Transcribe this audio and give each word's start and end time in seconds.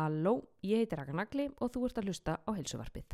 Halló, 0.00 0.40
ég 0.64 0.80
heiti 0.80 0.96
Raka 0.96 1.12
Nagli 1.12 1.44
og 1.60 1.74
þú 1.74 1.80
ert 1.84 1.98
að 2.00 2.06
hlusta 2.08 2.34
á 2.40 2.50
heilsuvarpið. 2.56 3.10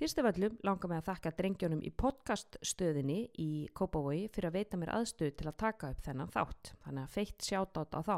Fyrst 0.00 0.20
af 0.22 0.28
öllum 0.30 0.54
langar 0.64 0.88
mig 0.88 1.02
að 1.02 1.10
þakka 1.10 1.32
drengjónum 1.36 1.82
í 1.84 1.90
podcaststöðinni 1.92 3.18
í 3.42 3.48
Kópavogi 3.76 4.22
fyrir 4.32 4.48
að 4.48 4.56
veita 4.56 4.80
mér 4.80 4.94
aðstöð 4.94 5.34
til 5.36 5.50
að 5.50 5.58
taka 5.60 5.90
upp 5.92 6.00
þennan 6.06 6.32
þátt, 6.32 6.72
þannig 6.86 7.02
að 7.04 7.14
feitt 7.18 7.48
sjátátt 7.50 7.96
á 7.96 8.00
þá. 8.08 8.16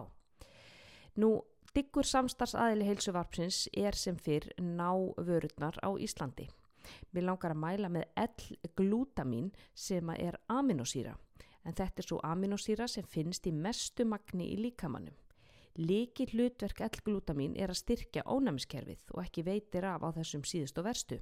Nú, 1.18 1.32
diggur 1.74 2.06
samstarfsaðili 2.06 2.86
heilsuvarpsins 2.86 3.64
er 3.74 3.98
sem 3.98 4.14
fyrr 4.14 4.46
ná 4.62 4.94
vörurnar 5.18 5.82
á 5.82 5.90
Íslandi. 5.98 6.46
Mér 7.10 7.32
langar 7.32 7.56
að 7.56 7.62
mæla 7.66 7.90
með 7.90 8.06
L-glutamin 8.28 9.50
sem 9.74 10.14
er 10.14 10.38
aminosýra, 10.46 11.18
en 11.66 11.74
þetta 11.74 12.04
er 12.04 12.12
svo 12.12 12.22
aminosýra 12.22 12.86
sem 12.86 13.02
finnst 13.02 13.50
í 13.50 13.54
mestu 13.54 14.06
magni 14.06 14.52
í 14.54 14.60
líkamannum. 14.68 15.18
Liki 15.78 16.24
hlutverk 16.32 16.80
L-glutamin 16.82 17.52
er 17.54 17.70
að 17.70 17.78
styrkja 17.84 18.24
ónæmiskerfið 18.26 19.12
og 19.14 19.20
ekki 19.22 19.44
veitir 19.46 19.84
af 19.86 20.02
á 20.02 20.10
þessum 20.16 20.42
síðust 20.42 20.80
og 20.80 20.88
verstu. 20.88 21.18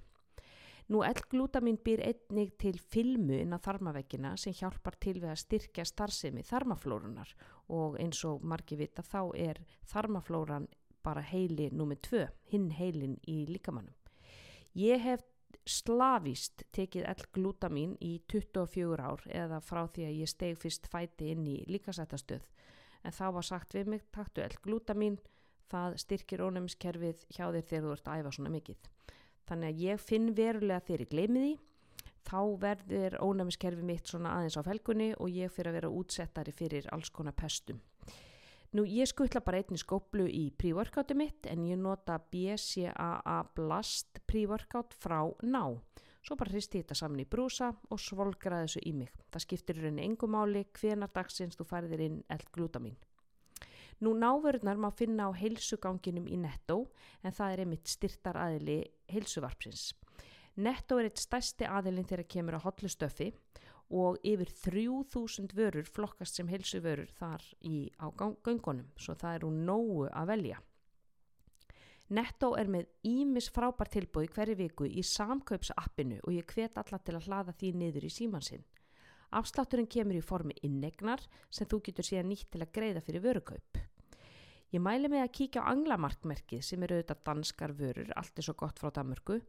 Nú 0.89 1.03
L-glutamin 1.05 1.77
býr 1.85 2.01
einnig 2.07 2.55
til 2.63 2.79
filmu 2.81 3.37
inn 3.37 3.53
á 3.53 3.61
þarmaveggina 3.61 4.33
sem 4.41 4.57
hjálpar 4.57 4.97
til 5.03 5.19
við 5.19 5.29
að 5.35 5.43
styrkja 5.43 5.85
starfsemi 5.85 6.47
þarmaflórunar 6.47 7.35
og 7.69 7.99
eins 8.01 8.23
og 8.25 8.47
margi 8.49 8.79
vita 8.81 9.05
þá 9.05 9.21
er 9.37 9.61
þarmaflóran 9.93 10.71
bara 11.05 11.21
heili 11.21 11.69
nummið 11.69 12.03
tvö, 12.09 12.25
hinn 12.49 12.71
heilin 12.79 13.21
í 13.29 13.43
líkamannum. 13.51 13.95
Ég 14.73 15.05
hef 15.05 15.27
slavist 15.69 16.65
tekið 16.73 17.11
L-glutamin 17.13 17.99
í 18.01 18.23
24 18.33 19.05
ár 19.05 19.29
eða 19.29 19.61
frá 19.61 19.85
því 19.85 20.09
að 20.09 20.19
ég 20.23 20.33
steg 20.33 20.57
fyrst 20.57 20.89
fæti 20.89 21.35
inn 21.35 21.45
í 21.45 21.59
líkasættastöð 21.69 22.47
en 23.07 23.15
þá 23.15 23.27
var 23.39 23.47
sagt 23.47 23.77
við 23.77 23.93
mig, 23.95 24.05
taktu 24.15 24.43
L-glutamin, 24.45 25.19
það 25.71 25.97
styrkir 26.03 26.43
ónæmiskerfið 26.47 27.25
hjá 27.31 27.47
þér 27.47 27.69
þegar 27.71 27.87
þú 27.87 27.95
ert 27.95 28.11
að 28.11 28.21
æfa 28.21 28.35
svona 28.37 28.55
mikið. 28.55 28.91
Þannig 29.47 29.73
að 29.73 29.83
ég 29.87 30.03
finn 30.03 30.29
verulega 30.35 30.85
þegar 30.87 31.05
ég 31.05 31.13
gleymi 31.15 31.43
því, 31.45 31.55
þá 32.27 32.41
verður 32.63 33.19
ónæmiskerfi 33.23 33.85
mitt 33.87 34.11
svona 34.11 34.35
aðeins 34.37 34.59
á 34.59 34.63
felgunni 34.67 35.13
og 35.15 35.31
ég 35.31 35.53
fyrir 35.55 35.71
að 35.71 35.79
vera 35.81 35.93
útsettari 36.01 36.55
fyrir 36.57 36.89
alls 36.95 37.13
konar 37.15 37.37
pestum. 37.39 37.79
Nú 38.75 38.83
ég 38.91 39.07
skuttla 39.09 39.41
bara 39.47 39.61
einni 39.63 39.79
skóplu 39.79 40.27
í 40.27 40.49
pre-workoutu 40.59 41.15
mitt 41.17 41.47
en 41.47 41.63
ég 41.69 41.79
nota 41.79 42.19
BCAA 42.19 43.37
Blast 43.55 44.21
pre-workout 44.27 44.97
frá 44.99 45.23
ná. 45.47 45.79
Svo 46.27 46.35
bara 46.35 46.51
hristi 46.51 46.81
þetta 46.81 46.97
saman 46.99 47.23
í 47.23 47.29
brúsa 47.31 47.69
og 47.95 48.01
svolgraði 48.03 48.67
þessu 48.67 48.81
í 48.91 48.93
mig. 48.99 49.13
Það 49.31 49.45
skiptir 49.45 49.77
rauninni 49.79 50.09
engumáli 50.09 50.65
hvenar 50.75 51.13
dagsins 51.15 51.55
þú 51.55 51.69
færðir 51.71 52.03
inn 52.03 52.17
L-glutamin. 52.35 52.97
Nú 54.03 54.11
návörðnar 54.19 54.81
má 54.83 54.89
finna 54.91 55.31
á 55.31 55.39
heilsuganginum 55.39 56.27
í 56.27 56.37
Netto 56.43 56.83
en 57.23 57.33
það 57.33 57.53
er 57.53 57.63
einmitt 57.63 57.89
styrtar 57.89 58.41
aðili 58.43 58.81
heilsuvarpsins. 59.13 59.93
Netto 60.59 60.99
er 60.99 61.13
eitt 61.13 61.23
stærsti 61.23 61.69
aðilin 61.71 62.09
þegar 62.11 62.29
kemur 62.35 62.59
á 62.59 62.65
hotlustöfi 62.67 63.31
og 63.95 64.19
yfir 64.27 64.51
3000 64.67 65.55
vörur 65.55 65.87
flokkast 65.87 66.41
sem 66.41 66.51
heilsuvörur 66.51 67.13
þar 67.21 67.45
í 67.63 67.87
á 68.03 68.11
göngunum 68.11 68.91
svo 68.99 69.15
það 69.15 69.39
eru 69.39 69.53
nógu 69.55 70.09
að 70.11 70.33
velja. 70.35 70.59
Netto 72.07 72.53
er 72.55 72.69
með 72.71 72.87
ímis 73.03 73.49
frábær 73.51 73.89
tilbúi 73.91 74.29
hverju 74.31 74.55
viku 74.61 74.87
í 74.87 75.03
samkaupsappinu 75.03 76.21
og 76.23 76.37
ég 76.37 76.47
hvet 76.53 76.79
alla 76.79 77.01
til 77.03 77.17
að 77.19 77.27
hlaða 77.27 77.55
því 77.59 77.71
niður 77.81 78.07
í 78.07 78.11
símansinn. 78.15 78.63
Afslátturinn 79.35 79.89
kemur 79.91 80.15
í 80.15 80.23
formi 80.23 80.55
innegnar 80.63 81.25
sem 81.51 81.67
þú 81.67 81.81
getur 81.89 82.07
síðan 82.07 82.31
nýtt 82.31 82.47
til 82.53 82.63
að 82.63 82.71
greiða 82.77 83.03
fyrir 83.03 83.25
vörukaup. 83.25 83.81
Ég 84.71 84.83
mæli 84.83 85.11
mig 85.11 85.23
að 85.23 85.33
kíkja 85.39 85.65
á 85.67 85.71
anglamarkmerkið 85.73 86.63
sem 86.67 86.83
eru 86.87 86.99
auðvitað 86.99 87.25
danskar 87.27 87.75
vörur, 87.75 88.13
allt 88.15 88.39
er 88.39 88.47
svo 88.47 88.55
gott 88.59 88.79
frá 88.79 88.93
Danmörku, 88.95 89.41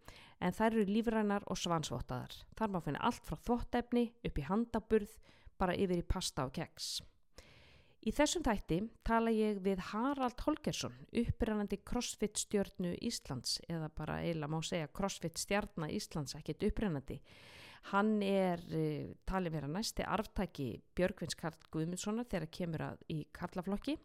en 0.42 0.54
þær 0.54 0.72
eru 0.72 0.86
lífrænar 0.90 1.46
og 1.46 1.58
svansvottaðar. 1.62 2.34
Þar 2.58 2.74
má 2.74 2.80
finna 2.86 3.04
allt 3.06 3.26
frá 3.26 3.38
þvottefni 3.46 4.08
upp 4.30 4.42
í 4.42 4.48
handaburð, 4.50 5.14
bara 5.58 5.78
yfir 5.78 6.02
í 6.02 6.10
pasta 6.10 6.46
og 6.46 6.54
keks. 6.58 7.00
Í 8.08 8.12
þessum 8.16 8.44
tætti 8.46 8.78
tala 9.04 9.34
ég 9.36 9.58
við 9.66 9.82
Harald 9.90 10.40
Holgersson, 10.46 10.94
upprænandi 11.20 11.82
crossfit 11.84 12.40
stjórnu 12.40 12.94
Íslands, 13.04 13.58
eða 13.68 13.90
bara 13.92 14.22
eiginlega 14.24 14.52
má 14.54 14.62
segja 14.64 14.88
crossfit 14.96 15.42
stjárna 15.42 15.90
Íslands, 15.92 16.38
ekkert 16.38 16.64
upprænandi. 16.70 17.18
Hann 17.92 18.22
er 18.24 18.64
uh, 18.72 19.10
talið 19.28 19.58
vera 19.58 19.72
næsti 19.72 20.06
arftæki 20.08 20.70
Björgvins 20.96 21.36
Karl 21.36 21.68
Guðmundssonar 21.74 22.30
þegar 22.32 22.54
kemur 22.60 22.86
að 22.86 23.04
í 23.12 23.20
Karlaflokki. 23.36 23.98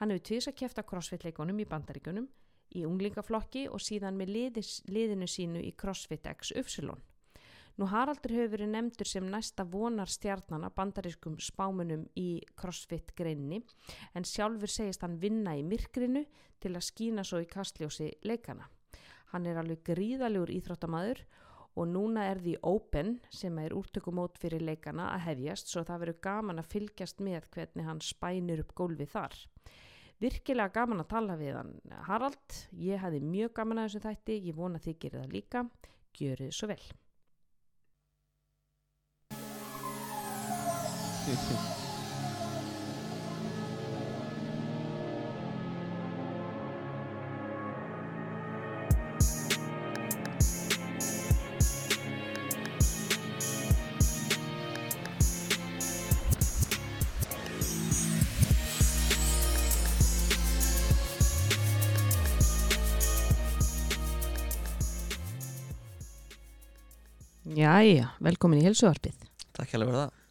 Hann 0.00 0.10
hefur 0.10 0.26
tvís 0.26 0.50
að 0.50 0.58
kæfta 0.64 0.86
crossfit-leikonum 0.90 1.62
í 1.62 1.68
bandaríkunum 1.70 2.26
í 2.74 2.82
unglingaflokki 2.88 3.68
og 3.70 3.78
síðan 3.84 4.18
með 4.18 4.34
liðis, 4.40 4.80
liðinu 4.90 5.30
sínu 5.30 5.62
í 5.62 5.70
CrossFit 5.78 6.26
X 6.34 6.50
Upsilon. 6.58 6.98
Nú 7.76 7.84
Haraldur 7.92 8.32
hefur 8.32 8.54
verið 8.54 8.70
nefndur 8.72 9.08
sem 9.10 9.26
næsta 9.28 9.66
vonar 9.68 10.08
stjarnana 10.08 10.70
bandarískum 10.72 11.34
spámunum 11.44 12.06
í 12.16 12.40
CrossFit 12.56 13.12
greinni 13.18 13.58
en 14.16 14.24
sjálfur 14.24 14.72
segist 14.72 15.04
hann 15.04 15.18
vinna 15.20 15.52
í 15.58 15.64
myrkrinu 15.66 16.22
til 16.62 16.72
að 16.72 16.86
skína 16.86 17.24
svo 17.24 17.42
í 17.44 17.50
kastljósi 17.50 18.08
leikana. 18.24 18.64
Hann 19.34 19.44
er 19.44 19.60
alveg 19.60 19.84
gríðalegur 19.90 20.54
íþróttamæður 20.56 21.20
og 21.76 21.92
núna 21.92 22.24
er 22.30 22.40
því 22.40 22.56
Open 22.64 23.14
sem 23.28 23.60
er 23.60 23.76
úrtökumót 23.76 24.40
fyrir 24.40 24.64
leikana 24.64 25.10
að 25.12 25.26
hefjast 25.28 25.68
svo 25.68 25.84
það 25.84 26.06
verður 26.06 26.20
gaman 26.30 26.64
að 26.64 26.70
fylgjast 26.72 27.20
með 27.20 27.50
hvernig 27.52 27.90
hann 27.90 28.00
spænir 28.00 28.64
upp 28.64 28.72
gólfið 28.78 29.12
þar. 29.18 29.40
Virkilega 30.24 30.72
gaman 30.72 31.04
að 31.04 31.10
tala 31.12 31.36
við 31.36 31.58
hann 31.60 31.74
Harald, 32.08 32.62
ég 32.72 33.04
hefði 33.04 33.20
mjög 33.20 33.58
gaman 33.58 33.82
að 33.82 33.90
þessu 33.90 34.06
þætti, 34.08 34.44
ég 34.48 34.56
vona 34.56 34.80
þið 34.80 35.02
gerir 35.02 35.26
það 35.26 35.34
líka, 35.36 35.68
gjör 36.16 36.46
þið 36.46 36.56
svo 36.56 36.72
vel. 36.72 36.86
Jæja, 67.56 68.12
velkomin 68.22 68.60
í 68.60 68.66
helsuarpið. 68.68 69.26
Takk 69.56 69.72
fyrir 69.72 69.90
það. 69.96 70.25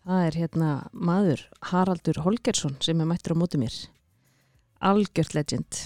Það 0.00 0.26
er 0.26 0.36
hérna 0.40 0.68
maður 0.96 1.42
Haraldur 1.70 2.20
Holgersson 2.24 2.76
sem 2.80 3.00
er 3.02 3.08
mættur 3.08 3.34
á 3.36 3.40
móti 3.40 3.60
mér. 3.60 3.74
Algjört 4.80 5.34
legend. 5.36 5.80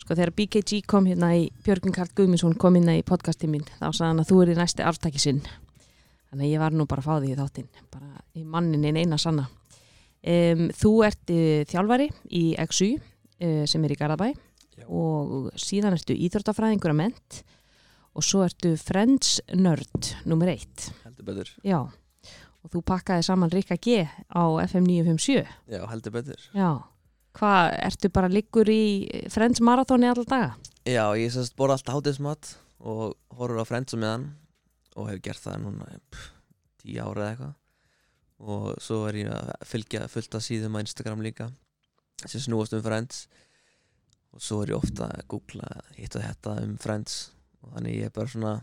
Sko 0.00 0.16
þegar 0.16 0.34
BKG 0.36 0.82
kom 0.88 1.08
hérna 1.08 1.32
í 1.38 1.46
Björgun 1.64 1.94
Karl 1.96 2.12
Guðmundsson 2.16 2.58
kom 2.60 2.76
hérna 2.76 2.98
í 2.98 3.04
podcastin 3.06 3.52
mín 3.52 3.64
þá 3.78 3.88
sagði 3.88 4.08
hann 4.10 4.22
að 4.22 4.30
þú 4.32 4.40
er 4.42 4.52
í 4.52 4.58
næsti 4.58 4.84
aftaki 4.84 5.22
sinn. 5.22 5.40
Þannig 6.30 6.46
að 6.46 6.52
ég 6.52 6.62
var 6.62 6.76
nú 6.76 6.86
bara 6.88 7.02
að 7.02 7.08
fá 7.08 7.14
því 7.16 7.32
í 7.32 7.38
þáttinn, 7.40 7.70
bara 7.90 8.10
í 8.38 8.44
mannin 8.46 9.00
eina 9.00 9.18
sanna. 9.18 9.48
Um, 10.20 10.66
þú 10.76 10.92
ert 11.08 11.32
uh, 11.32 11.62
þjálfari 11.70 12.10
í 12.36 12.44
XU 12.60 12.90
uh, 12.92 13.64
sem 13.64 13.86
er 13.88 13.94
í 13.94 13.96
Garabæ 13.96 14.28
Já. 14.30 14.84
og 14.84 15.48
síðan 15.56 15.96
ertu 15.96 16.12
íþróttafræðingur 16.12 16.92
að 16.92 16.98
ment 17.00 17.40
og 18.12 18.26
svo 18.26 18.44
ertu 18.44 18.74
Friends 18.76 19.38
Nerd 19.56 20.12
nummer 20.28 20.52
eitt. 20.52 20.90
Heldur 21.06 21.30
betur. 21.30 21.54
Já, 21.64 21.80
og 22.64 22.72
þú 22.74 22.82
pakkaði 22.90 23.26
saman 23.26 23.52
Rikka 23.52 23.78
G 23.80 24.02
á 24.06 24.42
FM 24.66 24.88
957. 24.88 25.44
Já, 25.70 25.82
heldur 25.90 26.14
betur. 26.16 26.48
Já, 26.56 26.70
hvað, 27.38 27.70
ertu 27.88 28.10
bara 28.12 28.32
liggur 28.32 28.68
í 28.72 28.82
Friends 29.32 29.62
Marathoni 29.64 30.10
alltaf 30.10 30.28
daga? 30.30 30.50
Já, 30.88 31.04
ég 31.16 31.32
sérst 31.32 31.56
borða 31.58 31.78
alltaf 31.78 31.98
hátismat 32.00 32.54
og 32.80 33.16
horfur 33.36 33.62
á 33.62 33.68
Friends 33.68 33.96
og 33.96 34.02
meðan 34.02 34.28
og 34.96 35.10
hef 35.10 35.22
gert 35.24 35.42
það 35.44 35.64
núna 35.64 35.88
pff, 36.10 36.30
tíu 36.80 37.00
ára 37.04 37.26
eða 37.26 37.32
eitthvað 37.32 37.56
og 38.40 38.80
svo 38.80 39.02
er 39.10 39.18
ég 39.20 39.32
að 39.36 39.50
fylgja 39.68 40.06
fullt 40.08 40.36
af 40.38 40.44
síðum 40.44 40.78
á 40.80 40.82
Instagram 40.82 41.20
líka 41.24 41.50
sem 42.24 42.40
snúast 42.40 42.72
um 42.76 42.82
Friends 42.84 43.26
og 44.32 44.40
svo 44.44 44.62
er 44.62 44.72
ég 44.72 44.80
ofta 44.80 45.10
að 45.10 45.26
googla 45.28 45.68
hitt 45.98 46.16
og 46.16 46.24
þetta 46.24 46.56
um 46.64 46.76
Friends 46.80 47.18
og 47.60 47.74
þannig 47.74 47.98
ég 47.98 48.08
er 48.08 48.14
bara 48.16 48.32
svona 48.32 48.54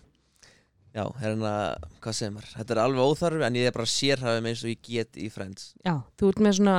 já, 0.97 1.03
hérna, 1.21 1.51
hvað 2.01 2.17
segir 2.17 2.33
maður 2.35 2.53
þetta 2.55 2.75
er 2.75 2.81
alveg 2.83 3.11
óþarfi 3.11 3.45
en 3.47 3.59
ég 3.59 3.69
er 3.69 3.75
bara 3.75 3.91
sérhæfum 3.91 4.49
eins 4.49 4.63
og 4.65 4.71
ég 4.71 4.81
get 4.87 5.19
í 5.19 5.29
Friends 5.33 5.71
Já, 5.85 5.93
þú 6.17 6.31
ert 6.33 6.43
með 6.43 6.57
svona, 6.59 6.75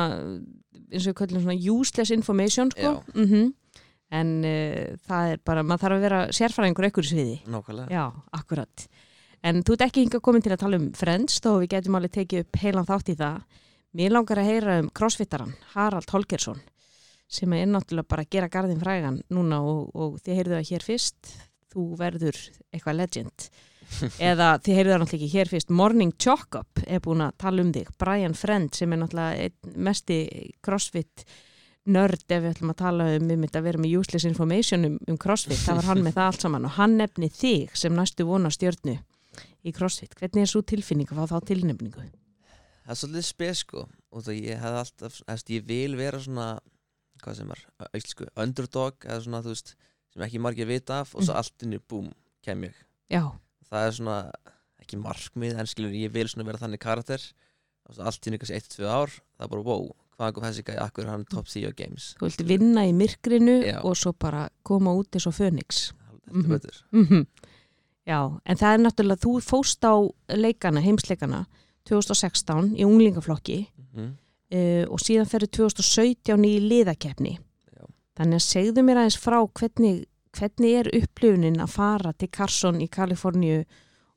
eins 0.88 1.04
og 1.04 1.10
við 1.12 1.18
kallum 1.22 1.44
svona 1.44 1.58
useless 1.78 2.14
information, 2.14 2.74
sko. 2.74 2.98
Mm 3.14 3.54
En 4.08 4.28
uh, 4.40 4.94
það 5.04 5.34
er 5.34 5.40
bara, 5.44 5.60
maður 5.60 5.82
þarf 5.82 5.96
að 5.98 6.04
vera 6.06 6.18
sérfræðingur 6.32 6.86
ekkur 6.88 7.04
í 7.04 7.08
sviði. 7.10 7.34
nákvæmlega 7.44 7.92
Já, 7.92 8.04
akkurat. 8.38 8.84
En 9.44 9.60
þú 9.60 9.74
ert 9.74 9.84
ekki 9.84 10.04
hingað 10.06 10.22
komin 10.24 10.44
til 10.46 10.54
að 10.54 10.62
tala 10.62 10.78
um 10.80 10.86
Friends, 10.96 11.42
þó 11.44 11.50
við 11.58 11.74
getum 11.74 11.98
alveg 11.98 12.14
tekið 12.14 12.46
upp 12.46 12.60
heilan 12.62 12.88
þátt 12.88 13.12
í 13.12 13.16
það. 13.18 13.58
Mér 14.00 14.14
langar 14.14 14.40
að 14.40 14.48
heyra 14.48 14.78
um 14.80 14.88
crossfittaran, 14.96 15.52
Harald 15.74 16.08
Holgersson, 16.08 16.64
sem 17.28 17.52
er 17.52 17.68
náttúrulega 17.68 18.08
bara 18.08 18.24
að 18.24 18.32
gera 18.32 18.48
garðin 18.48 18.80
frægan 18.80 19.20
núna 19.28 19.60
og, 19.60 19.92
og 19.92 20.16
þið 20.24 20.40
heyrðu 20.40 20.56
það 20.56 20.72
hér 20.72 20.88
fyrst 20.88 21.34
þú 21.72 21.84
verður 22.00 22.38
eitthvað 22.72 22.98
legend 23.02 23.48
eða 24.20 24.48
þið 24.62 24.74
heyrðu 24.78 24.92
það 24.92 25.00
náttúrulega 25.02 25.18
ekki 25.18 25.32
hér 25.34 25.50
fyrst 25.52 25.70
Morning 25.70 26.12
Chalk 26.20 26.54
Up 26.60 26.82
er 26.86 27.00
búin 27.04 27.22
að 27.24 27.36
tala 27.42 27.62
um 27.64 27.72
þig. 27.74 27.88
Brian 27.98 28.34
Friend 28.38 28.74
sem 28.74 28.92
er 28.92 29.00
náttúrulega 29.02 29.74
mesti 29.88 30.18
crossfit 30.64 31.24
nörd 31.88 32.24
ef 32.28 32.42
við 32.44 32.50
ætlum 32.52 32.72
að 32.74 32.80
tala 32.82 33.06
um 33.16 33.30
um 33.32 33.44
þetta 33.46 33.58
að 33.62 33.68
vera 33.70 33.80
með 33.80 33.94
useless 34.02 34.26
information 34.28 34.84
um, 34.84 34.98
um 35.08 35.16
crossfit, 35.20 35.56
það 35.64 35.78
var 35.80 35.88
hann 35.88 36.02
með 36.04 36.16
það 36.18 36.26
allt 36.32 36.44
saman. 36.44 36.64
Og 36.68 36.74
hann 36.76 36.96
nefni 37.00 37.30
þig 37.32 37.76
sem 37.80 37.94
næstu 37.96 38.26
vona 38.28 38.50
stjörnu 38.52 38.98
í 39.64 39.72
crossfit, 39.72 40.12
hvernig 40.18 40.44
er 40.44 40.50
svo 40.52 40.60
tilfinning 40.62 41.08
að 41.12 41.22
fá 41.22 41.32
þá 41.38 41.46
tilnefningu? 41.52 42.04
Það 42.88 42.92
er 42.94 42.98
svolítið 43.00 43.24
spes 43.28 43.62
sko. 43.64 43.86
Og 44.12 44.22
það 44.24 44.38
ég 44.44 44.60
hef 44.62 44.76
alltaf, 44.82 45.16
eftir, 45.28 45.58
ég 45.58 45.66
vil 45.68 45.96
vera 45.98 46.20
svona 46.20 46.46
hvað 47.22 47.34
sem 47.40 47.50
er, 47.52 47.64
auðvitað 47.88 48.28
underdog 48.44 49.04
eða 49.08 49.18
svona 49.24 49.40
þú 49.44 49.52
veist, 49.52 49.72
sem 50.14 50.22
ekki 50.28 50.40
margir 50.40 50.68
vita 50.70 51.00
af 51.02 51.10
og 51.14 51.22
svo 51.24 51.32
Mhm. 51.34 51.38
allt 51.40 51.64
inni, 51.66 51.78
búm, 51.88 52.12
kem 52.44 52.62
ég. 52.68 52.74
Já, 53.10 53.24
það 53.70 53.86
er 53.86 53.96
svona, 53.98 54.18
ekki 54.82 54.98
markmið 55.02 55.58
en 55.60 55.66
skilur, 55.70 55.92
ég 55.92 56.12
vil 56.14 56.28
svona 56.28 56.46
vera 56.48 56.58
þannig 56.62 56.80
karakter. 56.82 57.22
Allt 57.98 58.26
inni 58.28 58.38
kannski 58.40 58.58
1-2 58.60 58.84
ár 58.88 59.08
það 59.10 59.44
er 59.46 59.52
bara, 59.54 59.62
wow, 59.64 59.86
hvaðan 60.18 60.34
kom 60.36 60.44
þessi 60.44 60.64
gæði, 60.66 60.80
akkur 60.82 61.06
hann 61.08 61.24
top 61.30 61.46
10 61.48 61.72
games, 61.78 62.10
þú 62.18 62.26
vilt 62.28 62.42
vinna 62.50 62.82
í 62.84 62.92
myrkrinu 62.92 63.54
Já. 63.64 63.78
og 63.86 63.94
svo 63.96 64.12
bara 64.12 64.48
koma 64.66 64.92
út 64.98 65.14
eins 65.16 65.26
og 65.30 65.34
Fönix 65.38 65.92
Mhm. 66.28 66.48
betur. 66.50 66.82
Mm 66.92 67.26
Já, 68.08 68.40
en 68.44 68.56
það 68.56 68.74
er 68.74 68.78
náttúrulega 68.82 69.20
þú 69.20 69.32
fóst 69.44 69.84
á 69.84 69.94
leikana, 70.32 70.80
heimsleikana 70.80 71.46
2016 71.88 72.74
í 72.76 72.84
unglingaflokki 72.84 73.58
mm 73.94 74.08
uh, 74.52 74.84
og 74.88 75.00
síðan 75.04 75.28
ferði 75.28 75.48
2017 75.58 76.44
í 76.48 76.54
liðakeppni. 76.68 77.34
Já. 77.76 77.84
þannig 78.16 78.40
að 78.40 78.46
segðu 78.48 78.84
mér 78.84 78.96
aðeins 79.02 79.18
frá 79.20 79.38
hvernig, 79.44 80.06
hvernig 80.36 80.74
er 80.80 80.90
upplifunin 80.98 81.60
að 81.62 81.74
fara 81.74 82.12
til 82.16 82.30
Carson 82.32 82.80
í 82.82 82.88
Kaliforníu 82.92 83.62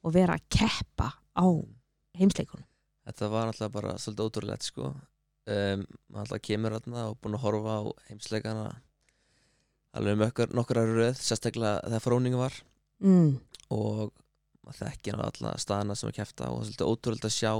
og 0.01 0.13
vera 0.15 0.37
að 0.37 0.47
keppa 0.57 1.09
á 1.37 1.45
heimsleikunum? 2.17 2.67
Þetta 3.07 3.29
var 3.31 3.49
náttúrulega 3.49 3.75
bara 3.75 3.97
svolítið 3.99 4.27
ótrúlegt 4.27 4.67
sko. 4.67 4.93
Um, 5.51 5.85
maður 6.11 6.25
alltaf 6.25 6.43
kemur 6.45 6.75
þarna 6.77 7.05
og 7.09 7.19
búin 7.21 7.35
að 7.37 7.45
horfa 7.45 7.77
á 7.77 7.83
heimsleikana 8.09 8.65
alveg 9.97 10.17
um 10.17 10.25
okkur, 10.27 10.51
nokkur 10.55 10.79
aðra 10.81 10.97
röð 10.99 11.19
sérstaklega 11.19 11.81
þegar 11.87 12.05
fróningu 12.05 12.41
var. 12.41 12.59
Mm. 13.01 13.39
og 13.73 14.11
maður 14.61 14.83
þekkir 14.83 15.15
á 15.17 15.25
alla 15.25 15.51
staðina 15.57 15.95
sem 15.97 16.11
er 16.11 16.17
kæfta 16.19 16.51
og 16.51 16.59
það 16.59 16.61
er 16.61 16.67
svolítið 16.67 16.91
ótrúlegt 16.91 17.25
að 17.25 17.33
sjá 17.33 17.53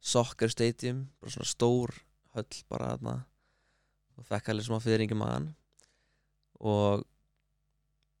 Soccer 0.00 0.50
Stadium, 0.50 1.04
bara 1.20 1.34
svona 1.34 1.46
stór 1.46 1.92
höll 2.34 2.62
bara 2.72 2.94
þarna. 2.94 3.14
Og 4.18 4.26
fekk 4.28 4.50
alveg 4.50 4.66
smá 4.66 4.80
fyrringi 4.82 5.16
maðan 5.16 5.50
og 6.60 7.04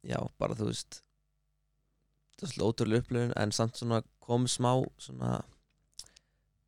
já, 0.06 0.18
bara 0.40 0.54
þú 0.58 0.70
veist 0.70 1.00
það 2.40 2.46
er 2.46 2.52
svolítið 2.54 2.68
ótrúlega 2.70 3.02
upplifun 3.04 3.32
en 3.36 3.52
samt 3.52 3.76
svona 3.80 4.02
kom 4.24 4.46
smá 4.48 4.70
svona 4.98 5.40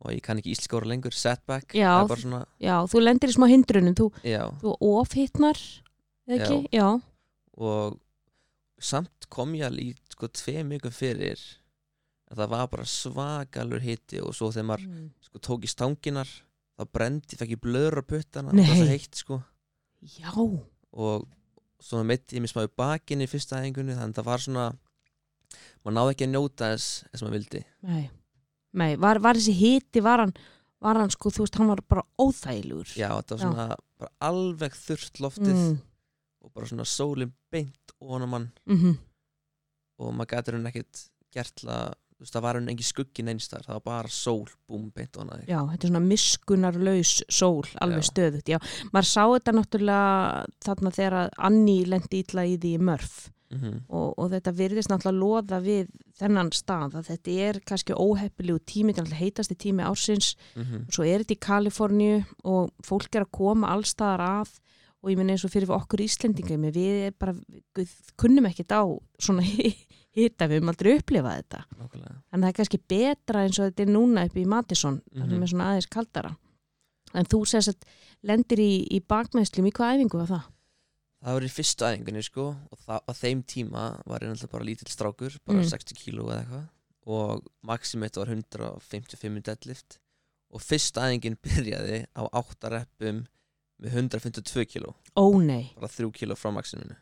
og 0.02 0.10
ég 0.10 0.20
kann 0.26 0.40
ekki 0.40 0.52
íslskóra 0.56 0.88
lengur 0.90 1.14
setback 1.14 1.76
Já. 1.78 2.02
það 2.10 2.24
svona, 2.24 2.40
Já, 2.60 2.76
þú 2.90 3.02
lendir 3.04 3.30
í 3.30 3.36
smá 3.36 3.46
hindrunum 3.48 3.94
þú, 3.94 4.08
já 4.26 4.42
þú 4.60 4.72
ofhittnar 4.98 5.58
ekki? 6.28 6.58
Já. 6.74 6.88
og 7.56 7.98
samt 8.82 9.28
kom 9.30 9.54
ég 9.54 9.68
alveg 9.68 10.00
sko 10.12 10.28
tvei 10.28 10.64
mjögum 10.66 10.92
fyrir 10.94 11.38
að 12.32 12.40
það 12.42 12.50
var 12.56 12.66
bara 12.72 12.86
svakalur 12.88 13.82
hiti 13.84 14.18
og 14.24 14.34
svo 14.34 14.50
þegar 14.50 14.68
maður 14.72 14.88
Mm. 14.88 15.10
sko 15.22 15.38
tók 15.38 15.64
í 15.64 15.70
stanginar 15.70 16.28
þá 16.78 16.84
brendi, 16.92 17.36
fekk 17.38 17.54
ég 17.54 17.60
blöður 17.62 18.00
á 18.02 18.04
puttana 18.08 18.50
það 18.50 18.66
var 18.68 18.76
svo 18.82 18.90
heitt 18.90 19.14
sko 19.22 19.38
Já, 20.18 20.32
og 20.92 21.28
svo 21.82 22.00
meitti 22.06 22.38
ég 22.38 22.44
mér 22.44 22.52
smá 22.52 22.64
í 22.66 22.72
bakinni 22.78 23.28
í 23.28 23.30
fyrsta 23.30 23.60
æfingunni 23.60 23.98
þannig 23.98 24.14
að 24.14 24.18
það 24.20 24.30
var 24.30 24.44
svona 24.46 24.66
maður 25.82 25.96
náði 25.98 26.14
ekki 26.14 26.26
að 26.28 26.34
njóta 26.34 26.72
þess 26.72 26.90
eins 27.10 27.22
og 27.22 27.26
maður 27.26 27.38
vildi. 27.38 27.62
Nei, 27.90 28.02
nei 28.82 28.90
var, 29.02 29.22
var 29.24 29.38
þessi 29.38 29.56
hiti, 29.58 30.02
var 30.04 30.24
hann 30.24 30.34
var 30.82 30.98
hann 30.98 31.14
sko, 31.14 31.30
þú 31.30 31.44
veist, 31.44 31.56
hann 31.60 31.70
var 31.70 31.80
bara 31.86 32.02
óþægilegur. 32.18 32.96
Já, 32.98 33.08
þetta 33.14 33.36
var 33.36 33.42
svona 33.44 33.66
bara 34.02 34.12
alveg 34.26 34.74
þurrt 34.74 35.20
loftið 35.22 35.54
mm. 35.54 35.80
og 36.42 36.54
bara 36.56 36.70
svona 36.70 36.86
sólin 36.90 37.34
beint 37.54 37.96
ofan 38.02 38.26
á 38.26 38.28
mann. 38.30 38.48
Mm 38.66 39.00
og 40.02 40.14
maður 40.16 40.32
gæti 40.34 40.54
hún 40.56 40.70
ekkert 40.70 41.02
gert 41.32 41.54
til 41.60 41.70
að 41.72 41.94
þú 42.22 42.28
veist, 42.28 42.36
það 42.36 42.44
var 42.46 42.58
hún 42.58 42.70
engi 42.70 42.86
skuggin 42.86 43.30
einstar 43.32 43.64
það 43.66 43.78
var 43.78 43.84
bara 43.88 44.14
sól, 44.14 44.46
búm, 44.70 44.88
beint 44.94 45.18
á 45.18 45.22
þig 45.26 45.50
Já, 45.50 45.58
þetta 45.72 45.82
er 45.82 45.90
svona 45.90 46.04
miskunarlaus 46.06 47.12
sól, 47.26 47.66
alveg 47.82 48.04
Já. 48.04 48.08
stöðut, 48.12 48.48
já. 48.54 48.58
Maður 48.92 49.08
sá 49.10 49.22
þetta 49.26 49.54
náttúrulega 49.58 50.46
þarna 50.62 50.94
þegar 50.94 51.18
að 51.18 51.30
Anni 51.50 51.78
lendi 51.88 52.22
ítla 52.22 52.46
í 52.46 52.58
því 52.62 52.74
mörf 52.78 53.16
mm 53.52 53.80
og, 53.88 54.14
og 54.16 54.30
þetta 54.32 54.52
virðist 54.56 54.88
náttúrulega 54.88 55.20
loða 55.20 55.58
við 55.60 55.88
þennan 56.16 56.52
stað 56.54 56.94
að 57.00 57.08
þetta 57.10 57.30
er 57.48 57.60
kannski 57.66 57.92
óheppilegu 57.92 58.62
tími, 58.64 58.92
þetta 58.92 59.02
er 59.02 59.08
náttúrulega 59.08 59.24
heitasti 59.24 59.54
tími 59.54 59.82
ársins 59.82 60.36
-hmm. 60.54 60.86
svo 60.88 61.04
er 61.04 61.20
þetta 61.20 61.34
í 61.34 61.44
Kaliforníu 61.48 62.24
og 62.44 62.70
fólk 62.84 63.14
er 63.14 63.26
að 63.26 63.32
koma 63.32 63.68
allstaðar 63.74 64.20
að 64.20 64.60
og 65.02 65.10
ég 65.10 65.18
minna 65.18 65.34
eins 65.34 65.44
og 65.44 65.50
fyrir 65.50 65.70
okkur 65.70 66.00
Íslendinga 66.00 66.70
við 66.70 67.12
bara, 67.18 67.34
við 67.74 67.90
kunnum 68.16 68.46
ekkert 68.46 68.70
á 68.70 68.82
svona 69.18 69.42
hita, 70.16 70.46
við 70.48 70.58
höfum 70.60 70.68
aldrei 70.72 70.92
upplifað 70.98 71.36
þetta 71.40 71.60
nákvæmlega 71.78 72.14
en 72.32 72.40
það 72.42 72.48
er 72.48 72.56
kannski 72.58 72.80
betra 72.92 73.42
eins 73.46 73.58
og 73.58 73.68
þetta 73.70 73.82
er 73.86 73.92
núna 73.94 74.24
upp 74.28 74.36
í 74.36 74.46
Matisson 74.46 74.94
mm 75.00 75.20
Mhm. 75.22 75.30
-hmm. 75.30 75.42
er 75.42 75.48
svona 75.48 75.68
aðeins 75.70 75.88
kaldara 75.88 76.36
en 77.14 77.24
þú 77.26 77.40
sést 77.46 77.68
að 77.68 77.86
lendir 78.22 78.58
í, 78.58 78.86
í 78.90 79.00
bakmeðslum 79.00 79.66
í 79.66 79.72
hvað 79.72 79.94
æfingu 79.96 80.18
var 80.18 80.26
það? 80.28 80.44
Það 81.22 81.32
var 81.34 81.42
í 81.42 81.48
fyrstu 81.54 81.84
æfingunni 81.84 82.22
sko 82.22 82.44
og 82.72 82.78
það, 82.86 83.00
á 83.08 83.12
þeim 83.12 83.42
tíma 83.44 83.82
var 84.06 84.20
ég 84.20 84.28
náttúrulega 84.30 84.50
bara 84.52 84.64
lítill 84.64 84.88
strákur, 84.90 85.38
bara 85.46 85.58
Mm. 85.58 85.68
60 85.70 85.94
kíló 85.94 86.24
eða 86.30 86.40
eitthvað 86.44 86.68
og 87.06 87.42
maximitt 87.62 88.16
var 88.16 88.26
155 88.26 89.40
deadlift 89.42 89.98
og 90.50 90.60
fyrstu 90.60 91.00
æfingin 91.00 91.36
byrjaði 91.42 92.06
á 92.16 92.22
8 92.32 92.68
reppum 92.70 93.26
með 93.80 93.90
152 93.92 94.64
kíló, 94.66 94.94
Ó 95.16 95.38
nei, 95.42 95.72
bara 95.74 95.88
3 95.88 96.10
kíló 96.12 96.34
frá 96.36 96.50
maximinu 96.52 96.94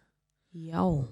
já 0.54 1.04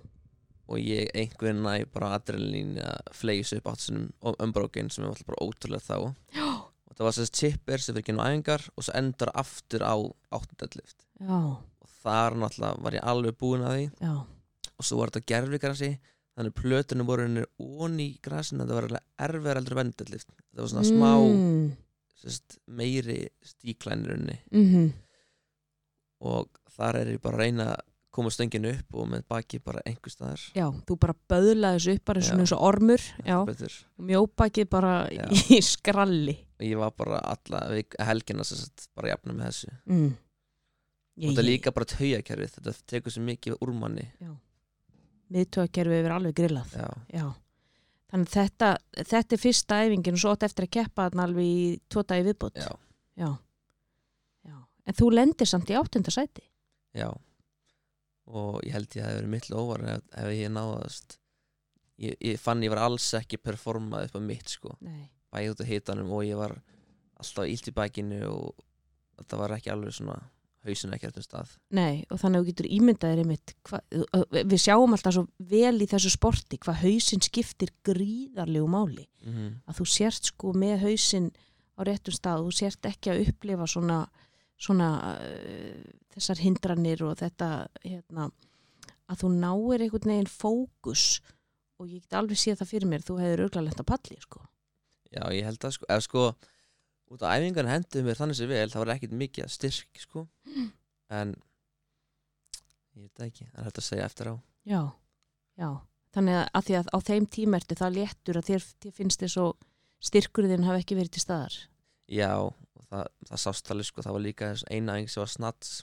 og 0.69 0.81
ég 0.82 1.09
einhvern 1.17 1.62
næ 1.65 1.87
bara 1.94 2.15
adrenalín 2.19 2.76
að 2.82 3.12
flegis 3.17 3.55
upp 3.56 3.70
áttunum 3.73 4.11
umbrókin 4.44 4.91
sem 4.93 5.05
er 5.05 5.12
alltaf 5.12 5.31
bara 5.31 5.47
ótrúlega 5.47 5.85
þá. 5.87 5.97
Já, 6.37 6.49
og 6.61 6.99
það 6.99 7.09
var 7.09 7.17
sérst 7.17 7.41
chipper 7.41 7.85
sem 7.85 7.97
fyrir 7.97 8.09
genið 8.11 8.29
æfingar 8.29 8.69
og 8.75 8.85
svo 8.87 8.97
endur 9.00 9.32
aftur 9.32 9.87
á 9.87 9.97
8 9.97 10.61
deadlift. 10.61 11.09
Já, 11.23 11.41
og 11.56 11.97
þar 12.03 12.38
náttúrulega 12.43 12.85
var 12.85 12.99
ég 12.99 13.11
alveg 13.15 13.41
búinn 13.41 13.67
að 13.67 13.76
því. 13.79 13.88
Já. 14.05 14.15
Og 14.79 14.87
svo 14.87 15.00
var 15.00 15.11
þetta 15.11 15.32
gerfigrassi 15.32 15.93
þannig 16.39 16.55
plötunum 16.55 17.08
voru 17.08 17.27
henni 17.27 17.44
onni 17.58 18.13
í 18.13 18.19
grasinu 18.22 18.63
það 18.63 18.77
var 18.77 18.87
alveg 18.89 19.27
erfiðar 19.27 19.60
eldur 19.60 19.79
vendelift 19.81 20.31
það 20.31 20.60
var 20.60 20.70
svona 20.72 20.87
smá 20.87 21.10
mm. 21.19 21.65
sest, 22.22 22.58
meiri 22.70 23.20
stíklænir 23.43 24.15
henni 24.15 24.41
Mm 24.55 24.89
og 26.19 26.48
þar 26.75 26.96
er 26.98 27.08
ég 27.13 27.20
bara 27.22 27.39
að 27.39 27.43
reyna 27.44 27.65
að 27.77 27.82
koma 28.19 28.31
stönginu 28.34 28.72
upp 28.75 28.98
og 28.98 29.08
með 29.15 29.25
baki 29.31 29.58
bara 29.65 29.81
einhver 29.87 30.13
staðar. 30.13 30.43
Já, 30.58 30.67
þú 30.89 30.96
bara 31.01 31.15
böðlaði 31.31 31.79
þessu 31.79 31.94
upp 31.98 32.05
bara 32.10 32.22
svona 32.29 32.44
eins 32.44 32.53
og 32.56 32.65
ormur 32.69 33.05
mjóbakið 34.10 34.69
bara 34.75 34.93
Já. 35.15 35.25
í 35.55 35.58
skralli. 35.72 36.37
Og 36.58 36.67
ég 36.67 36.79
var 36.81 36.91
bara 36.98 37.20
alla 37.32 37.60
helgina 38.08 38.44
sem 38.46 38.58
sagt, 38.65 38.89
bara 38.98 39.13
jafna 39.15 39.34
með 39.39 39.51
þessu. 39.53 39.75
Mm. 39.87 40.08
og 41.19 41.29
þetta 41.29 41.43
er 41.43 41.46
líka 41.48 41.72
bara 41.75 41.89
taugakerfið 41.94 42.55
þetta 42.58 42.75
tekur 42.94 43.15
svo 43.15 43.22
mikið 43.27 43.56
úr 43.63 43.72
manni. 43.79 44.08
Miðtöðakerfið 45.34 46.01
yfir 46.03 46.15
alveg 46.17 46.37
grillað. 46.39 46.75
Já, 46.79 46.89
Já, 47.13 47.25
þannig 48.13 48.31
þetta, 48.32 48.69
þetta 49.13 49.37
er 49.37 49.43
fyrsta 49.43 49.81
æfingin 49.84 50.17
og 50.17 50.22
svo 50.22 50.32
átt 50.32 50.46
eftir 50.48 50.65
að 50.69 50.72
keppa 50.79 51.08
þarna 51.08 51.27
alveg 51.29 51.48
í 51.51 51.58
tvo 51.93 52.05
dagi 52.08 52.25
viðbútt. 52.31 52.56
já, 52.63 52.70
Já. 53.19 53.31
Já. 54.48 54.56
En 54.89 54.96
þú 54.96 55.10
lendir 55.13 55.51
samt 55.51 55.69
í 55.70 55.77
áttunda 55.77 56.10
sæti. 56.15 56.46
já 56.96 57.10
og 58.29 58.61
ég 58.67 58.75
held 58.77 58.97
ég 58.97 59.03
að 59.03 59.05
það 59.05 59.11
hefði 59.11 59.20
verið 59.20 59.35
mitt 59.35 59.51
óvar 59.53 59.85
ef, 59.94 60.08
ef 60.23 60.32
ég 60.37 60.55
náðast 60.55 61.19
ég, 61.99 62.17
ég 62.20 62.41
fann 62.41 62.63
ég 62.63 62.73
var 62.75 62.85
alls 62.87 63.11
ekki 63.19 63.41
performað 63.41 64.08
upp 64.08 64.19
á 64.19 64.20
mitt 64.20 64.56
sko 64.56 64.75
bæði 65.32 65.53
út 65.53 65.63
af 65.65 65.70
hitanum 65.70 66.13
og 66.13 66.25
ég 66.27 66.41
var 66.41 66.58
alltaf 67.19 67.47
illt 67.49 67.70
í 67.70 67.77
bækinu 67.77 68.20
og 68.31 68.67
þetta 69.19 69.41
var 69.41 69.56
ekki 69.56 69.73
alveg 69.73 69.97
svona 69.97 70.19
hausin 70.67 70.94
ekki 70.94 71.08
eftir 71.08 71.25
stað 71.25 71.53
Nei, 71.75 72.05
og 72.11 72.20
þannig 72.20 72.39
að 72.39 72.44
þú 72.44 72.51
getur 72.51 72.70
ímyndaðir 72.77 73.23
einmitt, 73.23 73.55
hva, 73.69 73.81
við 74.35 74.56
sjáum 74.63 74.94
alltaf 74.97 75.17
svo 75.17 75.25
vel 75.51 75.75
í 75.79 75.89
þessu 75.91 76.13
sporti 76.15 76.58
hvað 76.63 76.82
hausinn 76.85 77.25
skiptir 77.25 77.73
gríðarlegu 77.87 78.69
máli. 78.70 79.06
mm 79.25 79.32
-hmm. 79.32 79.53
Að 79.67 79.79
þú 79.79 79.87
sért 79.87 80.32
sko 80.32 80.53
með 80.53 80.81
hausinn 80.87 81.31
á 81.79 81.81
réttum 81.87 82.15
stað, 82.15 82.44
þú 82.44 82.53
sért 82.53 82.87
ekki 82.87 83.11
að 83.11 83.29
upplifa 83.29 83.67
svona, 83.67 84.08
svona 84.58 84.91
uh, 85.15 85.88
þessar 86.15 86.43
hindranir 86.43 87.03
og 87.06 87.17
þetta 87.20 87.48
hérna, 87.84 88.29
að 89.08 89.22
þú 89.22 89.32
náir 89.38 89.86
einhvern 89.86 90.12
veginn 90.12 90.31
fókus 90.32 91.06
og 91.79 91.86
ég 91.86 92.03
get 92.03 92.19
alveg 92.19 92.41
séð 92.41 92.60
það 92.60 92.72
fyrir 92.72 92.91
mér, 92.91 93.06
þú 93.06 93.19
hefur 93.22 93.44
auðvitað 93.44 93.69
lent 93.69 93.82
að 93.82 93.91
palli 93.93 94.20
sko. 94.22 94.44
já 95.15 95.22
ég 95.32 95.46
held 95.46 95.65
að 95.65 95.77
sko, 95.79 95.88
ef 95.88 96.05
sko 96.05 96.24
út 97.08 97.22
af 97.24 97.38
æfingan 97.38 97.70
hendur 97.70 98.05
mér 98.05 98.19
þannig 98.19 98.36
sem 98.36 98.50
vel 98.50 98.69
það 98.69 98.82
var 98.82 98.94
ekkit 98.96 99.15
mikið 99.22 99.55
styrk 99.55 100.03
sko 100.03 100.27
en 101.08 101.32
ég 102.98 103.06
veit 103.06 103.27
ekki, 103.31 103.46
það 103.46 103.62
er 103.62 103.70
hægt 103.70 103.81
að 103.81 103.88
segja 103.88 104.10
eftir 104.10 104.34
á 104.34 104.36
Já, 104.69 104.82
já. 105.56 105.70
Þannig 106.12 106.36
að, 106.36 106.46
að 106.58 106.67
því 106.67 106.77
að 106.79 106.88
á 106.93 106.98
þeim 107.08 107.27
tíma 107.32 107.58
ertu 107.60 107.77
það 107.79 107.96
léttur 107.96 108.38
að 108.41 108.48
þér, 108.48 108.65
þér 108.82 108.94
finnst 108.98 109.22
þér 109.22 109.32
svo 109.32 109.46
styrkurðin 110.08 110.67
hafi 110.67 110.82
ekki 110.82 110.96
verið 110.98 111.15
til 111.17 111.22
staðar. 111.24 111.56
Já, 112.08 112.32
það, 112.91 113.07
það 113.31 113.43
sást 113.45 113.71
alveg 113.73 113.89
sko, 113.89 114.05
það 114.07 114.17
var 114.17 114.25
líka 114.25 114.51
eina 114.71 114.97
æfing 114.99 115.13
sem 115.13 115.23
var 115.25 115.33
snats 115.33 115.75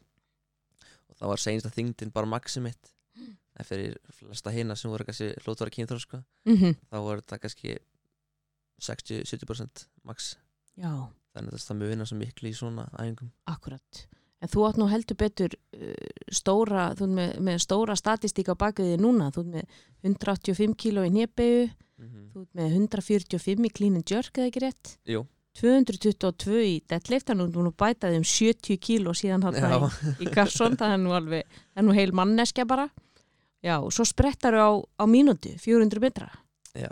og 1.10 1.18
það 1.20 1.32
var 1.32 1.44
seinsta 1.44 1.74
þingdin 1.74 2.14
bara 2.16 2.30
maxi 2.30 2.64
mitt. 2.64 2.92
En 3.56 3.64
fyrir 3.64 3.96
flesta 4.12 4.52
hina 4.52 4.76
sem 4.76 4.92
voru 4.92 5.06
kannski 5.08 5.30
hlóttvara 5.46 5.72
kynþrór 5.72 6.02
sko, 6.04 6.24
Mm 6.46 6.74
þá 6.92 6.98
voru 7.00 7.22
þetta 7.22 7.40
kannski 7.40 7.78
60-70% 8.84 9.88
max. 10.04 10.36
Já, 10.76 11.08
þannig 11.32 11.54
að 11.54 11.64
það 11.64 11.78
mjög 11.80 11.94
vinna 11.94 12.06
svo 12.06 12.18
miklu 12.20 12.50
í 12.50 12.54
svona 12.54 12.90
æfingum. 13.00 13.32
Akkurat. 13.48 14.08
En 14.44 14.52
þú 14.52 14.66
átt 14.68 14.78
nú 14.78 14.90
heldur 14.92 15.16
betur 15.16 15.56
uh, 15.56 15.94
stóra, 16.28 16.90
þú 16.98 17.08
ert 17.08 17.16
með, 17.16 17.32
með 17.48 17.62
stóra 17.64 17.96
statistík 17.96 18.52
á 18.52 18.56
bakviði 18.60 19.00
núna. 19.00 19.32
Þú 19.32 19.46
ert 19.46 19.54
með 19.54 19.80
185 20.04 20.76
kíló 20.76 21.06
í 21.08 21.14
nébegu, 21.16 21.70
mm 21.72 22.10
-hmm. 22.10 22.28
þú 22.34 22.42
ert 22.42 22.54
með 22.60 22.76
145 22.76 23.66
í 23.66 23.72
clean 23.72 23.96
and 23.96 24.12
jerk, 24.12 24.38
eða 24.38 24.48
ekki 24.52 24.66
rétt? 24.66 24.98
Jú, 25.08 25.24
222 25.56 26.60
í 26.68 26.74
deadlift, 26.90 27.30
að 27.32 27.42
þú 27.42 27.48
ert 27.48 27.58
nú 27.68 27.72
bætaði 27.80 28.20
um 28.22 28.28
70 28.28 28.78
kíló 28.84 29.14
síðan 29.16 29.46
hann 29.48 29.56
já, 29.56 29.90
í, 30.20 30.28
Garsson, 30.36 30.76
það 30.80 30.94
er 30.98 31.02
nú 31.04 31.14
alveg, 31.16 31.58
það 31.74 31.82
er 31.82 31.88
nú 31.88 31.96
heil 31.96 32.12
manneskja 32.16 32.66
bara. 32.68 32.90
Já, 33.66 33.78
og 33.82 33.92
svo 33.96 34.06
sprettar 34.06 34.54
á, 34.60 34.68
á 34.78 35.04
mínútu, 35.10 35.56
400 35.58 36.02
metra. 36.04 36.28
já 36.76 36.92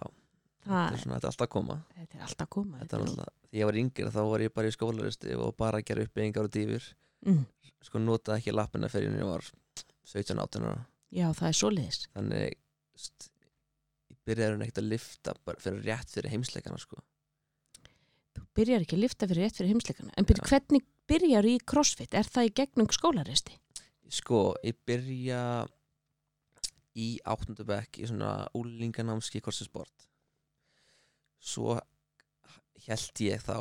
Það 0.64 0.80
þetta 0.80 0.96
er 0.96 1.02
svona, 1.04 1.16
þetta 1.18 1.28
er 1.28 1.32
alltaf 1.34 1.44
að 1.44 1.50
koma 1.52 1.76
Þetta 1.98 2.16
er 2.18 2.22
alltaf 2.24 2.46
að 2.46 2.52
koma. 2.56 2.78
þetta 2.80 2.96
er 2.96 3.02
alltaf, 3.04 3.32
ég 3.60 3.66
var 3.68 3.78
yngir 3.82 4.12
þá 4.16 4.20
var 4.30 4.44
ég 4.46 4.54
bara 4.56 4.70
í 4.70 4.76
skólaristi 4.78 5.34
og 5.36 5.50
bara 5.60 5.82
að 5.82 5.88
gera 5.90 6.06
uppbyggingar 6.08 6.48
og 6.48 6.54
dýfur 6.56 6.86
Mm, 7.24 7.42
sko 7.88 8.00
notaði 8.04 8.42
ekki 8.42 8.52
lappina 8.56 8.88
fyrir 8.92 9.08
en 9.12 9.20
ég 9.22 9.28
var 9.28 9.46
17-18 10.12 10.66
ára 10.68 10.82
já, 11.16 11.28
það 11.36 11.48
er 11.50 11.56
svoleiðis. 11.60 12.00
þannig 12.16 12.56
st, 13.00 13.28
ég 14.12 14.18
byrjaði 14.28 14.56
hún 14.58 14.64
ekkert 14.66 14.82
að 14.82 14.90
lifta 14.92 15.36
bara 15.48 15.64
fyrir 15.64 15.86
rétt 15.88 16.12
fyrir 16.16 16.34
heimsleikana 16.34 16.80
sko. 16.84 17.00
Byrjar 18.54 18.86
ekki 18.86 18.98
að 18.98 19.04
lifta 19.08 19.28
fyrir 19.30 19.48
rétt 19.48 19.58
fyrir 19.58 19.74
heimsleikana. 19.74 20.14
En 20.18 20.28
byrja, 20.30 20.46
hvernig 20.50 20.84
byrjar 21.10 21.48
í 21.50 21.58
crossfit? 21.66 22.14
Er 22.14 22.28
það 22.30 22.50
í 22.50 22.56
gegnum 22.62 22.90
skólaristi? 22.94 23.58
sko, 24.14 24.54
ég 24.66 24.78
byrja 24.88 25.42
í 26.94 27.08
áttundabæk 27.26 28.02
í 28.04 28.10
svona 28.10 28.44
úlinganámski 28.58 29.42
korsinsport 29.44 30.08
svo 31.44 31.80
held 32.86 33.24
ég 33.26 33.42
þá 33.44 33.58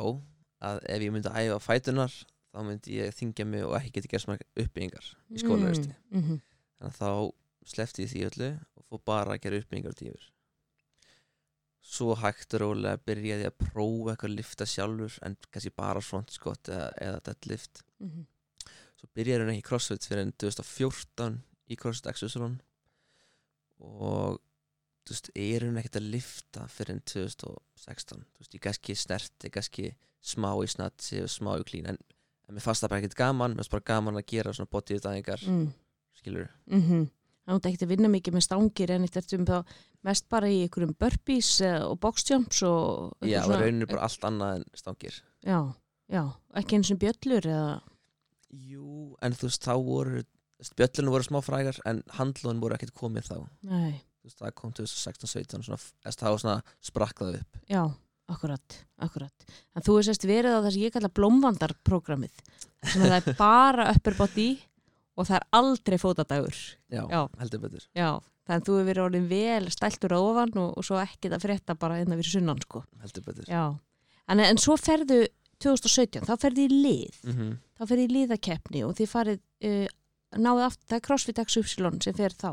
að 0.63 0.83
ef 0.93 1.01
ég 1.03 1.13
myndi 1.13 1.31
að 1.31 1.47
æfa 1.49 1.63
fætunar 1.63 2.13
þá 2.53 2.59
myndi 2.67 2.99
ég 2.99 3.15
þingja 3.17 3.47
mig 3.49 3.65
og 3.65 3.73
ekki 3.79 3.95
geti 3.97 4.11
gert 4.11 4.25
svona 4.25 4.45
uppbyggingar 4.53 5.09
í 5.33 5.41
skólaristi 5.41 5.95
Mm, 6.11 6.19
mm 6.19 6.41
þannig 6.83 6.89
að 6.89 6.99
þá 6.99 7.69
slefti 7.73 8.03
ég 8.03 8.11
því 8.11 8.21
öllu 8.27 8.47
og 8.75 8.85
fór 8.89 9.01
bara 9.07 9.35
að 9.35 9.43
gera 9.45 9.59
uppbyggingar 9.61 9.97
tífur 9.97 10.29
svo 11.83 12.15
hægt 12.15 12.55
og 12.55 12.63
rólega 12.63 12.99
byrjaði 13.07 13.49
að 13.49 13.57
prófa 13.59 14.13
eitthvað 14.13 14.29
að 14.29 14.37
lifta 14.37 14.67
sjálfur 14.69 15.17
en 15.27 15.35
kannski 15.49 15.73
bara 15.75 16.03
front 16.03 16.31
squat 16.31 16.71
eða, 16.71 16.87
eða 17.01 17.19
deadlift 17.27 17.83
-hmm. 17.99 18.23
svo 18.99 19.09
byrjaði 19.13 19.43
hún 19.43 19.51
ekki 19.53 19.65
í 19.65 19.67
CrossFit 19.69 20.07
fyrir 20.07 20.23
enn 20.23 20.33
2014 20.39 21.41
í 21.67 21.77
CrossFit 21.79 22.09
Exosalon 22.13 22.57
og 23.83 24.39
þú 25.03 25.11
veist, 25.11 25.29
er 25.35 25.65
hún 25.67 25.77
ekkert 25.81 25.99
að 25.99 26.11
lifta 26.15 26.67
fyrir 26.71 26.95
enn 26.95 27.05
2016 27.11 28.23
þú 28.23 28.39
veist, 28.39 28.55
ég 28.55 28.63
kannski 28.63 28.95
snerti, 28.95 29.51
kannski 29.51 29.89
smá 30.23 30.51
í 30.63 30.69
snatsi 30.71 31.19
og 31.23 31.31
smá 31.31 31.57
í 31.59 31.65
klín 31.67 31.89
en, 31.91 31.99
en 32.47 32.55
mér 32.55 32.63
fannst 32.63 32.85
það 32.85 32.93
bara 32.93 33.03
ekkert 33.03 33.19
gaman, 33.19 33.51
mér 33.51 33.63
fannst 33.63 33.75
bara 33.75 33.89
gaman 33.91 34.21
að 34.21 34.29
gera 34.31 34.53
svona 34.55 34.71
bodyutæðingar, 34.71 35.43
mm. 35.47 35.67
skilur 36.15 36.47
Mm 36.65 36.81
-hmm. 36.81 37.09
Það 37.43 37.57
er 37.67 37.73
ekki 37.73 37.85
að 37.85 37.91
vinna 37.91 38.09
mikið 38.11 38.35
með 38.37 38.45
stangir 38.45 38.91
en 38.95 39.07
þetta 39.11 39.37
um 39.37 39.47
þá 39.49 39.55
mest 40.07 40.27
bara 40.31 40.51
í 40.51 40.61
einhverjum 40.63 40.93
burpees 40.99 41.49
og 41.65 41.97
boxjumps 42.03 42.61
og 42.67 43.25
Já, 43.27 43.41
það 43.43 43.65
raunir 43.65 43.89
bara 43.91 44.05
allt 44.07 44.27
annað 44.29 44.59
en 44.59 44.63
stangir. 44.79 45.17
Já, 45.43 45.57
já, 46.11 46.23
ekki 46.61 46.79
eins 46.79 46.93
og 46.95 47.01
bjöllur 47.03 47.49
eða? 47.51 47.73
Jú, 48.53 48.87
en 49.25 49.35
þú 49.35 49.49
veist, 49.49 49.65
þá 49.65 49.75
voru 49.83 50.23
bjöllunum 50.79 51.17
voru 51.17 51.27
smá 51.27 51.39
frægar 51.43 51.79
en 51.89 51.99
handlun 52.15 52.63
voru 52.63 52.77
ekkert 52.77 52.95
komið 52.95 53.27
þá. 53.33 53.37
Nei, 53.67 53.99
þú 54.21 54.29
veist, 54.29 54.39
það 54.39 54.55
kom 54.61 54.75
2016-17 54.79 55.67
svona, 55.67 55.79
eða 56.05 56.17
það 56.21 56.35
var 56.35 56.43
svona 56.45 56.57
spraklað 56.91 57.39
upp. 57.41 57.63
Já, 57.67 57.83
akkurat, 58.31 58.77
akkurat. 59.03 59.47
En 59.75 59.83
þú 59.83 59.97
sérst 60.07 60.27
verið 60.29 60.55
á 60.55 60.63
það 60.63 60.75
sem 60.75 60.85
ég 60.85 60.95
kalla 60.95 61.11
blómvandarprogrammið 61.19 62.45
sem 62.87 63.03
að 63.03 63.09
það 63.09 63.17
er 63.19 63.41
bara 63.41 63.89
upper 63.91 64.15
body 64.19 64.53
og 65.17 65.27
það 65.29 65.39
er 65.39 65.47
aldrei 65.59 65.97
fótadagur. 66.01 66.59
Já, 66.91 67.03
Já. 67.09 67.21
heldur 67.39 67.61
betur. 67.63 67.85
Já, 67.97 68.09
þannig 68.47 68.61
að 68.61 68.67
þú 68.67 68.77
hefur 68.77 68.89
verið 68.89 69.05
orðin 69.05 69.29
vel 69.29 69.71
stæltur 69.73 70.15
á 70.17 70.19
ofan 70.19 70.53
og, 70.61 70.69
og 70.77 70.87
svo 70.87 70.99
ekki 71.01 71.31
það 71.33 71.45
frétta 71.47 71.77
bara 71.79 71.99
einna 72.01 72.17
fyrir 72.19 72.37
sunnan 72.37 72.61
sko. 72.63 72.83
Heldur 73.03 73.25
betur. 73.27 73.49
Já, 73.49 73.63
en, 74.27 74.43
en 74.43 74.61
svo 74.61 74.77
ferðu 74.79 75.23
2017, 75.63 76.25
þá 76.27 76.33
ferðu 76.41 76.65
í 76.65 76.71
lið. 76.73 77.19
Mm 77.23 77.35
-hmm. 77.37 77.51
þá 77.77 77.83
ferðu 77.91 78.07
í 78.07 78.13
liðakeppni 78.17 78.83
og 78.87 78.95
þið 78.97 79.11
farið 79.13 79.41
uh, 79.69 79.87
náðu 80.37 80.65
aftur, 80.67 80.87
það 80.89 80.97
er 80.97 81.05
CrossFit 81.07 81.43
X 81.43 81.57
Upsilon 81.61 82.01
sem 82.01 82.17
fer 82.17 82.33
þá. 82.33 82.51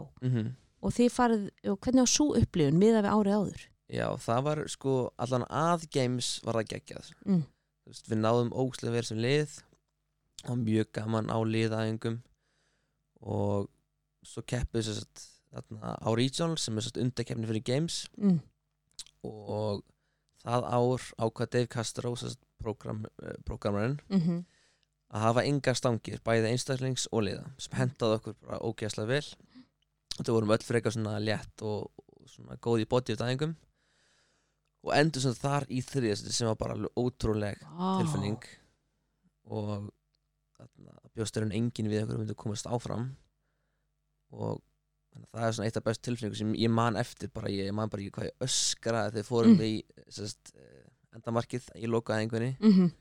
Og 0.80 0.94
þið 0.96 1.10
farið, 1.12 1.48
og 1.68 1.80
hvernig 1.80 2.04
á 2.04 2.08
svo 2.08 2.30
upplifun 2.38 2.78
miða 2.80 3.02
við 3.04 3.12
árið 3.12 3.36
áður? 3.36 3.64
Já, 3.90 4.06
það 4.16 4.44
var 4.46 4.60
sko 4.70 4.92
allan 5.18 5.44
að 5.50 5.88
games 5.90 6.40
var 6.44 6.60
það 6.60 6.70
geggjað. 6.70 7.10
Mm. 7.26 7.42
Þú 7.84 7.90
veist, 7.90 8.08
við 8.08 8.18
náðum 8.20 8.52
ógslega 8.54 8.94
verið 8.94 9.08
sem 9.08 9.18
lið. 9.18 9.56
Og 10.48 10.56
mjög 10.56 10.88
gaman 10.96 11.28
á 11.28 11.36
liðæðingum 11.44 12.22
og 13.20 13.68
svo 14.26 14.44
keppið 14.46 14.86
sér 14.86 15.00
satt 15.00 15.26
þarna 15.50 15.96
á 15.98 16.08
Regional 16.14 16.58
sem 16.60 16.78
er 16.78 16.90
undarkeppni 17.02 17.48
fyrir 17.50 17.66
games. 17.66 18.04
Mm. 18.16 18.40
og 19.24 19.82
það 20.40 20.66
ár 20.72 21.02
ákvað 21.20 21.50
Dave 21.52 21.68
Castro 21.68 22.14
program, 22.60 23.04
programmarinn 23.44 24.00
Mm 24.08 24.44
að 25.10 25.24
hafa 25.24 25.46
engar 25.48 25.78
stangir, 25.78 26.20
bæði 26.26 26.52
einstaklings 26.52 27.08
og 27.10 27.24
liða 27.26 27.48
sem 27.58 27.74
hendaði 27.78 28.18
okkur 28.20 28.36
bara 28.44 28.60
ógeðslega 28.62 29.10
vel. 29.10 29.24
Og 30.18 30.20
það 30.20 30.34
vorum 30.36 30.54
öll 30.54 30.66
frekar 30.66 30.94
svona 30.94 31.16
létt 31.22 31.64
og, 31.66 31.88
svona 32.30 32.58
góð 32.62 32.84
í 32.84 32.88
bodyutæðingum 32.90 33.56
og 34.86 34.92
endur 34.94 35.24
sem 35.24 35.34
þar 35.36 35.66
í 35.72 35.80
þriðast 35.82 36.28
sem 36.32 36.48
var 36.48 36.58
bara 36.60 36.90
ótrúleg 36.94 37.58
tilfinning. 37.98 38.38
Og 39.50 39.88
þarna 41.10 41.18
bjósturinn 41.18 41.52
engin 41.54 41.88
við 41.90 42.04
okkur 42.04 42.18
myndi 42.20 42.34
komast 42.38 42.66
áfram. 42.66 43.16
Og 44.30 44.60
að 45.16 45.24
það 45.34 45.46
er 45.46 45.52
svona 45.56 45.66
eitt 45.68 45.76
af 45.80 45.84
best 45.84 46.02
tilfinningu 46.06 46.36
sem 46.38 46.52
ég 46.54 46.70
man 46.70 46.96
eftir 46.96 47.30
bara 47.34 47.48
ég, 47.50 47.72
man 47.74 47.90
bara 47.90 48.02
ekki 48.02 48.12
hvað 48.14 48.28
ég 48.28 48.44
öskraði 48.46 49.12
þegar 49.16 49.26
fórum 49.26 49.54
Mm. 49.54 49.58
við 49.58 49.70
í 49.74 49.84
sest, 50.08 50.52
endamarkið 51.14 51.68
í 51.76 51.86
lokaðingunni 51.90 52.56
mm 52.60 52.72
-hmm. 52.72 52.92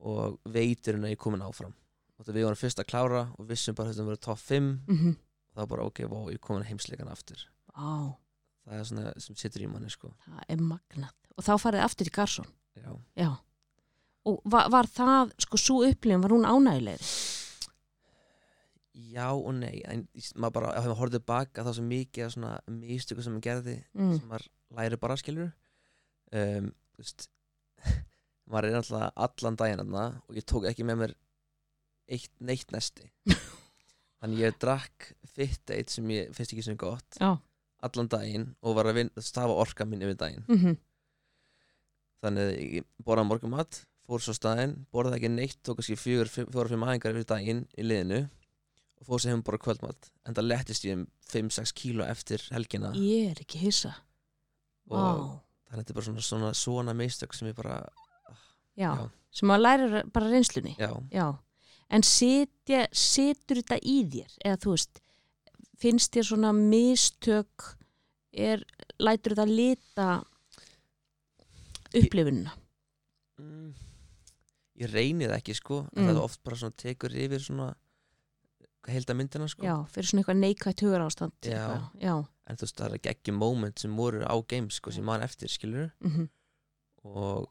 og 0.00 0.40
veiturinn 0.44 1.04
að 1.04 1.14
ég 1.14 1.18
komin 1.18 1.42
áfram. 1.42 1.74
Og 2.18 2.26
við 2.26 2.44
vorum 2.44 2.56
fyrst 2.58 2.78
að 2.78 2.86
klára 2.86 3.32
og 3.38 3.46
vissum 3.48 3.74
bara 3.74 3.90
að 3.90 3.94
þetta 3.94 4.06
verið 4.06 4.20
top 4.20 4.38
5 4.38 4.80
Mm 4.88 4.96
-hmm. 4.98 5.14
og 5.14 5.54
það 5.54 5.60
var 5.60 5.66
bara 5.66 5.82
ok, 5.84 5.98
wow, 6.10 6.30
ég 6.30 6.40
komin 6.40 6.64
heimsleikan 6.64 7.08
aftur. 7.08 7.38
Á, 7.74 8.16
það 8.66 8.78
er 8.80 8.84
svona 8.84 9.12
sem 9.20 9.36
situr 9.36 9.62
í 9.62 9.68
manni 9.68 9.90
sko. 9.90 10.14
Það 10.26 10.44
er 10.48 10.56
magnað. 10.56 11.12
Og 11.36 11.44
þá 11.44 11.58
farið 11.58 11.84
aftur 11.84 12.06
í 12.06 12.10
Garsson 12.10 12.46
já, 12.76 12.98
Já 13.16 13.36
og 14.24 14.40
var, 14.44 14.70
var 14.72 14.88
það, 14.88 15.34
sko, 15.44 15.60
svo 15.60 15.80
upplifun 15.88 16.24
var 16.24 16.34
hún 16.36 16.48
ánægilegri 16.48 17.10
já 19.14 19.28
og 19.34 19.52
nei 19.58 19.82
en 19.90 20.06
maður 20.38 20.56
bara, 20.58 20.72
ef 20.78 20.86
maður 20.86 21.00
horfði 21.02 21.20
baka 21.26 21.66
þá 21.66 21.72
svo 21.74 21.84
mikið 21.86 22.26
af 22.26 22.34
svona 22.34 22.54
mistöku 22.70 23.24
sem 23.24 23.34
maður 23.34 23.46
gerði 23.48 23.76
mm. 23.92 24.16
sem 24.18 24.30
maður 24.30 24.48
læri 24.78 25.00
bara 25.02 25.18
skilur 25.20 25.50
um, 25.50 26.70
þú 26.94 27.02
veist 27.02 27.28
maður 28.50 28.70
er 28.70 28.80
alltaf 28.80 29.22
allan 29.26 29.58
daginn 29.60 29.82
þarna 29.82 30.06
og 30.28 30.38
ég 30.38 30.48
tók 30.48 30.68
ekki 30.70 30.86
með 30.86 31.00
mér 31.02 31.14
eitt, 32.10 32.32
neitt 32.40 32.72
nesti. 32.74 33.08
Þannig 34.20 34.40
ég 34.40 34.58
drakk 34.60 35.10
fit 35.34 35.74
eitt 35.74 35.92
sem 35.92 36.08
ég 36.12 36.32
finnst 36.36 36.54
ekki 36.54 36.64
sem 36.64 36.78
gott 36.80 37.18
Já. 37.20 37.34
allan 37.84 38.10
daginn 38.12 38.50
og 38.64 38.76
var 38.78 38.90
að 38.92 39.02
stafa 39.24 39.56
orka 39.64 39.86
mín 39.88 40.04
yfir 40.04 40.18
daginn. 40.20 40.44
Mm 40.48 40.60
-hmm. 40.60 40.76
þannig 42.24 42.78
ég 42.78 42.86
borðaði 43.04 43.28
morgumat 43.28 43.84
fór 44.04 44.20
svo 44.20 44.34
staðinn, 44.36 44.74
borðaði 44.92 45.16
ekki 45.22 45.30
neitt 45.32 45.58
tók 45.64 45.78
kannski 45.78 45.96
fjögur, 45.96 46.28
fimm- 46.28 46.50
fjórar, 46.52 46.68
fimm 46.74 46.84
aðingar 46.84 47.14
yfir 47.16 47.28
daginn 47.30 47.62
í 47.80 47.86
liðinu 47.86 48.18
og 49.00 49.06
fór 49.08 49.22
sér 49.22 49.32
hefum 49.32 49.44
bara 49.46 49.58
kvöldmat 49.64 50.10
en 50.28 50.36
það 50.36 50.48
lettist 50.50 50.84
ég 50.84 50.98
um 50.98 51.06
5-6 51.32 51.72
kíló 51.76 52.04
eftir 52.06 52.42
helgina. 52.52 52.90
Ég 52.94 53.30
er 53.32 53.40
ekki 53.40 53.58
hissa. 53.64 53.94
Og 54.90 54.98
Vá. 54.98 55.40
þannig 55.70 55.72
að 55.72 55.80
þetta 55.80 55.90
er 55.94 55.98
bara 55.98 56.06
svona, 56.10 56.24
svona, 56.28 56.50
svona 56.54 56.94
meistök 56.96 57.32
sem 57.34 57.48
ég 57.48 57.56
bara, 57.56 57.78
Já, 58.76 58.90
Já. 58.92 59.08
sem 59.32 59.48
maður 59.48 59.62
lærir 59.64 60.12
bara 60.12 60.28
reynslunni. 60.30 60.76
Já, 60.78 60.90
Já, 61.14 61.26
en 61.90 62.02
setja, 62.02 62.84
setur 62.92 63.62
þetta 63.62 63.78
í 63.80 63.96
þér? 64.12 64.36
Eða 64.44 64.60
þú 64.64 64.74
veist, 64.76 65.00
finnst 65.80 66.12
þér 66.14 66.28
svona 66.28 66.52
mistök 66.52 67.70
er, 68.32 68.64
lætur 69.00 69.34
þetta 69.36 69.48
lita 69.48 70.08
upplifunina? 71.94 72.52
Mm, 73.40 73.72
ég 74.80 74.90
reyni 74.92 75.28
það 75.28 75.36
ekki 75.38 75.54
sko 75.54 75.82
Mm. 75.94 76.08
það 76.08 76.20
oft 76.24 76.42
bara 76.44 76.56
svona 76.56 76.76
tekur 76.76 77.10
yfir 77.14 77.40
svona 77.40 77.74
heilda 78.88 79.14
myndina 79.16 79.46
sko. 79.48 79.62
Já, 79.64 79.76
fyrir 79.88 80.08
svona 80.10 80.22
eitthvað 80.24 80.40
neikvægt 80.42 80.82
hugur 80.84 81.00
ástand 81.06 81.32
Já. 81.48 81.90
já, 82.00 82.14
en 82.46 82.56
þú 82.56 82.66
veist 82.66 82.76
það 82.76 82.86
er 82.90 82.96
ekki 82.98 83.12
ekki 83.14 83.32
moment 83.32 83.78
sem 83.80 83.94
voru 83.96 84.20
á 84.28 84.34
games 84.48 84.74
sko 84.80 84.90
sem 84.92 85.02
ég 85.02 85.06
man 85.06 85.22
eftir 85.24 85.48
skilur 85.48 85.90
mhm, 86.04 86.28
og 87.04 87.48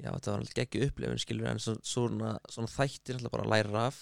já 0.00 0.10
þetta 0.10 0.32
var 0.32 0.40
alltaf 0.42 0.62
ekki 0.64 0.82
upplifun 0.88 1.18
skilur 1.20 1.46
en 1.50 1.58
svo, 1.62 1.76
svona, 1.84 2.38
svona 2.48 2.70
þættir 2.72 3.18
alltaf 3.20 3.30
bara 3.36 3.48
læra 3.52 3.86
af 3.90 4.00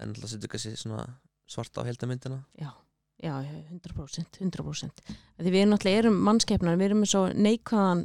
en 0.00 0.12
alltaf 0.14 0.30
setur 0.34 0.48
kannski 0.52 0.76
svona 0.76 1.06
svarta 1.50 1.82
á 1.82 1.88
heilda 1.88 2.06
myndina. 2.06 2.44
Já, 2.58 2.70
já, 3.22 3.34
já, 3.42 3.52
100% 3.70 4.40
100% 4.40 5.02
því 5.40 5.50
við 5.56 5.66
náttúrulega 5.70 5.98
erum 6.04 6.20
mannskepnar 6.26 6.76
við 6.78 6.90
erum 6.90 7.00
með 7.04 7.10
svo 7.14 7.22
neikvæðan 7.32 8.04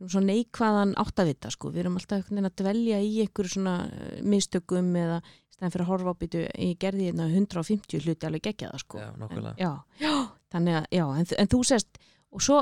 erum 0.00 0.12
svo 0.14 0.22
neikvæðan 0.24 0.96
áttavita 1.00 1.52
sko. 1.52 1.70
við 1.70 1.84
erum 1.84 2.00
alltaf 2.00 2.18
einhvern 2.18 2.36
veginn 2.36 2.50
að 2.50 2.58
dvelja 2.62 3.00
í 3.04 3.14
einhverju 3.24 3.54
svona 3.54 3.76
eh, 3.86 4.18
mistökum 4.22 4.90
eða 4.96 5.20
stæðan 5.52 5.74
fyrir 5.74 5.86
að 5.86 5.92
horfa 5.92 6.14
á 6.16 6.20
býtu 6.24 6.44
í 6.56 6.74
gerði 6.80 7.08
hérna 7.10 7.30
150 7.30 8.04
hluti 8.04 8.28
alveg 8.28 8.46
gegja 8.48 8.72
það 8.72 8.84
sko. 8.84 9.00
já, 9.00 9.08
nákvæmlega 9.20 9.56
já, 9.60 9.72
já, 10.00 10.14
þannig 10.50 10.78
að 10.80 10.86
já, 10.98 11.06
en, 11.14 11.32
en 11.38 11.54
þú 11.54 11.64
sést 11.72 12.04
og 12.30 12.46
svo 12.46 12.60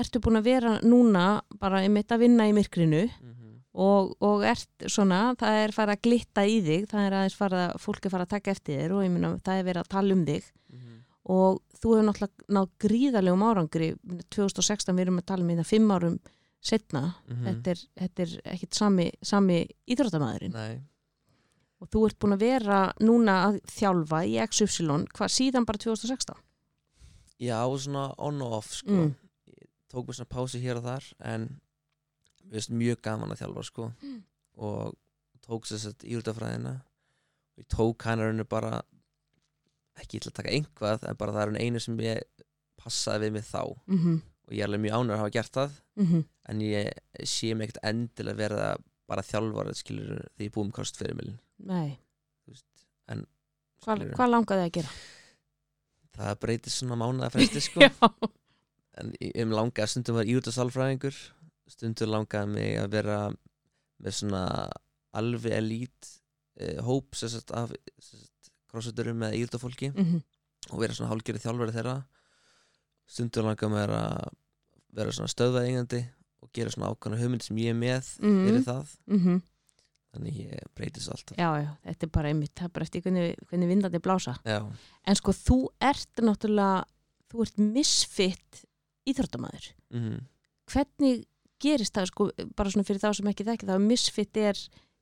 ertu 0.00 0.22
búin 0.24 0.40
að 0.40 0.48
vera 0.48 0.78
núna 0.82 1.26
bara 1.60 1.84
einmitt 1.84 2.12
að 2.12 2.26
vinna 2.26 2.48
í 2.48 2.56
myrkrinu 2.56 3.04
mm 3.08 3.40
og, 3.78 4.14
og 4.24 4.44
ert 4.46 4.88
svona, 4.90 5.34
það 5.38 5.60
er 5.64 5.74
farið 5.74 5.96
að 5.96 6.02
glitta 6.06 6.44
í 6.48 6.58
þig, 6.64 6.86
það 6.90 7.06
er 7.06 7.16
aðeins 7.18 7.38
farið 7.38 7.62
að 7.64 7.76
fólk 7.84 8.06
er 8.06 8.14
farið 8.14 8.26
að 8.26 8.34
taka 8.34 8.54
eftir 8.54 8.80
þér 8.80 8.94
og 8.96 9.04
ég 9.04 9.14
minna 9.14 9.32
það 9.46 9.60
er 9.60 9.68
verið 9.68 9.82
að 9.82 9.92
tala 9.94 10.16
um 10.16 10.24
þig 10.26 10.48
-hmm. 10.50 10.98
og 11.36 11.60
þú 11.78 11.94
hefur 11.94 12.06
náttúrulega 12.08 12.56
náð 12.56 12.68
gríðarlegum 12.84 13.46
árangri 13.46 13.90
2016 14.28 14.96
við 14.96 15.04
erum 15.06 15.20
að 15.22 15.28
tala 15.30 15.42
um 15.42 15.52
þetta 15.54 15.70
fimm 15.70 15.90
árum 15.90 16.18
setna, 16.60 17.14
Mhm. 17.28 17.44
þetta, 17.46 17.70
er, 17.70 17.80
þetta 18.00 18.22
er 18.22 18.40
ekkit 18.54 18.74
sami, 18.74 19.10
sami 19.22 19.66
íþróttamæðurinn 19.88 20.52
Nei, 20.52 20.80
og 21.80 21.88
þú 21.90 22.06
ert 22.06 22.18
búin 22.18 22.34
að 22.36 22.40
vera 22.44 22.92
núna 23.00 23.36
að 23.48 23.60
þjálfa 23.64 24.20
í 24.28 24.36
XY, 24.46 25.06
hvað 25.14 25.32
síðan 25.36 25.64
bara 25.66 25.78
2016? 25.78 26.36
já, 27.40 27.56
svona 27.78 28.14
on 28.18 28.42
og 28.42 28.52
off 28.52 28.72
sko 28.74 28.90
Mm. 28.92 29.14
Tók 29.90 30.06
mér 30.06 30.14
svona 30.14 30.28
pási 30.30 30.60
hér 30.62 30.76
og 30.76 30.84
þar 30.84 31.04
en 31.20 31.60
við 32.46 32.52
veist 32.52 32.70
mjög 32.70 33.00
gaman 33.02 33.30
að 33.30 33.40
þjálfa 33.40 33.64
sko 33.64 33.92
Mm. 34.02 34.22
og 34.58 34.94
tók 35.42 35.64
sér 35.66 35.78
sett 35.78 36.04
írutafræðina 36.04 36.74
og 36.76 37.58
ég 37.58 37.66
tók 37.68 38.02
hann 38.02 38.18
rauninu 38.20 38.44
bara 38.48 38.82
ekki 39.96 40.20
ætla 40.20 40.30
að 40.30 40.34
taka 40.34 40.50
einhvað 40.50 41.08
en 41.08 41.16
bara 41.16 41.32
það 41.32 41.56
er 41.56 41.60
einu 41.64 41.80
sem 41.80 41.96
ég 41.98 42.22
passaði 42.78 43.26
við 43.26 43.32
mig 43.32 43.42
þá 43.44 43.80
og 44.50 44.54
-hmm. 44.54 44.58
ég 44.58 44.62
er 44.62 44.68
alveg 44.68 44.80
mjög 44.80 44.96
ánur 44.98 45.14
að 45.14 45.22
hafa 45.22 45.34
gert 45.38 45.52
það. 45.54 45.80
Mm 45.96 46.24
en 46.50 46.60
ég 46.64 46.90
sé 47.28 47.54
mig 47.54 47.68
ekkert 47.68 47.84
endilega 47.86 48.38
verða 48.38 48.68
bara 49.10 49.22
þjálfar 49.26 49.72
skilur 49.78 50.22
því 50.36 50.48
ég 50.48 50.54
búið 50.54 50.66
um 50.66 50.74
kost 50.74 50.98
fyrir 51.00 51.16
Nei, 51.70 51.98
en 53.10 53.26
skilurðu, 53.82 54.14
hvað 54.18 54.32
langaði 54.34 54.66
að 54.66 54.74
gera? 54.78 54.94
það 56.20 56.40
breytir 56.42 56.74
svona 56.74 56.98
mánuða 57.00 57.30
fresti 57.30 57.62
sko 57.64 57.86
en 58.98 59.12
ég 59.20 59.44
um 59.44 59.54
langaði 59.54 59.92
stundum 59.94 60.18
var 60.18 60.30
írutasalfræðingur 60.32 61.20
stundum 61.70 62.10
langaði 62.10 62.54
mig 62.56 62.80
að 62.80 62.90
vera 62.96 63.20
með 64.00 64.16
svona 64.18 64.44
alveg 65.16 65.54
elít 65.54 66.10
eh, 66.58 66.80
hóp 66.82 67.14
sagt, 67.18 67.54
af 67.54 67.72
krossuturum 68.70 69.22
með 69.22 69.38
írutafólki 69.42 69.94
mm 69.94 70.20
og 70.70 70.78
vera 70.78 70.94
svona 70.94 71.08
hálgeri 71.10 71.40
þjálfari 71.42 71.72
þeirra. 71.74 71.94
Stundum 73.10 73.48
langaði 73.48 73.72
mig 73.72 73.80
að 73.96 74.28
vera 74.96 75.12
svona 75.14 75.28
stöðvæðingandi 75.32 76.00
og 76.42 76.50
gera 76.56 76.70
svona 76.72 76.90
ákvæmna 76.94 77.18
hugmynd 77.20 77.42
sem 77.44 77.56
ég 77.56 77.70
er 77.74 77.78
með 77.78 78.10
Mhm. 78.22 78.46
fyrir 78.48 78.64
það 78.64 78.86
-hmm. 79.08 79.42
þannig 80.14 80.38
ég 80.50 80.62
breytir 80.74 81.02
svo 81.02 81.12
alltaf 81.12 81.36
já, 81.36 81.50
já, 81.62 81.70
þetta 81.86 82.02
er 82.06 82.10
bara 82.10 82.28
einmitt, 82.28 82.54
það 82.54 82.64
er 82.64 82.68
bara 82.74 82.84
eftir 82.84 83.02
hvernig, 83.02 83.36
hvernig 83.48 83.68
vindandi 83.68 83.98
blása. 84.00 84.36
Já, 84.44 84.66
En 85.06 85.14
sko, 85.14 85.32
þú 85.32 85.68
ert 85.80 86.16
náttúrulega, 86.18 86.84
þú 87.30 87.42
ert 87.42 87.58
misfitt 87.58 88.64
íþróttamæður. 89.06 89.72
mhm 89.90 90.20
Hvernig 90.70 91.24
gerist 91.60 91.92
það, 91.96 92.06
sko, 92.06 92.30
bara 92.56 92.70
svona 92.70 92.86
fyrir 92.86 93.00
þá 93.00 93.12
sem 93.16 93.26
ekki 93.26 93.44
þekki, 93.44 93.66
það 93.66 93.80
misfitt 93.86 94.36
er, 94.36 94.60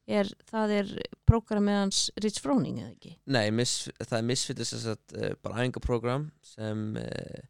er 0.08 0.30
það 0.50 0.70
er 0.78 1.02
prógramið 1.28 1.76
hans 1.82 2.10
Ritz 2.16 2.40
Fróning, 2.40 2.78
eða 2.80 2.94
ekki? 2.96 3.16
Nei, 3.26 3.50
mis, 3.50 3.88
það 4.00 4.18
er 4.18 4.22
misfitið 4.30 4.64
sem 4.70 4.78
sagt 4.80 5.12
uh, 5.14 5.34
bara 5.42 5.60
æfingaprogram 5.60 6.30
sem 6.42 6.96
uh, 6.96 7.42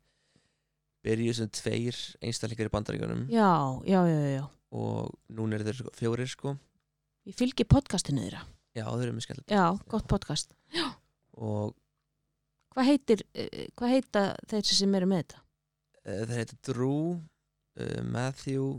byrjuð 1.06 1.36
sem 1.38 1.50
tveir 1.54 1.98
einstaklingar 2.24 2.68
í 2.70 2.72
bandaríkjunum 2.74 3.26
Já, 3.32 3.48
já, 3.86 4.00
já, 4.08 4.18
já, 4.18 4.30
já. 4.38 4.44
og 4.74 5.12
núna 5.30 5.58
eru 5.58 5.68
þeir 5.70 5.92
fjórir 5.98 6.30
sko 6.30 6.56
Ég 7.28 7.36
fylgi 7.36 7.64
podcastinu 7.68 8.22
þeirra. 8.24 8.40
Já, 8.72 8.84
þeir 8.88 9.02
eru 9.08 9.16
mjög 9.18 9.26
skemmt 9.26 9.52
Já, 9.52 9.64
gott 9.92 10.06
podcast. 10.08 10.54
og 11.36 11.74
Hvað 12.74 12.86
heitir, 12.88 13.22
eh, 13.34 13.66
hvað 13.76 13.90
heita 13.96 14.22
þeir 14.48 14.64
sem 14.70 14.94
eru 14.94 15.06
með 15.10 15.22
þetta? 15.24 15.40
uh, 16.06 16.22
þeir 16.28 16.36
heitir 16.42 16.58
Drew 16.68 17.00
uh, 17.18 18.02
Matthew 18.06 18.78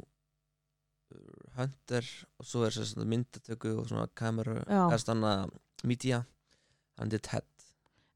Hunter 1.58 2.06
og 2.40 2.46
svo 2.48 2.64
er 2.68 2.74
sem 2.76 2.86
sagt 2.86 3.08
myndatöku 3.10 3.72
og 3.82 3.88
svona 3.90 4.08
kameru 4.16 4.60
Já. 4.62 4.86
eða 4.88 5.00
stanna 5.02 5.32
media 5.84 6.22
hann 7.00 7.12
er 7.12 7.20
Ted 7.26 7.46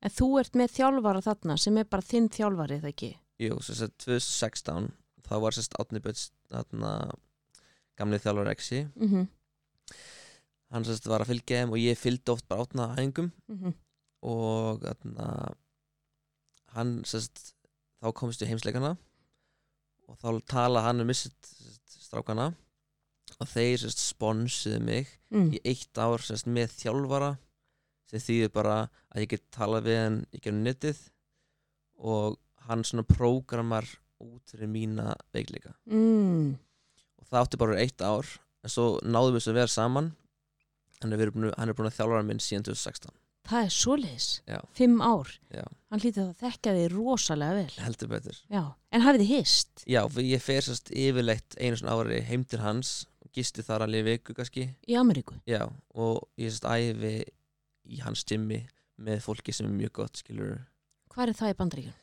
En 0.03 0.11
þú 0.11 0.27
ert 0.41 0.55
með 0.59 0.73
þjálfara 0.77 1.21
þarna 1.23 1.55
sem 1.57 1.77
er 1.79 1.85
bara 1.87 2.03
þinn 2.03 2.25
þjálfari, 2.29 2.77
eða 2.81 2.89
ekki? 2.91 3.09
Jú, 3.43 3.59
sem 3.65 3.75
sagt 3.75 4.05
2016 4.05 4.91
þá 5.27 5.35
var 5.43 5.55
sem 5.55 5.65
sagt 5.65 5.79
Átni 5.81 6.01
Böts 6.03 6.29
þarna 6.51 6.91
gamli 7.99 8.19
þjálfur 8.21 8.51
Exi. 8.51 8.83
Mm 8.95 9.09
-hmm. 9.09 9.25
hann 10.73 10.85
sagt 10.85 11.07
var 11.07 11.21
að 11.21 11.31
fylgja 11.33 11.61
þeim 11.61 11.73
og 11.73 11.81
ég 11.81 11.97
fylgdi 11.99 12.31
oft 12.31 12.47
bara 12.47 12.65
átna 12.65 12.93
æfingum. 12.97 13.31
Mm 13.47 13.73
og 14.23 14.79
þarna 14.79 15.27
hann 16.73 16.91
sérst, 17.07 17.53
þá 18.01 18.13
komist 18.15 18.41
við 18.41 18.53
heimsleikana. 18.53 18.95
Og 20.07 20.19
þá 20.19 20.29
tala 20.47 20.83
hann 20.87 21.03
um 21.03 21.11
sérst, 21.11 21.49
strákana. 21.87 22.53
Og 23.39 23.49
þeir 23.49 23.81
sérst, 23.83 23.99
sponsuðu 23.99 24.79
mig 24.83 25.09
mm. 25.33 25.51
í 25.57 25.61
eitt 25.65 25.97
ár 25.97 26.23
sérst, 26.23 26.47
með 26.47 26.71
þjálfara 26.77 27.33
sem 28.09 28.19
þýðir 28.19 28.53
bara 28.53 28.77
að 29.11 29.25
ég 29.25 29.33
get 29.33 29.45
talað 29.51 29.89
við 29.89 29.99
hann 29.99 30.19
í 30.31 30.39
gegnum 30.39 30.67
netið. 30.67 30.99
Og 32.03 32.39
hann 32.67 32.83
svona 32.87 33.03
prógramar 33.07 33.87
út 34.23 34.53
fyrir 34.53 34.69
mína 34.71 35.13
veikleika 35.35 35.73
Mm. 35.89 36.55
og 37.19 37.25
það 37.29 37.41
átti 37.45 37.57
bara 37.59 37.79
eitt 37.81 38.01
ár 38.01 38.25
en 38.63 38.69
svo 38.71 38.99
náðum 39.03 39.35
við 39.35 39.43
svo 39.45 39.51
að 39.53 39.59
vera 39.61 39.67
saman 39.73 40.13
hann 41.01 41.13
er, 41.13 41.31
búin, 41.31 41.51
hann 41.57 41.69
er 41.69 41.75
búin 41.75 41.89
að 41.89 41.97
þjálfara 41.99 42.23
minn 42.25 42.39
síðan 42.39 42.63
2016 42.71 43.11
Það 43.43 43.65
er 43.65 43.71
svoleiðis. 43.75 44.25
Já. 44.47 44.59
Fimm 44.71 45.01
ár. 45.03 45.27
Já, 45.51 45.65
Hann 45.91 45.99
hlýtti 45.99 46.21
að 46.23 46.29
þekka 46.39 46.71
þig 46.77 46.93
rosalega 46.93 47.55
vel. 47.57 47.73
heldur 47.83 48.07
betur 48.13 48.37
Já. 48.47 48.61
En 48.95 49.01
hafið 49.03 49.19
þið 49.25 49.31
hist? 49.33 49.83
Já, 49.83 49.99
ég 50.23 50.39
fer 50.45 50.61
sérst 50.63 50.91
yfirleitt 50.95 51.57
einu 51.59 51.75
svona 51.75 51.97
ári 51.99 52.21
heim 52.23 52.45
til 52.47 52.61
hans 52.63 52.93
gisti 53.35 53.65
þar 53.67 53.83
alveg 53.83 54.05
viku 54.07 54.33
kannski 54.37 54.69
Í 54.87 54.95
Ameríku? 54.95 55.35
Já, 55.45 55.67
og 55.91 56.23
ég 56.39 56.53
sérst 56.55 56.69
æfi 56.71 57.25
í 57.91 57.99
hans 58.05 58.23
gymmi 58.23 58.61
með 59.03 59.19
fólki 59.27 59.51
sem 59.51 59.67
er 59.67 59.75
mjög 59.75 59.91
gott, 59.99 60.23
skilur 60.23 60.61
Hvað 61.11 61.27
er 61.27 61.35
það 61.41 61.51
í 61.51 61.59
bandaríkjum? 61.59 61.99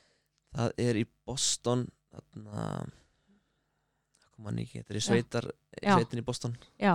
Það 0.50 0.72
er 0.82 0.98
í 1.00 1.04
Boston 1.26 1.86
þarna 2.10 2.64
ekki, 4.60 4.80
þetta 4.80 4.94
er 4.94 4.98
í 4.98 5.04
sveitar 5.04 5.48
Já. 5.82 5.94
sveitin 5.94 6.22
í 6.22 6.24
Boston 6.26 6.56
Já. 6.80 6.94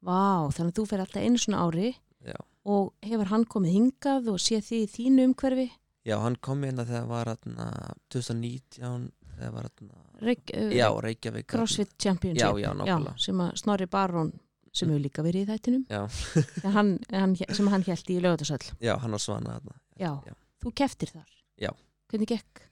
Vá, 0.00 0.48
þannig 0.54 0.72
að 0.72 0.78
þú 0.78 0.86
fer 0.88 1.02
alltaf 1.04 1.22
einu 1.26 1.40
svona 1.40 1.64
ári 1.66 1.92
Já, 2.24 2.36
og 2.68 2.92
hefur 3.04 3.30
hann 3.30 3.46
komið 3.48 3.76
hingað 3.76 4.30
og 4.32 4.40
sé 4.42 4.60
því 4.64 4.82
í 4.84 4.90
þínu 4.94 5.26
umhverfi? 5.30 5.68
Já 6.08 6.16
hann 6.20 6.38
kom 6.40 6.64
hérna 6.64 6.86
þegar 6.88 7.08
var 7.10 7.30
þarna 7.34 7.66
2019 8.12 9.10
þegar 9.36 9.52
var 9.56 9.68
þarna 9.68 10.06
Reik, 10.20 10.52
uh, 10.52 10.72
Já, 10.76 10.86
Reykjavík. 11.00 11.46
CrossFit 11.48 11.94
Championship. 11.96 12.44
Já, 12.44 12.60
já, 12.60 12.72
nákvæmlega 12.76 13.14
sem 13.24 13.40
að 13.40 13.52
Snorri 13.60 13.88
Barón 13.88 14.32
sem 14.72 14.90
hefur 14.90 15.04
líka 15.04 15.24
verið 15.26 15.46
í 15.46 15.50
þættinum 15.50 15.84
hann, 16.76 16.96
hann, 17.12 17.36
sem 17.36 17.70
hann 17.72 17.84
held 17.86 18.12
í 18.12 18.18
lögatarsöll. 18.22 18.72
já 18.80 18.96
hann 19.00 19.16
var 19.16 19.78
Já. 20.00 20.12
Já. 20.24 20.34
Þú 20.60 20.72
keftir 20.76 21.12
þar? 21.12 21.28
Já. 21.60 21.70
Hvernig 22.08 22.28
gekk? 22.28 22.69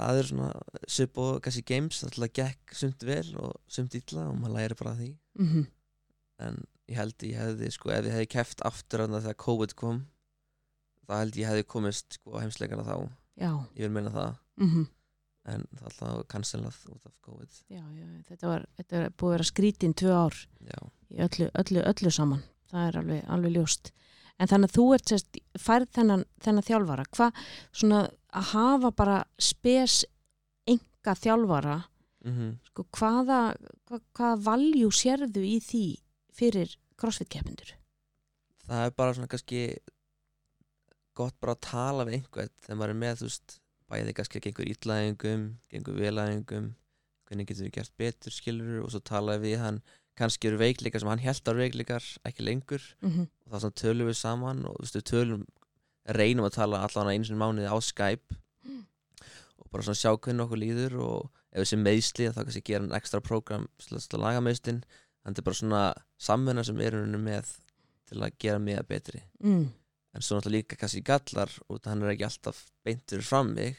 Það 0.00 0.20
er 0.20 0.28
svona 0.30 0.48
svipp 0.88 1.20
og 1.20 1.40
kannski 1.44 1.64
games, 1.68 2.00
það 2.04 2.32
gekk 2.40 2.76
sumt 2.76 3.04
vel 3.06 3.26
og 3.40 3.56
sumt 3.70 3.96
illa 3.98 4.28
og 4.30 4.38
maður 4.40 4.56
læri 4.58 4.80
bara 4.80 4.96
því. 5.00 5.12
Mm 5.40 5.68
en 6.40 6.56
ég 6.88 6.96
held 6.96 7.24
ég 7.28 7.36
hefði 7.36 7.66
sko, 7.74 7.90
ef 7.92 8.06
ég 8.08 8.14
hefði 8.14 8.28
keft 8.32 8.62
aftur 8.64 9.02
þarna 9.02 9.18
þegar 9.20 9.36
COVID 9.44 9.74
kom 9.76 9.98
þá 11.04 11.12
held 11.18 11.36
ég 11.36 11.50
hefði 11.50 11.66
komist 11.68 12.16
sko 12.16 12.38
á 12.38 12.42
heimsleikana 12.42 12.86
þá, 12.86 12.94
Já. 13.36 13.50
ég 13.76 13.84
vil 13.84 13.92
meina 13.98 14.12
það. 14.14 14.40
Mm 14.62 14.86
en 15.50 15.62
það 15.72 15.80
er 15.80 15.86
alltaf 15.88 16.26
cancelað 16.30 16.78
út 16.92 17.06
af 17.08 17.12
COVID. 17.24 17.54
Já, 17.72 17.80
já, 17.96 18.06
þetta 18.28 18.50
var, 18.50 18.64
þetta 18.76 18.98
var 19.00 19.14
búið 19.16 19.30
að 19.30 19.34
vera 19.34 19.46
skrítin 19.48 19.94
tvö 19.96 20.12
ár 20.12 20.36
já, 20.68 20.80
í 21.10 21.22
öllu, 21.24 21.46
öllu, 21.62 21.84
öllu 21.90 22.12
saman. 22.12 22.42
Það 22.70 22.84
er 22.86 22.98
alveg, 23.00 23.22
alveg 23.36 23.54
ljóst 23.56 23.90
en 24.40 24.50
þannig 24.50 24.70
að 24.70 24.76
þú 24.78 24.86
ert 24.96 25.12
sérst, 25.12 25.40
færð 25.60 25.92
þennan, 25.98 26.24
þennan 26.44 26.66
þjálfara, 26.66 27.06
hvað 27.16 27.44
svona 27.70 28.00
að 28.30 28.50
hafa 28.54 28.90
bara 28.96 29.18
spes 29.40 30.02
enga 30.68 31.16
þjálfara 31.18 31.78
mm 32.24 32.50
sko, 32.70 32.84
hvaða, 32.96 33.40
hvað, 33.88 34.02
hvaða 34.16 34.40
valjú 34.44 34.90
sérðu 34.92 35.44
í 35.44 35.56
því 35.64 35.84
fyrir 36.36 36.74
crossfit 37.00 37.30
keppindur 37.32 37.72
það 38.66 38.84
er 38.86 38.92
bara 38.96 39.14
svona 39.16 39.30
kannski 39.30 39.62
gott 41.16 41.36
bara 41.40 41.56
að 41.56 41.64
tala 41.66 42.06
við 42.06 42.20
einhvern 42.20 42.52
þegar 42.60 42.78
maður 42.78 42.94
er 42.94 43.00
með, 43.00 43.16
þú 43.20 43.30
veist, 43.30 43.56
bæði 43.90 44.14
kannski 44.16 44.42
gengur 44.44 44.70
ítlæðingum, 44.70 45.46
gengur 45.72 45.98
velæðingum 45.98 46.68
hvernig 47.30 47.48
getur 47.50 47.66
við 47.66 47.74
gert 47.78 47.96
betur 48.00 48.34
skilur 48.34 48.84
og 48.84 48.92
svo 48.92 49.00
talaði 49.06 49.48
við 49.48 49.64
hann 49.64 49.80
kannski 50.20 50.50
eru 50.50 50.60
veikleikar 50.60 51.02
sem 51.02 51.10
hann 51.10 51.24
held 51.24 51.48
á 51.48 51.52
veikleikar 51.56 52.06
ekki 52.28 52.44
lengur. 52.46 52.84
Mhm, 53.00 53.26
og 53.46 53.56
það 53.56 53.74
tölum 53.82 54.10
við 54.10 54.20
saman 54.20 54.62
og 54.68 54.78
við 54.84 55.02
tölum 55.08 55.46
reynum 56.08 56.46
að 56.46 56.56
tala 56.58 56.84
einu 56.86 57.24
sinni 57.24 57.38
í 57.38 57.42
mánuði 57.42 57.68
á 57.70 57.76
Skype. 57.80 58.36
Mm. 58.64 58.84
og 59.60 59.68
bara 59.72 59.84
svona 59.86 59.96
sjá 59.96 60.12
hvernig 60.16 60.44
okkur 60.44 60.60
líður 60.60 60.94
og 61.00 61.30
ef 61.50 61.62
þessi 61.62 61.78
meðsli 61.80 62.28
þá 62.28 62.40
kannski 62.42 62.62
gera 62.66 62.84
hann 62.84 62.96
ekstra 62.96 63.20
prógram 63.24 63.66
til 63.80 63.96
að 63.96 64.20
laga 64.20 64.42
meðslin 64.44 64.82
þannig 65.24 65.40
er 65.40 65.46
bara 65.46 65.58
svona 65.58 65.82
samvinna 66.20 66.64
sem 66.66 66.80
er 66.80 66.96
hann 66.98 67.16
með 67.24 67.52
til 68.10 68.20
að 68.20 68.36
gera 68.42 68.58
mig 68.62 68.80
betri. 68.88 69.22
Mm, 69.44 69.68
en 70.14 70.24
svo 70.24 70.38
náttúrulega 70.38 70.56
líka 70.64 70.80
kannski 70.80 71.04
gallar 71.06 71.52
að 71.70 71.88
hann 71.90 72.04
er 72.04 72.14
ekki 72.14 72.26
alltaf 72.26 72.64
beintur 72.84 73.22
fram 73.26 73.54
mig. 73.54 73.78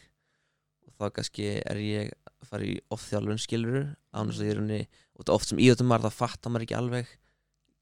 Og 0.87 0.93
þá 0.97 1.15
kannski 1.17 1.47
er 1.59 1.81
ég 1.81 2.13
að 2.29 2.49
fara 2.49 2.67
í 2.67 2.77
ofþjálfun 2.93 3.41
skiluru 3.41 3.83
án 4.13 4.31
þess 4.31 4.41
að 4.41 4.47
ég 4.47 4.55
er 4.55 4.61
henni 4.61 4.81
og 5.29 5.35
oft 5.37 5.51
sem 5.51 5.59
íðutum 5.61 5.89
maður 5.91 6.07
það 6.09 6.17
fattar 6.21 6.51
maður 6.53 6.65
ekki 6.67 6.77
alveg 6.79 7.11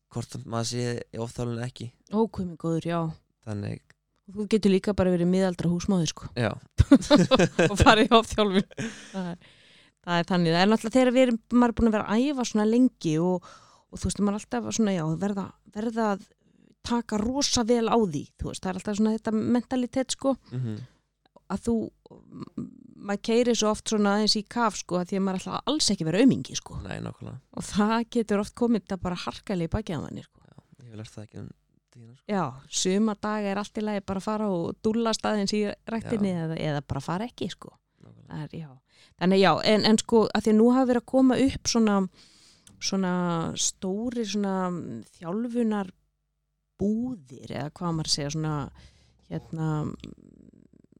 hvort 0.09 0.35
að 0.39 0.45
maður 0.49 0.67
sé 0.71 0.83
í 1.13 1.21
ofþjálfun 1.21 1.57
eða 1.59 1.67
ekki. 1.69 1.87
Ókvæmi 2.17 2.57
góður, 2.59 2.87
já. 2.89 2.99
Þannig, 3.45 3.81
þú 4.33 4.45
getur 4.49 4.73
líka 4.73 4.95
bara 4.97 5.13
verið 5.13 5.29
miðaldra 5.29 5.69
húsmáður 5.69 6.11
sko. 6.13 6.29
Já, 6.37 6.49
og 7.71 7.77
farið 7.79 8.13
á 8.15 8.19
þjálfun 8.31 8.65
það, 9.13 9.29
er- 9.29 9.53
það 10.09 10.17
er 10.23 10.27
þannig, 10.33 10.53
það 10.55 10.63
er 10.63 10.71
náttúrulega 10.73 10.95
þegar 10.97 11.13
við 11.15 11.25
erum 11.27 11.39
maður 11.53 11.69
er 11.73 11.77
búin 11.79 11.91
að 11.91 11.95
vera 11.99 12.09
að 12.15 12.25
æfa 12.31 12.47
svona 12.49 12.67
lengi 12.69 13.15
og, 13.21 13.49
og 13.89 14.01
þú 14.01 14.09
veist, 14.09 14.21
maður 14.25 14.35
er 14.35 14.41
alltaf 14.41 14.69
svona, 14.79 14.95
já, 14.97 15.05
verða, 15.23 15.45
verða 15.77 16.07
að 16.15 16.27
taka 16.89 17.19
rosa 17.21 17.63
vel 17.69 17.85
á 17.91 17.97
því 17.99 18.23
þú 18.41 18.49
veist, 18.49 18.63
það 18.65 18.71
er 18.73 18.79
alltaf 18.81 18.97
svona 18.97 19.15
þetta 19.17 19.35
mentalitet 19.37 20.15
sko. 20.17 20.35
Mm 20.55 20.79
að 21.49 21.63
þú 21.65 21.73
maður 22.99 23.23
keiri 23.29 23.55
svo 23.57 23.71
oft 23.73 23.91
svona 23.91 24.15
aðeins 24.17 24.35
í 24.39 24.43
kaf 24.55 24.77
sko 24.79 24.99
að 24.99 25.11
því 25.11 25.19
að 25.19 25.23
maður 25.25 25.41
ætla 25.41 25.61
alls 25.71 25.89
ekki 25.93 26.07
vera 26.07 26.23
aumingi 26.23 26.57
sko 26.57 26.79
nei, 26.83 26.97
nákvæmlega 27.05 27.37
og 27.55 27.67
það 27.69 27.95
getur 28.15 28.43
oft 28.43 28.55
komið 28.59 28.85
þetta 28.85 28.99
bara 29.05 29.21
harkali 29.23 29.67
í 29.69 29.99
manni 30.01 30.25
sko. 30.25 30.41
já, 30.45 30.55
ég 30.83 30.89
vil 30.91 31.01
lært 31.01 31.13
það 31.15 31.25
ekki 31.25 31.41
um 31.43 31.49
tíðina 31.93 32.15
sko. 32.15 32.25
já, 32.33 32.43
suma 32.81 33.15
daga 33.21 33.51
er 33.53 33.61
allt 33.61 33.77
í 33.77 33.85
lagi 33.85 34.05
bara 34.05 34.23
að 34.23 34.27
fara 34.29 34.49
og 34.49 34.75
dúlla 34.83 35.13
staðins 35.13 35.53
í 35.53 35.63
rættinni 35.89 36.33
eða, 36.45 36.57
eða 36.57 36.81
bara 36.81 37.03
fara 37.03 37.29
ekki 37.29 37.49
sko 37.53 37.75
er, 38.29 38.49
já. 38.53 38.69
Þannig 39.19 39.41
já, 39.41 39.51
en, 39.67 39.85
en 39.87 39.97
sko 39.99 40.25
að 40.35 40.45
því 40.45 40.51
að 40.53 40.59
nú 40.59 40.67
hafa 40.73 40.89
verið 40.89 41.01
að 41.01 41.11
koma 41.11 41.37
upp 41.43 41.71
svona, 41.71 41.95
svona 42.79 43.13
stóri 43.59 44.25
svona 44.27 44.55
þjálfunar 45.17 45.89
búðir 46.79 47.51
eða 47.51 47.71
hvað 47.75 47.95
maður 47.97 48.13
segja 48.13 48.33
svona 48.35 48.53
hérna 49.29 49.69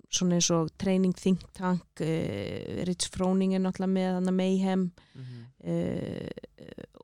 svona 0.09 0.35
eins 0.39 0.49
og 0.51 0.69
training 0.81 1.13
think 1.15 1.43
tank 1.53 2.01
uh, 2.01 2.83
Rich 2.87 3.09
Froning 3.13 3.53
er 3.53 3.61
náttúrulega 3.61 3.93
með 3.93 4.13
hann 4.19 4.35
Mayhem 4.35 4.91
Mhm. 5.15 5.45
uh, 5.69 6.27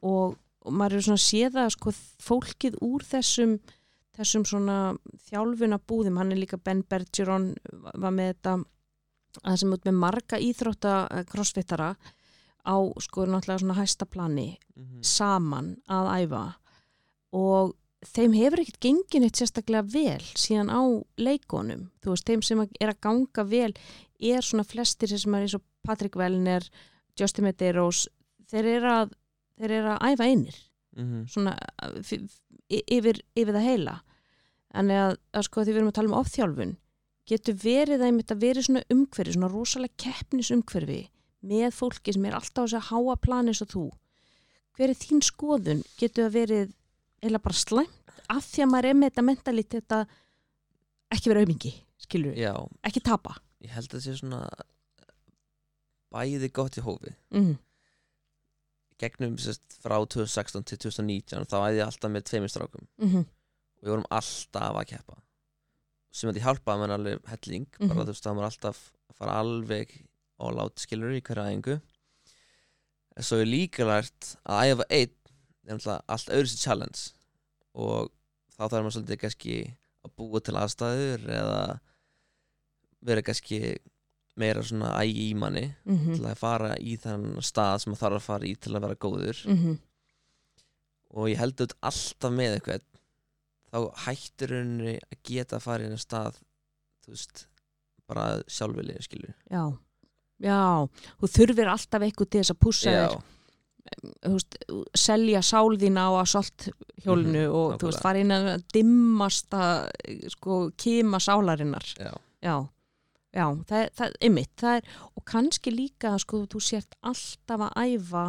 og, 0.01 0.35
og 0.65 0.73
maður 0.73 0.97
er 0.99 1.05
svona 1.05 1.19
að 1.21 1.27
sé 1.29 1.49
það 1.53 1.69
sko 1.75 1.91
fólkið 2.25 2.77
úr 2.81 3.03
þessum 3.05 3.57
þessum 4.15 4.45
svona 4.47 4.77
þjálfuna 5.29 5.77
búðum 5.87 6.17
hann 6.17 6.31
er 6.31 6.39
líka 6.39 6.57
Ben 6.63 6.81
Bergeron 6.87 7.49
var 7.93 8.11
með 8.15 8.33
þetta 8.33 8.53
að 9.43 9.57
sem 9.59 9.73
út 9.75 9.83
með 9.83 9.97
marga 9.99 10.37
íþrótta 10.39 10.93
eh, 11.11 11.23
crossfittara 11.27 11.89
á 12.65 12.75
sko 13.03 13.25
náttúrulega 13.27 13.59
svona 13.65 13.75
hæsta 13.81 14.05
plani 14.07 14.57
Mhm. 14.75 15.03
saman 15.03 15.75
að 15.89 16.07
æfa 16.23 16.43
og 17.33 17.75
þeim 18.07 18.33
hefur 18.37 18.61
ekkert 18.61 18.79
gengin 18.83 19.25
eitt 19.27 19.39
sérstaklega 19.39 19.85
vel 19.93 20.23
síðan 20.37 20.69
á 20.71 20.81
leikonum 21.17 21.87
þú 22.03 22.13
veist, 22.13 22.27
þeim 22.29 22.43
sem 22.45 22.61
er 22.65 22.91
að 22.91 22.99
ganga 23.05 23.45
vel 23.49 23.71
er 24.19 24.45
svona 24.45 24.63
flestir 24.67 25.11
sem 25.11 25.33
er 25.35 25.45
eins 25.47 25.55
og 25.57 25.63
Patrick 25.85 26.15
Wellner, 26.17 26.63
Justin 27.19 27.45
Medeiros 27.47 28.05
þeir 28.51 28.69
eru 28.77 28.91
að, 28.91 29.11
þeir 29.59 29.73
eru 29.79 29.91
að 29.95 30.05
æfa 30.13 30.25
einir. 30.29 30.55
Svona 31.29 31.53
uh, 31.83 31.97
f- 31.99 32.15
f- 32.15 32.39
yfir, 32.69 33.19
yfir 33.35 33.53
það 33.57 33.65
heila. 33.67 33.95
En 34.75 34.89
að, 34.93 35.17
að 35.35 35.45
sko 35.47 35.63
því 35.65 35.73
við 35.73 35.79
erum 35.81 35.91
að 35.91 35.97
tala 35.99 36.11
um 36.11 36.17
ofþjálfun 36.21 36.73
getur 37.29 37.57
verið 37.57 37.99
að 38.01 38.07
einmitt 38.09 38.31
að 38.33 38.41
verið 38.45 38.65
svona 38.67 38.83
umhverfi, 38.93 39.33
svona 39.35 39.49
rosalega 39.51 39.97
keppnisumhverfi 40.05 40.99
með 41.45 41.71
fólki 41.77 42.13
sem 42.15 42.25
er 42.29 42.35
alltaf 42.37 42.65
á 42.65 42.65
þessu 42.65 42.81
háa 42.91 43.15
plani 43.21 43.53
eins 43.53 43.61
og 43.65 43.71
þú. 43.73 43.85
Hver 44.77 44.91
er 44.93 44.99
þín 44.99 45.23
skoðun? 45.25 45.81
Getur 45.99 46.27
það 46.27 46.35
verið 46.39 46.73
eða 47.23 47.39
bara 47.43 47.53
slæmt 47.53 48.13
af 48.29 48.43
því 48.43 48.63
að 48.65 48.71
maður 48.71 48.89
er 48.89 48.93
með 48.99 49.09
þetta 49.11 49.23
mentalitet 49.27 49.75
þetta 49.85 49.99
ekki 51.15 51.29
vera 51.31 51.43
aumingi, 51.45 51.73
skilur 52.01 52.33
við, 52.35 52.55
ekki 52.83 53.01
tapa. 53.05 53.35
Ég 53.61 53.69
held 53.75 53.87
að 53.91 53.99
það 53.99 54.05
sé 54.07 54.15
svona 54.19 54.41
bæði 56.15 56.49
gott 56.55 56.77
í 56.79 56.83
hófi. 56.85 57.13
Mm. 57.35 57.55
gegnum 59.01 59.33
sérst, 59.41 59.75
frá 59.83 59.97
2016 60.07 60.63
til 60.69 60.77
2019 60.85 61.47
þá 61.51 61.55
æði 61.67 61.79
ég 61.81 61.87
alltaf 61.89 62.11
með 62.13 62.23
tveimur 62.29 62.51
strákum. 62.53 62.85
Mm 63.01 63.25
og 63.75 63.83
við 63.83 63.91
vorum 63.91 64.05
alltaf 64.09 64.77
að 64.79 64.85
keppa. 64.89 65.17
Sem 66.15 66.29
að 66.31 66.37
ég 66.39 66.45
hjálpaði 66.47 66.79
mér 66.81 66.93
alveg 66.95 67.25
helling 67.27 67.65
Mhm. 67.77 67.89
bara 67.91 68.05
þú 68.05 68.13
veist 68.13 68.23
það 68.23 68.35
var 68.39 68.45
alltaf 68.47 68.77
að 69.11 69.15
fara 69.19 69.33
alveg 69.43 69.91
all 70.39 70.59
out 70.63 70.79
skilur 70.79 71.11
í 71.13 71.21
hverja 71.21 71.43
æfingu. 71.51 71.75
En 73.17 73.23
svo 73.23 73.37
er 73.41 73.45
líka 73.45 73.83
lært 73.85 74.37
að 74.47 74.63
æfa 74.71 74.85
einn 74.89 75.11
er 75.65 75.77
náttúrulega 75.77 76.15
allt 76.15 76.31
öðru 76.37 76.51
sér 76.51 76.61
challenge. 76.63 77.01
Og 77.75 78.11
þá 78.55 78.61
þarf 78.63 78.79
maður 78.79 78.95
svolítið 78.97 79.21
kannski 79.23 79.57
að 80.05 80.15
búa 80.19 80.41
til 80.45 80.55
aðstæður 80.61 81.27
eða 81.39 81.59
vera 83.05 83.25
kannski 83.25 83.59
meira 84.35 84.63
svona 84.65 84.91
ægi 84.99 85.29
í 85.29 85.35
manni 85.39 85.65
-hmm. 85.85 86.15
til 86.15 86.25
að 86.27 86.39
fara 86.39 86.75
í 86.79 86.97
þann 86.99 87.37
stað 87.41 87.81
sem 87.81 87.91
maður 87.91 88.03
þarf 88.03 88.15
að 88.15 88.25
fara 88.29 88.47
í 88.49 88.55
til 88.55 88.75
að 88.75 88.81
vera 88.87 89.03
góður. 89.05 89.43
Mm 89.47 89.75
og 91.15 91.31
ég 91.31 91.39
held 91.39 91.55
auðvitað 91.55 91.89
alltaf 91.89 92.35
með 92.35 92.57
eitthvað 92.57 92.85
þá 93.71 93.79
hættur 94.05 94.55
henni 94.59 94.95
að 94.99 95.19
geta 95.27 95.57
að 95.57 95.65
fara 95.65 95.85
í 95.85 95.89
einu 95.89 95.99
stað 96.01 96.39
þú 97.05 97.15
veist 97.15 97.45
bara 98.09 98.25
sjálfvilið 98.51 99.05
skilur 99.05 99.35
Já, 99.51 99.63
já, 100.43 100.59
þú 101.21 101.31
þurfir 101.37 101.71
alltaf 101.71 102.05
eitthvað 102.05 102.31
til 102.31 102.43
þess 102.43 102.55
að 102.55 102.61
pússa 102.65 102.93
já, 102.93 102.99
þér 102.99 103.23
veist, 104.25 104.55
selja 104.97 105.41
sál 105.45 105.75
þína 105.77 106.07
á 106.09 106.11
assault 106.21 106.69
hjólinu 107.03 107.43
Mhm, 107.45 107.53
og 107.55 107.75
þú 107.79 107.89
veist, 107.91 108.01
fara 108.01 108.19
inn 108.19 108.31
að 108.33 108.63
dimmasta 108.73 109.89
sko, 110.33 110.71
kima 110.77 111.19
sálarinnar. 111.19 111.85
Já, 111.99 112.11
já, 112.41 112.55
já, 113.33 113.45
það 113.69 113.89
það, 113.95 114.15
er, 114.77 114.81
og 115.15 115.25
kannski 115.25 115.71
líka 115.75 116.17
sko, 116.19 116.45
þú 116.47 116.61
sért 116.61 116.95
alltaf 117.03 117.67
að 117.69 117.73
æfa 117.85 118.25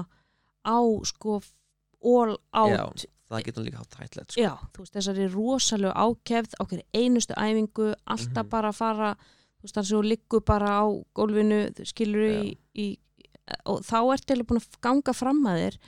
á 0.67 0.79
sko 1.05 1.41
all 2.05 2.37
out. 2.53 2.71
já 2.77 3.07
það 3.31 3.43
getur 3.49 3.65
líka 3.67 3.79
hátt 3.83 3.95
hættilegt 3.99 4.33
sko. 4.33 4.41
Já, 4.41 4.53
þú 4.73 4.79
veist, 4.85 4.95
þessari 4.95 5.25
rosalegu 5.33 5.93
ákefð 5.97 6.53
okkur 6.63 6.83
einustu 6.95 7.35
æfingu, 7.35 7.95
alltaf 8.07 8.45
Mhm. 8.45 8.49
bara 8.51 8.69
að 8.71 8.75
fara, 8.77 9.17
þú 9.59 9.63
veist, 9.63 9.75
þannig 9.75 9.91
að 9.91 9.97
þú 9.97 10.03
liggur 10.13 10.45
bara 10.45 10.69
á 10.79 10.85
gólfinu, 11.15 11.59
skilur 11.85 12.29
í, 12.45 12.57
í, 12.77 12.99
og 13.67 13.83
þá 13.87 13.97
ertu 14.15 14.33
eiginlega 14.35 14.49
búin 14.51 14.61
að 14.63 14.81
ganga 14.83 15.13
fram 15.15 15.41
að 15.47 15.61
þér 15.63 15.79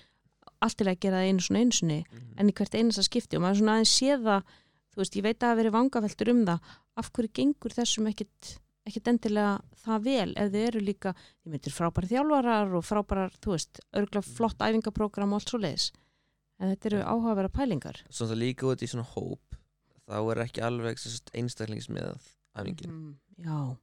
allt 0.63 0.77
til 0.79 0.87
að 0.91 1.01
gera 1.01 1.17
það 1.21 1.29
einu 1.29 1.45
svona 1.47 1.61
einu 1.63 1.73
sinni 1.79 1.99
Mhm. 2.11 2.33
en 2.39 2.49
í 2.49 2.53
hvert 2.59 2.75
einasta 2.75 3.03
skipti. 3.07 3.37
Og 3.37 3.43
maður 3.43 3.59
svona 3.61 3.75
aðeins 3.79 3.95
sé 3.99 4.17
það 4.19 4.43
þú 4.93 4.97
veist, 5.03 5.15
ég 5.17 5.23
veit 5.23 5.37
að 5.39 5.43
það 5.43 5.49
hafi 5.53 5.61
verið 5.63 5.77
vangaveltur 5.79 6.29
um 6.33 6.45
það. 6.47 6.61
Af 6.99 7.13
hverju 7.13 7.31
gengur 7.35 7.71
þessum 7.79 8.09
ekkit 8.11 8.59
ekkit 8.89 9.05
endilega 9.13 9.61
það 9.85 10.03
vel? 10.03 10.33
Ef 10.37 10.51
þið 10.53 10.67
eru 10.67 10.81
líka, 10.81 11.13
þið 11.45 11.53
myndir 11.53 11.73
frábæri 11.77 12.09
þjálfarar 12.09 12.73
og 12.75 12.85
frábærar, 12.89 13.31
þú 13.45 13.51
veist, 13.53 13.81
örgulega 13.93 14.25
flott 14.25 14.59
æfingaprógram 14.59 15.29
og 15.35 15.35
allt 15.43 15.49
svo 15.53 15.59
leiðis 15.61 15.91
en 16.59 16.75
þetta 16.75 16.87
eru 16.87 17.03
áhugavera 17.05 17.49
pælingar. 17.53 18.01
Svo 18.11 18.27
það 18.27 18.39
líka 18.41 18.67
út 18.67 18.81
í 18.83 18.89
svona 18.89 19.05
hóp 19.05 19.41
þá 20.09 20.17
er 20.33 20.41
ekki 20.47 20.63
alveg 20.65 20.97
einstaklingsmiðað 21.35 22.19
æfingin. 22.57 22.91
Mhm, 22.91 23.15
Já, 23.45 23.77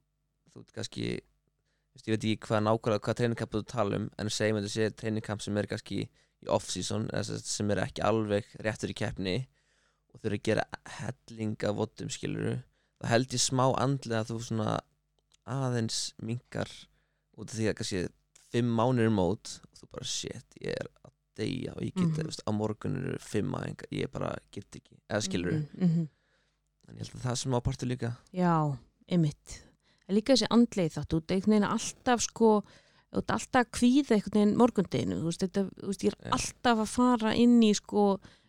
þú 0.52 0.56
veit 0.60 0.72
kannski 0.74 1.04
veist, 1.06 1.24
ég 2.04 2.12
veit 2.12 2.24
ekki 2.24 2.46
hvað 2.46 2.64
nákvæmlega 2.66 3.04
hvað 3.06 3.18
treiningkamp 3.20 3.52
þú 3.56 3.62
tala 3.72 4.00
um 4.00 4.06
en 4.18 4.30
segjum 4.30 4.58
að 4.60 4.66
þetta 4.66 4.74
sé 4.74 4.96
treiningkamp 5.00 5.42
sem 5.44 5.56
er 5.56 5.68
kannski 5.70 6.00
í 6.04 6.48
off-season 6.52 7.08
sem 7.24 7.70
er 7.72 7.80
ekki 7.86 8.04
alveg 8.04 8.48
réttur 8.64 8.92
í 8.92 8.96
keppni 8.98 9.36
og 10.14 10.26
eru 10.26 10.38
að 10.38 10.44
gera 10.48 10.64
helling 10.98 11.56
af 11.68 11.76
voddum 11.80 12.12
skiluru 12.12 12.58
þá 13.00 13.08
held 13.12 13.34
ég 13.36 13.42
smá 13.42 13.64
andlega 13.80 14.22
að 14.24 14.30
þú 14.32 14.38
svona 14.48 14.76
aðeins 15.46 16.00
minkar 16.22 16.70
út 17.36 17.50
af 17.50 17.56
því 17.58 17.68
að 17.70 17.76
kannski 17.80 18.04
fimm 18.52 18.72
mánir 18.78 19.10
mót 19.12 19.58
og 19.66 19.80
þú 19.80 19.90
bara 19.92 20.08
shit 20.08 20.58
ég 20.62 20.76
er 20.76 20.88
að 21.04 21.12
deyja 21.36 21.74
og 21.76 21.82
ég 21.84 21.92
get 21.94 22.04
mm 22.04 22.12
-hmm. 22.16 22.42
á 22.48 22.50
morgun 22.52 22.96
eru 22.96 23.18
fimm 23.20 23.54
aðeins 23.54 23.84
ég 23.92 24.10
bara 24.12 24.36
get 24.52 24.76
ekki 24.76 24.96
eða 25.08 25.20
skiluru 25.22 25.56
Mhm, 25.56 25.84
mhm. 25.84 26.08
en 26.88 26.94
ég 26.96 26.98
held 26.98 27.14
að 27.14 27.26
það 27.28 27.36
sem 27.36 27.52
á 27.54 27.60
partur 27.60 27.88
líka 27.88 28.16
Já, 28.32 28.76
einmitt. 29.08 29.62
Líka 30.12 30.34
þessi 30.36 30.48
andleið 30.54 30.92
þátt, 30.96 31.14
ert 31.16 31.32
einhvern 31.34 31.54
veginn 31.56 31.68
alltaf 31.68 32.22
sko, 32.22 32.50
alltaf 33.16 33.46
að 33.58 33.70
kvíða 33.74 34.16
einhvern 34.16 34.36
veginn 34.38 34.56
morgundeginu, 34.60 35.20
þú 35.20 35.30
veist, 35.30 35.42
þetta, 35.46 35.64
þú 35.80 35.92
veist, 35.92 36.04
ég 36.06 36.14
er 36.14 36.34
alltaf 36.36 36.82
að 36.84 36.92
fara 36.92 37.32
inn 37.34 37.56
í 37.66 37.72
sko 37.74 38.04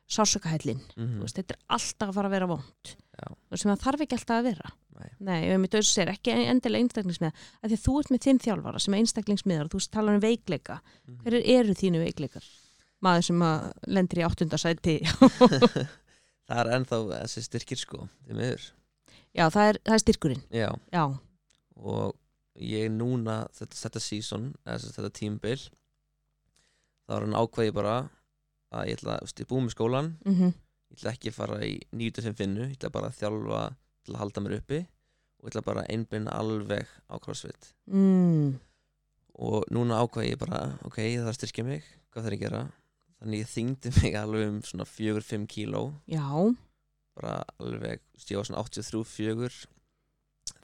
sásökahællin, 0.07 0.83
mm 0.95 1.15
þú 1.17 1.23
veist, 1.25 1.39
þetta 1.39 1.55
er 1.55 1.63
alltaf 1.77 2.11
að 2.11 2.19
fara 2.19 2.29
að 2.29 2.35
vera 2.37 2.49
vond, 2.51 2.91
og 3.25 3.57
sem 3.57 3.71
það 3.73 3.81
þarf 3.87 4.05
ekki 4.05 4.19
alltaf 4.19 4.37
að 4.37 4.47
vera. 4.51 4.73
Nei. 4.97 5.09
Nei, 5.21 5.41
ef 5.53 5.59
mér 5.61 5.73
döðs 5.75 5.89
sér, 5.93 6.09
ekki 6.09 6.33
endilega 6.33 6.81
einstaklingsmiða 6.85 7.33
af 7.37 7.67
því 7.69 7.75
að 7.75 7.83
þú 7.83 7.97
ert 7.99 8.13
með 8.13 8.23
þinn 8.25 8.39
þjálfara 8.41 8.79
sem 8.81 8.93
er 8.95 9.03
einstaklingsmiðar 9.03 9.67
og 9.67 9.73
þú 9.75 9.81
talar 9.93 10.17
um 10.17 10.23
veikleika. 10.23 10.79
Mhm. 11.05 11.19
hverjir 11.25 11.45
eru 11.57 11.75
þínu 11.77 12.01
veikleikar? 12.01 12.47
Maður 13.05 13.27
sem 13.27 13.43
að 13.45 13.67
lendir 13.93 14.21
í 14.23 14.25
áttundasæti 14.25 14.95
það 16.47 16.61
er 16.63 16.71
ennþá 16.79 16.99
þessi 17.11 17.43
styrkir 17.45 17.77
sko 17.81 18.07
því 18.25 18.39
miður. 18.39 18.65
Já, 19.37 19.45
það 19.53 19.69
er, 19.69 19.79
það 19.85 19.93
er 19.93 20.03
styrkurinn. 20.05 20.43
Já, 20.49 20.69
Já, 20.95 21.03
og 21.77 22.15
ég 22.57 22.89
núna 22.91 23.43
þetta, 23.53 23.75
þetta 23.83 24.01
season, 24.01 24.47
eða 24.65 24.93
þetta 24.95 25.13
tímbil 25.13 25.59
þá 27.07 27.17
er 27.17 27.25
hann 27.27 27.37
ákveði 27.37 27.75
bara 27.75 27.97
að 28.73 28.89
ég 28.89 28.97
ætla, 28.97 29.19
ég 29.23 29.43
er 29.45 29.51
búið 29.51 29.67
með 29.67 29.75
skólan 29.77 30.15
mm 30.25 30.55
ég 30.87 30.97
ætla 30.97 31.13
ekki 31.13 31.31
að 31.31 31.37
fara 31.37 31.57
í 31.65 31.73
9-5 31.95 32.37
vinnu 32.39 32.67
ég 32.67 32.77
ætla 32.77 32.93
bara 32.93 33.11
að 33.11 33.19
þjálfa 33.19 33.61
til 34.05 34.13
að 34.13 34.21
halda 34.21 34.43
mér 34.43 34.55
uppi 34.57 34.79
og 34.81 35.43
ég 35.43 35.51
ætla 35.51 35.63
bara 35.67 35.83
að 35.83 35.91
einblinna 35.93 36.35
alveg 36.39 36.93
á 37.11 37.15
crossfit. 37.21 37.71
Mm. 37.91 38.57
og 39.37 39.67
núna 39.69 39.99
ákvað 40.01 40.31
ég 40.31 40.39
bara 40.41 40.61
ok, 40.87 40.97
það 40.97 41.27
þarf 41.27 41.37
styrkja 41.37 41.65
mig, 41.67 41.89
hvað 42.09 42.23
þarf 42.25 42.33
ég 42.33 42.39
að 42.39 42.45
gera? 42.45 42.61
Þannig 43.17 43.41
ég 43.43 43.51
þyngdi 43.51 43.91
mig 43.97 44.15
alveg 44.17 44.47
um 44.47 44.57
svona 44.65 44.85
4-5 44.89 45.45
kíló. 45.49 45.81
Já, 46.09 46.25
bara 47.17 47.35
alveg, 47.57 48.01
ég 48.23 48.39
var 48.39 48.49
svona 48.49 48.63
83-4 48.65 49.67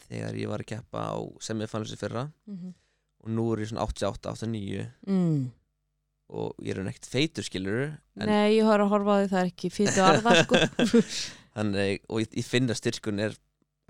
þegar 0.08 0.40
ég 0.40 0.50
var 0.52 0.64
að 0.64 0.72
keppa 0.76 1.04
á 1.14 1.18
semifinalsi 1.44 2.00
fyrra. 2.00 2.28
Mm 2.50 2.74
og 3.24 3.32
nú 3.32 3.50
er 3.54 3.64
ég 3.64 3.72
svona 3.72 3.86
88-89 3.88 4.88
mm. 5.08 5.44
og 6.36 6.64
ég 6.64 6.74
er 6.74 6.82
hann 6.82 6.90
ekkert 6.92 7.12
feitur 7.12 7.46
skilur 7.48 7.94
Nei, 8.20 8.58
ég 8.58 8.68
har 8.68 8.84
að 8.84 8.92
horfa 8.92 9.16
á 9.16 9.20
því 9.22 9.30
það 9.32 9.40
er 9.40 9.52
ekki 9.52 9.72
fyrir 9.74 10.02
arða 10.04 10.34
sko. 10.44 10.60
Þannig, 11.54 12.04
og 12.10 12.24
ég, 12.24 12.34
ég 12.42 12.48
finn 12.48 12.68
að 12.74 12.80
styrkun 12.82 13.22
er 13.24 13.38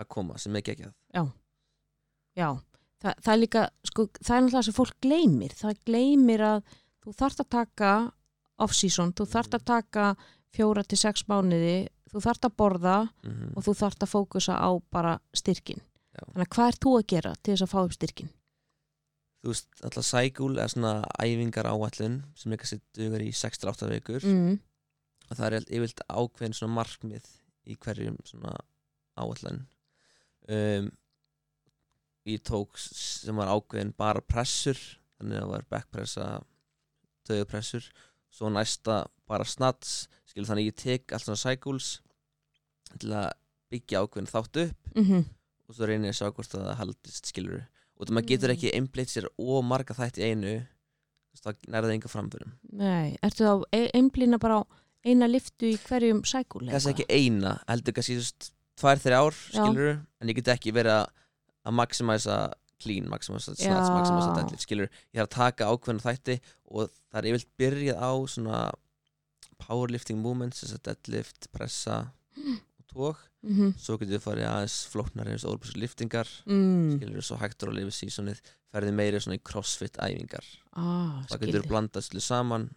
að 0.02 0.10
koma 0.12 0.38
sem 0.42 0.56
er 0.60 0.66
geggjað. 0.68 0.94
Já, 2.36 2.50
það, 3.00 3.18
það 3.26 3.34
er 3.34 3.40
líka 3.40 3.64
sko, 3.88 4.06
það 4.20 4.36
er 4.36 4.44
náttúrulega 4.44 4.68
sem 4.68 4.78
fólk 4.78 4.98
gleymir. 5.06 5.56
Það 5.58 5.82
gleymir 5.88 6.46
að 6.50 6.62
þú 7.04 7.16
þarft 7.22 7.44
að 7.44 7.50
taka 7.56 7.94
off-season, 8.64 9.16
þú 9.18 9.28
þarft 9.32 9.58
að 9.58 9.68
taka 9.72 10.08
fjóra 10.54 10.84
til 10.86 11.00
sex 11.00 11.26
mánuði 11.32 11.78
þú 12.14 12.22
þarft 12.22 12.46
að 12.46 12.58
borða 12.62 12.98
mm 13.26 13.56
og 13.58 13.66
þú 13.66 13.74
þarft 13.80 14.06
að 14.06 14.12
fókusa 14.12 14.60
á 14.60 14.70
bara 14.94 15.16
styrkin 15.34 15.82
Já. 16.14 16.24
þannig 16.30 16.48
að 16.48 16.54
hvað 16.56 16.68
er 16.72 16.80
þú 16.86 16.94
að 17.00 17.06
gera 17.14 17.36
til 17.42 17.54
þess 17.56 17.66
að 17.68 17.72
fá 17.74 17.80
upp 17.84 17.94
styrkin? 17.98 18.32
þú 19.44 19.52
veist, 19.52 19.68
alltaf 19.84 20.06
cycle 20.08 20.62
er 20.64 20.72
svona 20.72 20.92
æfingar 21.20 21.68
áallun 21.68 22.20
sem 22.40 22.54
er 22.56 22.62
kannski 22.62 22.78
dugar 22.96 23.24
í 23.26 23.32
6-8 23.36 23.90
vikur 23.92 24.24
Mm. 24.24 24.60
og 25.30 25.38
það 25.40 25.48
er 25.58 25.66
yfirlt 25.68 26.04
ákveðin 26.08 26.56
svona 26.56 26.78
markmið 26.78 27.28
í 27.68 27.76
hverjum 27.76 28.18
svona 28.30 28.54
áallun 29.20 29.60
um, 30.48 30.88
ég 32.30 32.40
tók 32.48 32.78
sem 32.80 33.36
var 33.36 33.52
ákveðin 33.52 33.92
bara 34.00 34.22
pressur 34.24 34.80
þannig 35.20 35.38
að 35.38 35.44
það 35.44 35.52
var 35.58 35.66
backpressa 35.76 36.28
döðupressur 37.28 37.86
svo 38.34 38.50
næsta 38.52 39.02
bara 39.30 39.46
snats 39.48 40.06
skilur 40.30 40.48
þannig 40.50 40.66
að 40.66 40.72
ég 40.72 40.80
tek 40.84 41.14
allt 41.16 41.28
svona 41.28 41.42
cycles 41.44 41.90
til 43.00 43.12
að 43.16 43.32
byggja 43.74 44.04
ákveðin 44.06 44.32
þátt 44.32 44.62
upp 44.68 44.94
Mm 44.96 45.24
og 45.74 45.80
svo 45.80 45.90
reynir 45.90 46.12
ég 46.12 46.16
að 46.16 46.20
sjá 46.22 46.30
hvort 46.38 46.54
að 46.60 46.68
það 46.70 46.80
haldist 46.84 47.32
skilur 47.34 47.64
og 47.98 48.06
það 48.08 48.14
maður 48.18 48.30
getur 48.32 48.50
Mm. 48.50 48.56
ekki 48.58 48.74
einblitt 48.78 49.10
sér 49.14 49.28
og 49.42 49.64
marga 49.66 49.98
þætt 49.98 50.22
í 50.22 50.28
einu 50.30 50.54
þú 51.34 51.34
veist, 51.34 51.66
það 51.74 51.92
enga 51.98 52.12
framförum 52.14 52.52
Nei, 52.72 53.18
ertu 53.26 53.44
þá 53.48 53.54
e- 53.74 53.92
einblína 53.98 54.40
bara 54.40 54.62
á 54.62 54.64
eina 55.04 55.28
liftu 55.28 55.68
í 55.74 55.78
hverjum 55.88 56.22
sækúl? 56.24 56.70
kannski 56.70 56.94
ekki 56.94 57.08
eina, 57.10 57.58
heldur 57.68 57.94
kannski 57.98 58.20
þú 58.22 58.52
tvær, 58.80 59.02
þrjá 59.02 59.18
ár 59.20 59.34
Já. 59.34 59.64
skilur 59.66 59.90
en 60.22 60.30
ég 60.30 60.36
get 60.40 60.48
ekki 60.56 60.72
verið 60.74 61.08
að 61.66 61.74
maximæsa 61.74 62.38
clean, 62.84 63.06
maximæsa 63.10 63.54
snats, 63.56 63.64
Já. 63.64 63.94
maximæsa 63.96 64.36
deadlift 64.38 64.64
skilur, 64.66 64.90
ég 65.14 65.20
er 65.22 65.26
að 65.28 65.34
taka 65.36 65.68
ákveðna 65.72 66.04
þætti 66.04 66.40
og 66.72 66.90
það 67.12 67.20
er 67.20 67.30
yfirlt 67.32 67.52
byrjað 67.58 67.98
á 68.04 68.12
svona 68.28 68.72
powerlifting 69.64 70.20
movements 70.22 70.64
þess 70.64 70.76
að 70.78 70.84
deadlift, 70.90 71.48
pressa 71.56 72.00
og 72.38 72.52
tók, 72.94 73.24
mm 73.44 73.56
-hmm. 73.56 73.74
svo 73.78 73.98
getur 73.98 74.18
við 74.18 74.24
farið 74.24 74.48
aðeins 74.50 74.78
flóknar 74.92 75.32
eins 75.32 75.46
og 75.46 75.56
órbúrsir 75.56 75.80
liftingar 75.82 76.30
mm. 76.46 76.98
skilur, 76.98 77.26
svo 77.26 77.38
hægtur 77.42 77.72
að 77.72 77.80
lifa 77.80 77.92
sísonið 77.98 78.40
ferði 78.74 78.94
meiri 79.00 79.20
svona 79.20 79.40
í 79.40 79.44
crossfit 79.44 79.98
æfingar 79.98 80.46
ah, 80.72 81.22
það 81.30 81.46
getur 81.46 81.68
blandast 81.68 82.12
til 82.12 82.22
saman 82.22 82.70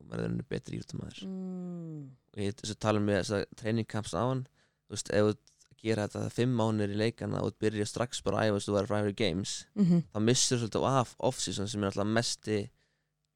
og 0.00 0.16
er 0.16 0.24
henni 0.26 0.42
betri 0.48 0.78
íþróttamaður 0.78 1.22
mm. 1.26 2.02
og 2.32 2.42
ég 2.42 2.58
þess 2.58 2.74
að 2.74 2.82
tala 2.86 3.00
með 3.00 3.20
þess 3.20 3.36
að 3.36 3.46
trainingcamps 3.56 4.14
á 4.14 4.22
hann 4.22 4.44
þú 4.86 4.96
veist, 4.96 5.10
ef 5.10 5.24
þú 5.26 5.36
gera 5.80 6.08
þetta 6.08 6.30
fimm 6.30 6.52
mánir 6.56 6.92
í 6.92 6.96
leikana 6.96 7.40
og 7.40 7.54
þú 7.54 7.64
byrjar 7.64 7.88
strax 7.88 8.20
bara 8.22 8.42
að 8.42 8.46
æfa 8.50 8.58
þess 8.58 8.68
að 8.68 8.74
þú 8.74 8.78
er 8.80 8.90
Rivalry 8.90 9.16
Games 9.16 9.66
Mm 9.74 9.84
-hmm. 9.86 10.02
þá 10.12 10.18
missur 10.20 10.58
svolítið 10.58 10.86
af 11.00 11.16
off-season 11.18 11.68
sem 11.68 11.82
er 11.82 11.86
alltaf 11.86 12.06
mesti 12.06 12.70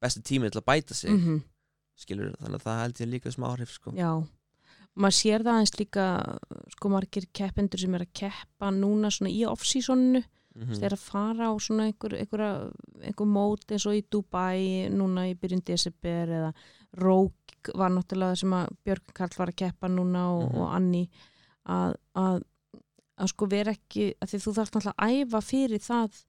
besti 0.01 0.21
tími 0.21 0.49
til 0.49 0.61
að 0.61 0.65
bæta 0.65 0.93
sig 0.93 1.09
Mm 1.11 1.41
skilur, 1.99 2.33
þannig 2.41 2.59
að 2.59 2.65
það 2.65 2.81
held 2.81 3.01
ég 3.01 3.11
líka 3.11 3.33
smá 3.33 3.47
áhrif 3.51 3.73
sko. 3.75 3.93
Já, 3.95 4.11
maður 4.95 5.17
sér 5.17 5.43
það 5.43 5.59
eins 5.59 5.73
líka 5.79 6.05
sko 6.75 6.89
margir 6.89 7.25
keppendur 7.35 7.79
sem 7.81 7.93
er 7.97 8.05
að 8.05 8.13
keppa 8.21 8.71
núna 8.71 9.11
svona 9.11 9.31
í 9.33 9.43
off-seasoninu 9.49 10.23
mm 10.55 10.75
þeir 10.79 10.93
að 10.95 11.01
fara 11.03 11.49
á 11.51 11.53
svona 11.59 11.83
einhver, 11.89 12.13
einhver, 12.15 12.71
einhver 13.03 13.27
mót 13.27 13.65
eins 13.75 13.83
og 13.85 13.97
í 13.97 14.05
Dubai 14.09 14.87
núna 14.89 15.25
í 15.27 15.33
byrjun 15.35 15.65
desember 15.67 16.27
eða 16.31 16.53
Rók 16.95 17.71
var 17.75 17.89
náttúrulega 17.91 18.37
sem 18.39 18.53
að 18.55 18.69
Björg 18.85 19.11
Karl 19.13 19.35
var 19.35 19.51
að 19.51 19.55
keppa 19.59 19.89
núna 19.91 20.21
og, 20.31 20.45
Mhm. 20.53 20.61
og 20.61 20.69
Anni 20.77 21.09
að, 21.67 21.95
að, 22.15 22.39
að 23.19 23.27
sko 23.33 23.45
vera 23.51 23.71
ekki 23.75 24.13
að 24.21 24.29
því 24.31 24.39
þú 24.45 24.53
þarf 24.55 24.71
náttúrulega 24.71 24.95
að 24.95 25.25
æfa 25.25 25.41
fyrir 25.43 25.83
það 25.83 26.23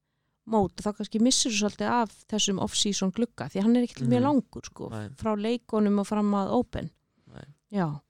mót 0.47 0.75
og 0.75 0.83
þá 0.87 0.91
kannski 0.97 1.21
missur 1.23 1.51
þú 1.53 1.59
svolítið 1.63 1.91
af 1.91 2.11
þessum 2.31 2.59
off-season 2.67 3.13
glugga 3.15 3.47
því 3.51 3.63
hann 3.63 3.77
er 3.77 3.87
ekki 3.87 4.07
mjög 4.07 4.23
Mhm. 4.23 4.27
langur 4.27 4.65
sko 4.67 4.89
Nei. 4.91 5.09
frá 5.15 5.37
leikonum 5.39 5.99
og 6.01 6.07
fram 6.07 6.35
að 6.35 6.51
open 6.51 6.91
Nei. 7.33 7.45
já, 7.73 8.01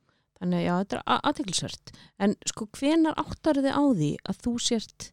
þannig 0.40 0.64
já, 0.66 0.72
þetta 0.82 0.96
er 0.96 1.20
aðteglisvert 1.30 1.92
en 2.22 2.36
sko 2.52 2.68
hvenar 2.76 3.18
áttar 3.20 3.60
þið 3.62 3.72
á 3.72 3.84
því 3.84 4.10
að 4.30 4.40
þú 4.46 4.54
sért 4.62 5.10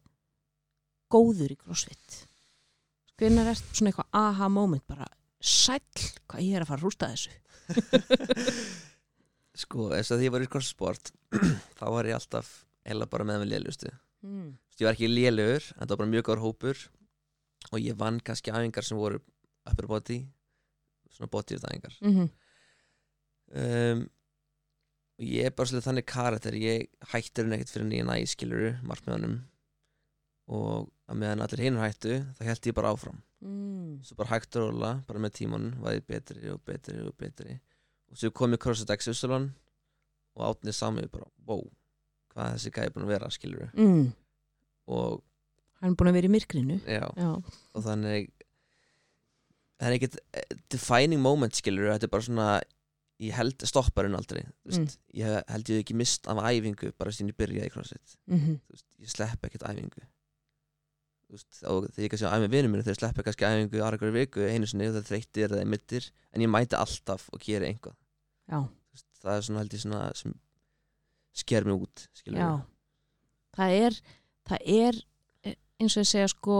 góður 1.14 1.54
í 1.54 1.58
crossfit? 1.60 2.24
Hvenar 3.20 3.52
er 3.52 3.60
svona 3.60 3.92
eitthvað 3.92 4.18
aha 4.18 4.48
moment 4.50 4.84
bara 4.90 5.06
sæll, 5.44 6.08
hvað 6.26 6.44
ég 6.44 6.56
er 6.56 6.64
að 6.64 6.72
fara 6.72 6.80
að 6.80 6.86
rústa 6.88 7.10
þessu? 7.12 7.34
Sko, 9.64 9.86
þess 9.92 10.10
að 10.10 10.24
ég 10.26 10.32
var 10.34 10.42
í 10.42 10.50
crosssport 10.50 11.12
þá 11.78 11.84
var 11.94 12.08
ég 12.08 12.16
alltaf 12.18 12.50
heila 12.84 13.06
bara 13.08 13.26
með 13.28 13.44
með 13.44 13.52
lélustu. 13.52 13.92
Mm. 14.24 14.54
ég 14.80 14.86
var 14.88 14.96
ekki 14.96 15.10
lélugur, 15.10 15.66
en 15.76 15.84
það 15.84 15.92
var 15.92 16.00
bara 16.00 16.12
mjög 16.14 16.26
góður 16.26 16.42
hópur 16.42 16.80
og 17.70 17.78
ég 17.80 17.96
vann 18.00 18.18
kannski 18.24 18.52
æfingar 18.52 18.86
sem 18.86 18.98
voru 18.98 19.20
upper 19.68 19.88
body 19.88 20.18
svona 21.12 21.30
body 21.30 21.58
æfingar 21.60 21.98
Mm 22.00 22.14
-hmm. 22.16 22.28
um, 23.92 24.08
og 25.18 25.24
ég 25.28 25.46
er 25.46 25.54
bara 25.54 25.68
svolítið 25.70 25.86
þannig 25.88 26.06
karakter 26.10 26.56
ég 26.58 26.88
hættir 27.12 27.44
henni 27.44 27.58
ekkert 27.58 27.74
fyrir 27.74 27.86
nýja 27.90 28.06
næ 28.08 28.16
skiluru 28.32 28.72
markmiðanum 28.88 29.36
og 30.54 30.88
að 31.08 31.20
meðan 31.20 31.44
allir 31.44 31.62
hinn 31.64 31.78
hættu 31.80 32.16
þá 32.38 32.42
held 32.48 32.66
ég 32.68 32.74
bara 32.76 32.90
áfram. 32.94 33.20
Mm. 33.44 34.00
svo 34.04 34.16
bara 34.16 34.30
hægt 34.32 34.56
og 34.56 34.70
róla, 34.70 34.90
bara 35.04 35.20
með 35.20 35.34
tímanum 35.36 35.74
var 35.84 35.92
ég 35.98 36.04
betri 36.08 36.48
og 36.48 36.62
betri 36.64 36.94
og 37.04 37.12
betri. 37.20 37.58
Og 38.10 38.16
svo 38.16 38.30
kom 38.32 38.54
ég 38.56 38.60
CrossFit 38.62 38.90
X 38.96 39.08
Upsilon 39.12 39.50
og 40.34 40.46
átnið 40.48 40.74
sá 40.78 40.88
mig 40.90 41.10
bara, 41.12 41.28
wow 41.46 41.62
hvað 42.34 42.54
þessi 42.56 42.72
gæði 42.74 42.94
búin 42.94 43.04
að 43.06 43.12
vera, 43.14 43.28
skiluru 43.30 43.68
Mm. 43.76 44.06
og 44.88 45.22
hann 45.80 45.92
er 45.92 45.96
búin 46.00 46.08
að 46.10 46.16
vera 46.18 46.26
í 46.30 46.32
myrkrinu. 46.34 46.80
Já, 46.88 47.04
já, 47.16 47.30
og 47.74 47.84
þannig 47.84 48.30
það 49.78 49.86
er 49.90 49.96
ekkert 49.98 50.16
defining 50.72 51.20
moment 51.20 51.54
skilur 51.54 51.92
þetta 51.92 52.08
er 52.08 52.12
bara 52.16 52.26
svona 52.26 52.48
ég 53.22 53.34
held 53.36 53.62
stopparinn 53.68 54.16
aldrei 54.18 54.42
veist, 54.66 54.98
ég 55.14 55.38
held 55.50 55.70
ég 55.70 55.84
ekki 55.84 55.96
mist 55.98 56.26
af 56.30 56.40
æfingu 56.42 56.90
bara 56.98 57.12
síðan 57.14 57.30
ég 57.32 57.38
byrjaði 57.38 57.70
í 57.70 57.72
crossfit. 57.72 58.16
Mm 58.26 58.40
-hmm. 58.40 58.60
Veist, 58.72 58.86
ég 58.98 59.12
slepp 59.12 59.46
ekkert 59.46 59.66
æfingu. 59.68 60.04
Veist, 61.30 61.62
og 61.70 61.88
þegar 61.90 62.04
ég 62.04 62.10
kannski 62.10 62.28
á 62.28 62.34
æfum 62.36 62.50
vinnum 62.50 62.74
minni 62.74 62.86
þeir 62.86 62.98
sleppa 62.98 63.22
kannski 63.22 63.46
æfingu 63.46 63.82
aðra 63.82 63.98
hverju 63.98 64.16
viku 64.18 64.46
einu 64.46 64.66
sinni 64.66 64.88
og 64.88 64.96
það 64.98 65.08
þreyttir 65.10 65.54
eða 65.54 65.64
mittir 65.64 66.10
en 66.32 66.42
ég 66.42 66.50
mæti 66.50 66.76
alltaf 66.76 67.28
og 67.32 67.40
geri 67.40 67.70
einhvað 67.70 67.96
veist, 68.92 69.08
það 69.22 69.36
er 69.36 69.42
svona 69.42 69.60
held 69.62 69.74
ég 69.74 69.80
svona 69.80 70.14
sem 70.14 70.34
sker 71.34 71.64
mig 71.64 71.74
út 71.74 72.08
það 73.54 73.70
er, 73.86 74.00
það 74.46 74.58
er 74.66 75.00
eh, 75.42 75.56
eins 75.80 75.96
og 75.96 76.02
ég 76.02 76.10
segja 76.10 76.28
sko 76.28 76.58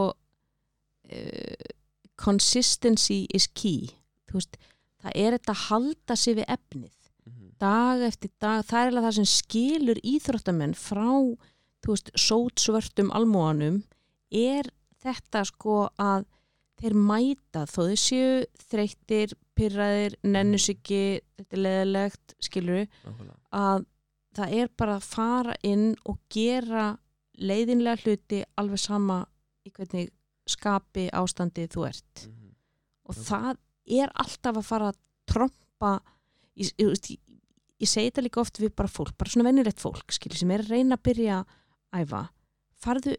uh, 1.13 1.75
consistency 2.17 3.27
is 3.35 3.47
key. 3.55 3.91
Þú 4.29 4.39
veist, 4.39 4.59
það 5.05 5.17
er 5.21 5.37
þetta 5.39 5.53
að 5.55 5.65
halda 5.69 6.17
sig 6.17 6.37
við 6.41 6.47
efnið 6.59 6.93
Mhm. 7.25 7.51
dag 7.59 8.01
eftir 8.05 8.31
dag, 8.41 8.65
það 8.69 8.87
er 8.87 9.01
það 9.01 9.15
sem 9.15 9.25
skilur 9.25 10.01
íþróttamenn 10.05 10.75
frá 10.77 11.37
veist, 11.87 12.11
sótsvörtum 12.17 13.11
almóanum 13.13 13.83
er 14.33 14.65
þetta 15.03 15.45
sko 15.47 15.89
að 16.01 16.25
þeir 16.81 16.95
mæta 16.97 17.65
þó 17.71 17.81
þeir 17.89 18.01
séu 18.03 18.45
þreyttir, 18.71 19.33
pyrraðir, 19.57 20.17
nennus 20.25 20.69
ekki 20.69 21.21
þetta 21.39 21.53
er 21.57 21.63
leðilegt, 21.65 22.35
skilur 22.43 22.87
Nákvæmlega. 23.05 23.37
að 23.53 23.87
það 24.35 24.53
er 24.61 24.69
bara 24.77 24.97
að 24.99 25.03
fara 25.03 25.55
inn 25.63 25.95
og 26.07 26.19
gera 26.29 26.99
leiðinlega 27.39 28.03
hluti 28.05 28.45
alveg 28.59 28.79
sama 28.79 29.27
í 29.67 29.71
hvernig 29.73 30.11
skapi 30.47 31.09
ástandi 31.13 31.69
þú 31.69 31.87
ert 31.89 32.27
Mhm. 32.29 32.55
og 33.07 33.17
Ok. 33.17 33.25
það 33.25 33.57
er 33.87 34.11
alltaf 34.15 34.57
að 34.61 34.67
fara 34.69 34.89
að 34.93 34.99
trompa 35.31 35.93
ég, 36.57 36.71
ég, 36.79 37.19
ég, 37.81 37.89
segi 37.89 38.11
þetta 38.11 38.25
líka 38.25 38.41
oft 38.41 38.61
við 38.63 38.75
bara 38.77 38.89
fólk, 38.89 39.17
bara 39.19 39.31
svona 39.31 39.49
venjulegt 39.51 39.81
fólk 39.83 40.13
skilur, 40.15 40.37
sem 40.39 40.51
er 40.55 40.65
að 40.65 40.71
reyna 40.77 40.97
að 40.99 41.03
byrja 41.11 41.41
að 41.45 42.05
æfa 42.05 42.23
farðu, 42.85 43.17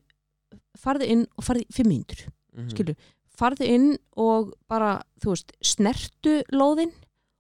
farðu 0.80 1.10
inn 1.16 1.26
og 1.38 1.44
farðu 1.48 1.66
fimm 1.74 1.90
mínútur 1.92 2.26
Mhm. 2.56 2.70
skilur, 2.72 2.96
farðu 3.36 3.66
inn 3.68 3.98
og 4.16 4.54
bara, 4.70 5.02
veist, 5.20 5.52
snertu 5.62 6.38
lóðin 6.56 6.94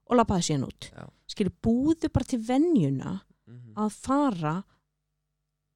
og 0.10 0.18
lapaði 0.20 0.44
síðan 0.50 0.66
út 0.68 0.90
Já. 0.92 1.06
skilur, 1.32 1.54
búðu 1.64 2.12
bara 2.12 2.26
til 2.26 2.40
venjuna 2.40 3.22
Mhm. 3.48 3.74
að 3.78 3.92
fara 3.92 4.64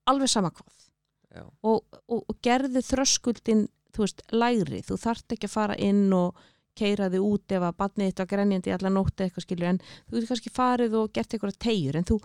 alveg 0.10 0.28
sama 0.30 0.50
hvað 0.52 0.76
og, 1.64 1.84
og, 2.10 2.24
og 2.28 2.38
gerðu 2.42 2.82
þröskuldin 2.82 3.68
þú 3.94 4.04
veist, 4.04 4.22
lægri, 4.34 4.82
þú 4.86 4.98
þarft 4.98 5.36
ekki 5.36 5.46
að 5.48 5.54
fara 5.56 5.76
inn 5.78 6.12
og 6.14 6.36
keira 6.80 7.10
þig 7.14 7.26
út 7.30 7.56
ef 7.58 7.66
að 7.70 7.78
batnið 7.84 8.10
þitt 8.12 8.22
var 8.24 8.30
grenjandi 8.34 8.72
í 8.72 8.76
alla 8.78 8.92
nótti 8.96 9.26
eitthvað 9.26 9.46
skilur 9.48 9.70
en 9.74 9.82
þú 9.84 10.16
getur 10.18 10.30
kannski 10.34 10.54
farið 10.56 10.96
og 11.02 11.12
gert 11.18 11.34
eitthvað 11.36 11.58
tegjur 11.66 12.00
en 12.00 12.08
þú 12.10 12.20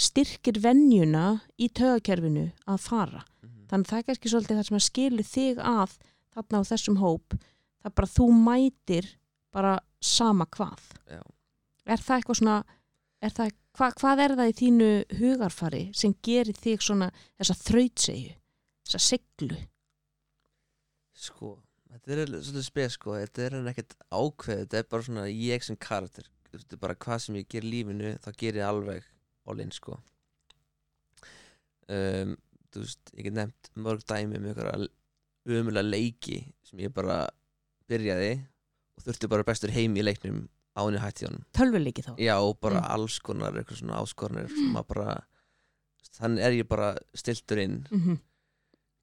styrkir 0.00 0.60
venjuna 0.62 1.24
í 1.60 1.68
tögakerfinu 1.76 2.46
að 2.70 2.78
fara 2.86 3.24
Mhm. 3.42 3.66
þannig 3.70 3.86
að 3.86 3.90
það 3.90 3.98
er 3.98 4.06
kannski 4.10 4.30
svolítið 4.32 4.58
það 4.60 4.66
sem 4.68 4.78
að 4.80 4.88
skilur 4.88 5.28
þig 5.34 5.58
að 5.58 5.96
þarna 6.34 6.60
á 6.60 6.62
þessum 6.70 6.98
hóp 7.02 7.34
það 7.80 7.88
er 7.90 7.96
bara 7.98 8.12
þú 8.16 8.26
mætir 8.46 9.08
bara 9.52 9.72
sama 10.00 10.46
hvað 10.46 10.80
Já. 11.10 11.22
er 11.86 11.98
það 11.98 12.16
eitthvað 12.20 12.38
svona 12.40 12.58
er 13.22 13.30
það, 13.36 13.50
hva, 13.76 13.88
hvað 14.00 14.20
er 14.24 14.34
það 14.38 14.50
í 14.52 14.58
þínu 14.60 14.90
hugarfari 15.20 15.82
sem 15.94 16.14
gerir 16.22 16.56
þig 16.56 16.80
svona 16.86 17.10
þessa 17.38 17.56
þrautsegu, 17.66 18.34
þessa 18.86 19.00
siglu 19.10 19.58
Sko, 21.20 21.58
þetta 21.90 22.12
er 22.16 22.30
svolítið 22.30 22.66
spes 22.66 22.96
sko, 22.98 23.16
þetta 23.18 23.42
er 23.46 23.56
hann 23.58 23.70
ekkert 23.72 23.96
ákveð, 24.10 24.60
þetta 24.64 24.78
er 24.78 24.88
bara 24.94 25.06
svona 25.08 25.24
ég 25.30 25.64
sem 25.66 25.76
karakter, 25.76 26.28
þetta 26.52 26.76
er 26.76 26.82
bara 26.84 26.94
hvað 26.94 27.18
sem 27.24 27.40
ég 27.40 27.48
ger 27.50 27.66
lífinu, 27.66 28.14
þá 28.24 28.30
ger 28.36 28.60
ég 28.60 28.66
alveg 28.68 29.04
all 29.50 29.60
in 29.64 29.72
sko. 29.74 29.98
Um, 31.90 32.36
þú 32.70 32.84
veist, 32.84 33.10
ég 33.16 33.26
get 33.26 33.34
nefnt 33.34 33.70
mörg 33.82 34.04
dæmi 34.06 34.38
um 34.38 34.46
ykkur 34.52 34.86
umulega 35.50 35.82
leiki 35.82 36.36
sem 36.68 36.78
ég 36.84 36.92
bara 36.94 37.24
byrjaði 37.90 38.36
og 38.94 39.02
þurfti 39.06 39.30
bara 39.32 39.46
bestur 39.48 39.72
heim 39.74 39.96
í 39.98 40.04
leiknum 40.04 40.44
á 40.78 40.86
henni 40.86 41.00
hætti 41.02 41.26
honum. 41.26 41.42
tölvuleiki 41.56 42.04
þá 42.06 42.12
Já, 42.20 42.36
og 42.38 42.60
bara 42.62 42.78
Mm. 42.78 42.90
alls 42.94 43.18
konar, 43.18 43.56
eitthvað 43.58 43.80
svona 43.80 43.98
áskornir 43.98 44.46
að 44.78 44.86
bara, 44.86 45.24
þannig 46.20 46.44
er 46.46 46.52
ég 46.60 46.68
bara 46.68 46.92
stiltur 47.14 47.58
inn, 47.58 47.86
mm 47.90 48.00
-hmm. 48.00 48.20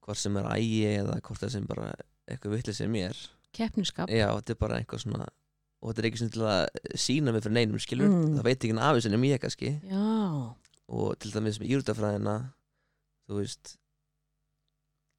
hvort 0.00 0.16
sem 0.16 0.36
er 0.36 0.44
ægi 0.56 0.84
eða 1.02 1.20
hvort 1.20 1.40
það 1.42 1.50
sem 1.50 1.66
bara 1.66 1.92
eitthvað 2.28 2.54
vitlega 2.58 2.76
sem 2.78 2.94
ég 2.98 3.10
er. 3.10 3.20
keppniskap 3.56 4.10
Já, 4.12 4.26
þetta 4.36 4.54
er 4.54 4.60
bara 4.60 4.78
eitthvað 4.82 5.04
svona 5.06 5.26
og 5.80 5.90
þetta 5.92 6.02
er 6.02 6.08
ekki 6.10 6.18
svona 6.20 6.34
til 6.34 6.42
að 6.42 6.96
sína 6.98 7.32
mig 7.32 7.42
fyrir 7.44 7.54
neinum 7.54 7.78
skilur, 7.82 8.08
Mm. 8.10 8.36
það 8.38 8.44
veit 8.48 8.58
ekki 8.64 8.70
en 8.74 8.78
af 8.82 8.96
þessu 8.96 9.10
nema 9.12 9.28
ég 9.30 9.40
kannski. 9.42 9.68
Já, 9.86 10.54
og 10.88 11.18
til 11.18 11.30
dæmis 11.32 11.58
með 11.60 11.70
írútafræðina 11.72 12.34
þú 13.28 13.38
veist 13.38 13.76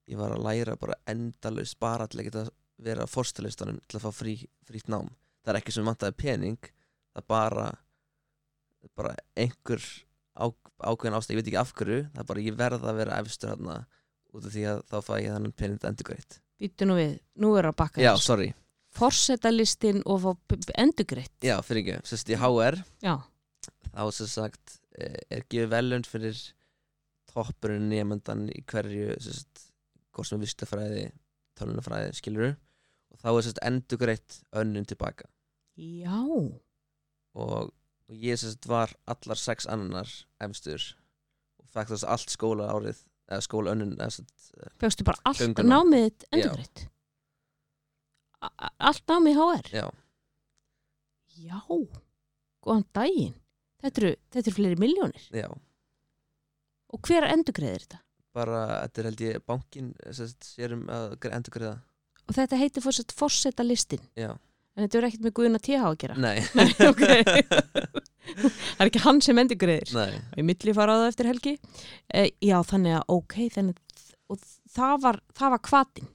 ég 0.10 0.18
var 0.20 0.34
að 0.36 0.44
læra 0.44 0.76
bara 0.80 0.98
endalaust 1.08 1.78
bara 1.80 2.08
til 2.08 2.20
að 2.22 2.28
geta 2.30 2.44
vera 2.80 3.04
á 3.06 3.08
forstalistanum 3.12 3.80
til 3.88 4.00
að 4.00 4.06
fá 4.08 4.12
frí, 4.16 4.34
frítt 4.68 4.88
nám. 4.90 5.10
Það 5.46 5.54
er 5.54 5.60
ekki 5.62 5.72
sem 5.76 5.86
vantaði 5.86 6.16
pening 6.18 6.58
það 6.60 7.22
er 7.24 7.28
bara 7.30 7.68
bara 8.96 9.16
einhver 9.38 9.82
á, 10.40 10.46
ákveðin 10.88 11.18
ástæð, 11.20 11.34
ég 11.36 11.40
veit 11.42 11.50
ekki 11.52 11.60
af 11.60 11.74
hverju 11.76 12.00
það 12.14 12.22
er 12.24 12.30
bara 12.32 12.44
ég 12.46 12.56
verð 12.60 12.86
að 12.88 13.00
vera 13.02 13.18
efstur 13.20 13.52
hérna 13.52 13.76
út 14.34 14.46
af 14.46 14.54
því 14.56 14.64
að 14.72 14.84
þá 14.88 14.98
fæ 15.04 15.14
ég 15.20 15.34
þannig 15.36 15.56
pening 15.60 15.84
endur 15.90 16.08
greitt 16.10 16.40
býttu 16.60 16.88
nú 16.88 16.98
við 17.00 17.18
nú 17.40 17.54
er 17.60 17.70
að 17.70 17.78
bakka 17.80 18.04
Já, 18.04 18.12
sorry, 18.22 18.52
forsetalistin 18.96 20.04
og 20.10 20.22
fá 20.24 20.32
endugreitt 20.82 21.46
já, 21.46 21.58
fyrir 21.66 21.84
ekki, 21.84 22.10
sérst 22.10 22.32
í 22.32 22.38
HR 22.40 22.80
já, 23.04 23.16
þá 23.90 24.04
sem 24.16 24.32
sagt 24.32 24.78
eh, 24.98 25.20
er 25.30 25.46
gefið 25.48 25.74
velund 25.74 26.10
fyrir 26.10 26.40
toppurinn 27.30 27.90
nefndan 27.92 28.48
í 28.52 28.64
hverju 28.70 29.18
sérst, 29.22 29.68
hvort 30.14 30.30
sem 30.30 30.40
er 30.40 30.46
vistafræði 30.46 31.04
tölunafræði, 31.60 32.16
skilur 32.18 32.56
og 32.56 33.22
þá 33.22 33.30
er 33.32 33.44
sérst 33.48 33.64
endugreitt 33.66 34.40
önnun 34.62 34.88
tilbaka 34.90 35.30
já. 35.80 36.18
Og, 37.40 37.70
og 38.10 38.16
ég 38.16 38.40
sérst 38.42 38.66
var 38.68 38.96
allar 39.10 39.40
sex 39.40 39.70
annar 39.70 40.10
efstur 40.44 40.82
og 41.62 41.70
fekk 41.70 41.94
þess 41.94 42.10
allt 42.10 42.34
skóla 42.34 42.72
árið 42.74 43.06
eða 43.30 43.42
skóla 43.46 43.74
önnun 43.76 43.96
sérst, 44.00 44.26
fegstu 44.82 45.06
bara 45.08 45.22
allt 45.30 45.40
Gönguna. 45.44 45.70
námið 45.78 46.26
a- 48.42 48.74
allt 48.90 49.04
námið 49.08 49.38
HR 49.40 49.70
já, 49.76 49.86
já, 51.40 51.60
góðan 52.64 52.86
daginn. 52.96 53.36
Þetta 53.80 54.02
eru, 54.02 54.12
þetta 54.34 54.48
eru 54.50 54.56
fleiri 54.58 54.80
miljónir 54.82 55.28
já. 55.32 55.48
Og 56.90 57.02
hver 57.08 57.28
endugreiðir 57.30 57.86
þetta? 57.86 58.00
bara, 58.34 58.60
þetta 58.86 59.00
er 59.02 59.08
held 59.10 59.22
ég 59.26 59.40
bankin 59.50 59.88
sérst, 60.14 60.44
sérum 60.56 60.84
að 60.94 61.16
endugreiða 61.34 61.80
og 62.30 62.36
þetta 62.38 62.60
heitir 62.62 62.84
fórsett 62.86 63.12
forsetalistin 63.18 64.04
já, 64.16 64.30
en 64.78 64.84
þetta 64.86 65.00
er 65.00 65.08
ekkert 65.10 65.24
með 65.26 65.34
Guðuna 65.40 65.60
TH 65.66 65.80
að 65.90 65.98
gera? 66.04 66.16
Nei. 66.22 66.38
Nei, 66.56 66.68
ok. 66.86 67.02
það 68.76 68.84
er 68.86 68.92
ekki 68.92 69.04
hann 69.06 69.22
sem 69.26 69.42
endugreiðir 69.44 69.94
nei, 69.98 70.20
í 70.40 70.46
milli 70.48 70.76
fara 70.78 70.96
á 70.96 71.00
það 71.02 71.10
eftir 71.14 71.30
helgi. 71.32 71.56
E, 72.14 72.24
já, 72.46 72.58
þannig 72.72 72.98
að 73.00 73.14
ok 73.16 73.36
þannig, 73.56 73.82
og 74.30 74.44
það 74.76 74.96
var, 75.08 75.20
það 75.40 75.54
var 75.56 75.64
kvatin 75.70 76.10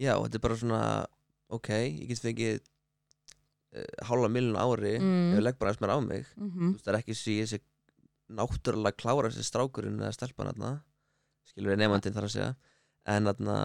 já, 0.00 0.14
þetta 0.16 0.38
er 0.40 0.44
bara 0.46 0.60
svona 0.62 0.82
ok, 1.50 1.70
ég 1.84 2.06
get 2.10 2.22
fengið 2.22 2.60
uh, 2.60 4.06
hálfa 4.10 4.30
miljón 4.32 4.58
ári 4.60 4.94
Mm. 5.00 5.32
ef 5.32 5.40
ég 5.40 5.44
legg 5.44 5.58
bara 5.58 5.72
eins 5.72 5.80
mér 5.82 5.94
á 5.94 5.98
mig 6.02 6.26
mm 6.36 6.50
veist, 6.52 6.72
það 6.84 6.92
er 6.94 7.00
ekki 7.00 7.16
ég 7.40 7.50
sé 7.50 7.60
náttúrulega 8.30 8.94
klára 8.96 9.30
þessi 9.30 9.48
strákurinn 9.48 9.98
eða 9.98 10.12
stelpan 10.14 10.52
skilur 11.50 11.72
við 11.74 11.80
nefndin 11.82 12.14
þar 12.14 12.28
að 12.28 12.34
segja. 12.36 12.50
En 13.10 13.26
þarna 13.26 13.56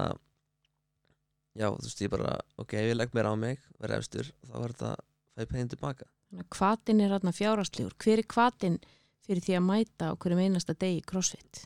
já, 1.55 1.69
þú 1.69 1.83
veist, 1.85 2.01
ég 2.01 2.09
bara, 2.11 2.31
ok, 2.57 2.73
ef 2.73 2.89
ég 2.89 2.97
legg 2.97 3.13
mér 3.13 3.29
á 3.29 3.33
mig 3.37 3.59
verið 3.79 3.99
efstur, 3.99 4.31
þá 4.47 4.55
er 4.63 4.73
þetta 4.73 4.91
fæði 5.35 5.49
peginn 5.51 5.71
tilbaka 5.75 6.07
Hvatin 6.51 7.01
er 7.01 7.13
hérna 7.13 7.31
fjárhastlegur. 7.31 7.93
Hver 8.01 8.19
er 8.19 8.27
hvatin 8.27 8.79
fyrir 9.25 9.41
því 9.45 9.55
að 9.57 9.65
mæta 9.65 10.11
á 10.11 10.13
hverjum 10.17 10.41
einasta 10.43 10.73
degi 10.73 11.01
crossfit? 11.07 11.65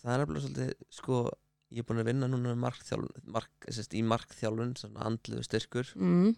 það 0.00 0.12
er 0.12 0.20
nefnilega 0.22 0.44
svolítið, 0.46 0.70
sko 0.96 1.16
ég 1.70 1.82
er 1.82 1.86
búin 1.88 2.00
að 2.00 2.08
vinna 2.08 2.28
núna 2.30 2.52
með 2.52 2.60
markþjálfun 2.64 3.32
mark, 3.34 3.66
sérst, 3.68 3.96
í 3.98 4.02
markþjálfun, 4.06 4.76
svona 4.80 5.04
andluðu 5.10 5.44
styrkur 5.44 5.90
Mm. 5.96 6.30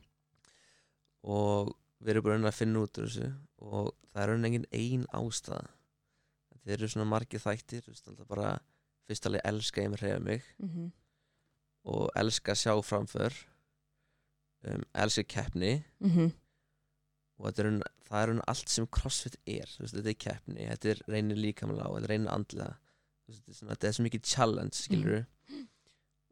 og 1.23 1.77
við 2.03 2.11
erum 2.17 2.25
bara 2.27 2.51
að 2.51 2.59
finna 2.59 2.83
út 2.83 2.99
úr 2.99 3.07
þessu 3.07 3.29
og 3.63 3.93
það 4.13 4.23
er 4.23 4.29
raun 4.33 4.49
engin 4.49 4.67
ein 4.73 5.07
ástæða 5.15 5.69
þetta 6.51 6.75
eru 6.75 6.89
svona 6.89 7.09
margir 7.13 7.41
þættir 7.45 7.87
veist, 7.87 8.09
alltaf 8.09 8.27
bara 8.27 8.59
fyrst 9.07 9.27
alveg 9.27 9.47
elska 9.53 9.85
ég 9.85 9.93
með 9.93 10.05
hreyfa 10.05 10.21
mig 10.27 10.43
Mm 10.59 10.91
og 11.85 12.11
elska 12.15 12.55
sjá 12.55 12.77
framför 12.87 13.35
um, 14.71 14.85
elska 14.95 15.25
keppni 15.25 15.85
-hmm. 16.01 16.31
Og 17.43 17.49
er 17.59 17.67
raun, 17.67 17.81
það 18.07 18.23
er 18.23 18.29
raun 18.31 18.43
allt 18.47 18.69
sem 18.71 18.87
crossfit 18.87 19.37
er 19.51 19.67
veist, 19.81 19.95
þetta 19.97 20.09
er 20.13 20.19
keppni, 20.25 20.67
þetta 20.71 20.91
er 20.93 21.01
reynir 21.11 21.37
líkamlega 21.43 21.89
og 21.91 21.97
þetta 21.99 22.07
er 22.07 22.13
reynir 22.15 22.31
andlega 22.33 22.77
veist, 23.27 23.43
þetta, 23.43 23.51
er 23.51 23.59
svona, 23.59 23.73
þetta 23.75 23.89
er 23.91 23.97
svo 23.99 24.05
mikið 24.07 24.23
challenge 24.33 24.79
skilur 24.79 25.25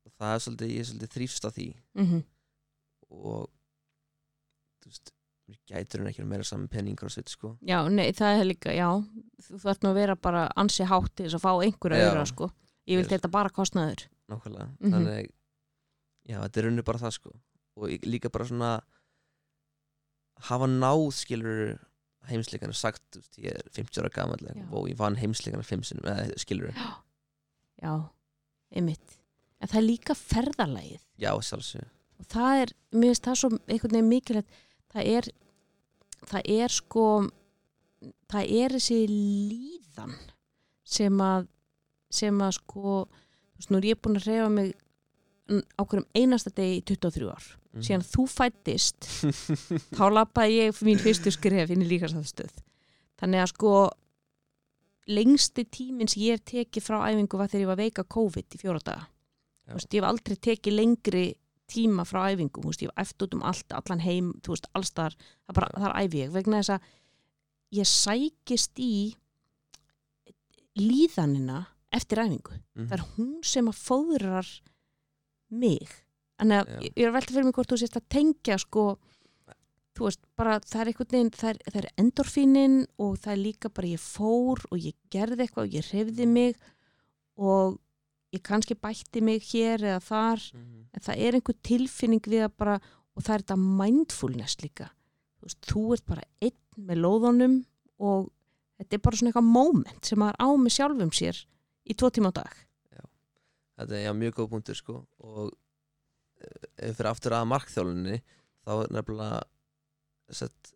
og 0.06 0.12
það 0.20 0.34
er 0.36 0.44
svolítið, 0.46 0.70
ég 0.76 0.84
er 0.84 0.88
svolítið 0.90 1.14
þrýfst 1.16 1.48
á 1.48 1.50
því. 1.56 1.68
Mm 1.98 2.20
og 3.10 3.48
þú 4.80 4.90
veist 4.92 5.10
mér 5.50 5.58
gætur 5.66 5.98
hún 6.04 6.10
ekki 6.12 6.22
að 6.22 6.28
meira 6.30 6.44
saman 6.46 6.68
penning 6.70 6.94
crossfit 6.98 7.32
sko. 7.32 7.56
Já, 7.66 7.80
nei, 7.90 8.12
það 8.14 8.38
er 8.38 8.46
líka, 8.46 8.70
já, 8.76 8.86
þú 9.48 9.58
þarf 9.64 9.80
nú 9.82 9.90
að 9.90 9.98
vera 9.98 10.14
bara 10.14 10.44
ansi 10.62 10.86
hátt 10.86 11.10
til 11.18 11.26
þess 11.26 11.40
að 11.40 11.42
fá 11.42 11.50
einhverja 11.64 12.04
öðra, 12.12 12.22
sko. 12.30 12.50
Ég 12.86 13.00
vil 13.00 13.08
þetta 13.10 13.30
bara 13.34 13.50
kostnaður. 13.50 14.06
nákvæmlega, 14.30 14.68
Mhm. 14.78 14.92
þannig 14.94 15.30
já, 16.30 16.38
þetta 16.38 16.56
er 16.56 16.64
rauninu 16.68 16.84
bara 16.86 16.98
það 17.02 17.12
sko. 17.18 17.32
Og 17.76 17.88
líka 18.06 18.30
bara 18.30 18.44
svona 18.46 18.80
hafa 20.48 20.66
náð 20.70 21.04
skilur 21.16 21.78
heimsleikarna 22.30 22.76
sagt, 22.76 23.18
ég 23.40 23.54
er 23.56 23.62
50 23.74 24.02
ára 24.02 24.10
gamall 24.14 24.42
Já. 24.46 24.64
og 24.70 24.88
ég 24.90 24.96
vann 25.00 25.16
heimsleikarna 25.18 25.64
fimm 25.66 25.82
sinum, 25.86 26.04
eða 26.06 26.36
skilur, 26.38 26.74
Já, 27.80 27.94
einmitt. 28.76 29.16
En 29.60 29.68
það 29.68 29.78
er 29.80 29.86
líka 29.86 30.14
ferðalagið. 30.16 31.00
já, 31.20 31.30
sjálfsög 31.40 31.86
Og 32.20 32.26
það 32.28 32.58
er, 32.62 32.72
mér 32.92 33.10
finnst 33.14 33.24
það 33.24 33.38
svo 33.40 33.48
einhvern 33.56 33.94
veginn 33.96 34.08
mikilvægt, 34.10 34.50
það 34.92 35.06
er, 35.16 35.28
það 36.28 36.50
er 36.52 36.74
sko, 36.74 37.04
það 38.28 38.52
er 38.60 38.74
þessi 38.76 38.98
líðan 39.08 40.14
sem 40.84 41.20
að, 41.24 41.48
sem 42.12 42.42
að 42.44 42.52
sko, 42.58 42.94
þú 43.08 43.62
veist, 43.62 43.70
nú 43.72 43.80
er 43.80 43.88
ég 43.90 44.00
búin 44.04 44.20
að 44.20 44.28
reyfa 44.28 44.50
mig 44.52 44.74
á 45.50 45.82
hverjum 45.82 46.06
einasta 46.14 46.52
degi 46.54 46.78
í 46.82 46.84
23 46.92 47.30
ár. 47.32 47.48
Mhm. 47.70 47.84
Síðan 47.86 48.02
þú 48.02 48.24
fættist, 48.26 49.06
þá 49.96 50.04
lappaði 50.10 50.56
ég 50.56 50.80
mín 50.82 50.98
fyrstu 50.98 51.30
skref 51.30 51.70
inn 51.70 51.84
í 51.84 51.90
líkastafstöð. 51.92 52.50
Þannig 53.20 53.44
að 53.44 53.50
sko, 53.52 53.74
lengsti 55.10 55.64
tíminn 55.70 56.10
sem 56.10 56.24
ég 56.24 56.38
er 56.38 56.42
tekið 56.50 56.82
frá 56.82 56.98
æfingu 57.06 57.38
var 57.38 57.50
þegar 57.52 57.62
ég 57.62 57.70
var 57.70 57.78
veika 57.78 58.06
COVID 58.16 58.56
í 58.56 58.60
fjóra 58.60 58.82
daga. 58.82 59.06
Veist, 59.70 59.92
ég 59.94 60.02
hef 60.02 60.08
aldrei 60.08 60.34
tekið 60.48 60.76
lengri 60.80 61.24
tíma 61.70 62.02
frá 62.08 62.24
æfingu, 62.32 62.64
veist, 62.66 62.82
ég 62.82 62.90
hef 62.90 63.04
eftir 63.06 63.28
út 63.28 63.36
um 63.38 63.46
allt 63.46 63.76
allan 63.78 64.02
heim, 64.02 64.32
þú 64.42 64.56
veist, 64.56 64.66
allstar 64.74 65.14
það, 65.46 65.68
er 65.78 65.96
æfi 66.02 66.24
ég, 66.24 66.32
vegna 66.34 66.62
þess 66.62 66.74
að 66.74 66.88
ég 67.78 67.86
sækist 67.86 68.82
í 68.82 68.94
líðanina 70.80 71.64
eftir 71.94 72.22
æfingu. 72.24 72.58
Mhm. 72.74 72.86
það 72.88 72.98
er 72.98 73.06
hún 73.16 73.32
sem 73.44 73.66
að 73.70 73.78
fóðrar 73.78 74.50
mig 75.50 75.88
þannig 76.40 76.58
að 76.60 76.70
Já. 76.70 76.80
ég 76.88 77.04
er 77.04 77.10
að 77.10 77.16
velta 77.18 77.34
fyrir 77.36 77.44
mig 77.50 77.54
hvort 77.58 77.72
þú 77.74 77.78
sést 77.84 77.98
að 78.00 78.08
tengja 78.16 78.58
sko 78.62 78.84
þú 79.98 80.06
veist, 80.06 80.20
bara 80.38 80.56
það 80.64 80.80
er 80.80 80.90
einhvern 80.92 81.12
veginn 81.12 81.30
það 81.36 81.50
er, 81.50 81.58
það 81.68 81.78
er 81.82 81.88
endorfínin 82.00 82.76
og 83.04 83.16
það 83.20 83.32
er 83.34 83.40
líka 83.44 83.70
bara 83.74 83.90
ég 83.90 84.00
fór 84.00 84.62
og 84.70 84.78
ég 84.80 84.94
gerði 85.12 85.44
eitthvað 85.44 85.66
og 85.66 85.74
ég 85.76 85.88
hreyfði 85.90 86.26
mig 86.30 86.56
og 87.40 87.78
ég 88.32 88.42
kannski 88.46 88.76
bætti 88.78 89.20
mig 89.26 89.42
hér 89.50 89.82
eða 89.82 90.00
þar 90.06 90.40
Mhm. 90.54 90.86
en 90.94 91.00
það 91.04 91.18
er 91.26 91.34
einhver 91.38 91.56
tilfinning 91.66 92.22
við 92.22 92.44
að 92.46 92.56
bara 92.56 92.80
og 93.16 93.22
það 93.26 93.34
er 93.34 93.42
þetta 93.42 93.58
mindfulness 93.82 94.56
líka 94.62 94.88
þú 95.40 95.48
veist, 95.48 95.60
þú 95.66 95.82
ert 95.94 96.06
bara 96.06 96.22
einn 96.40 96.86
með 96.86 97.02
lóðunum 97.04 97.56
og 97.98 98.30
þetta 98.78 98.94
er 98.96 99.02
bara 99.04 99.16
svona 99.16 99.32
eitthvað 99.32 99.50
moment 99.52 100.04
sem 100.06 100.18
maður 100.18 100.38
á 100.40 100.48
með 100.56 100.72
sjálfum 100.78 101.10
sér 101.12 101.44
í 101.90 101.94
tvo 101.98 102.08
tíma 102.10 102.30
á 102.32 102.38
dag 102.40 102.54
Þetta 103.80 103.96
er 103.96 104.02
já, 104.06 104.12
mjög 104.12 104.34
góð 104.36 104.48
punktur 104.52 104.76
sko 104.76 104.94
og 105.24 105.52
fyrir 106.80 107.10
aftur 107.10 107.36
að 107.36 107.48
markþjálunni 107.50 108.20
þá 108.64 108.72
er 108.76 108.94
nefnilega 108.94 109.40
sett, 110.40 110.72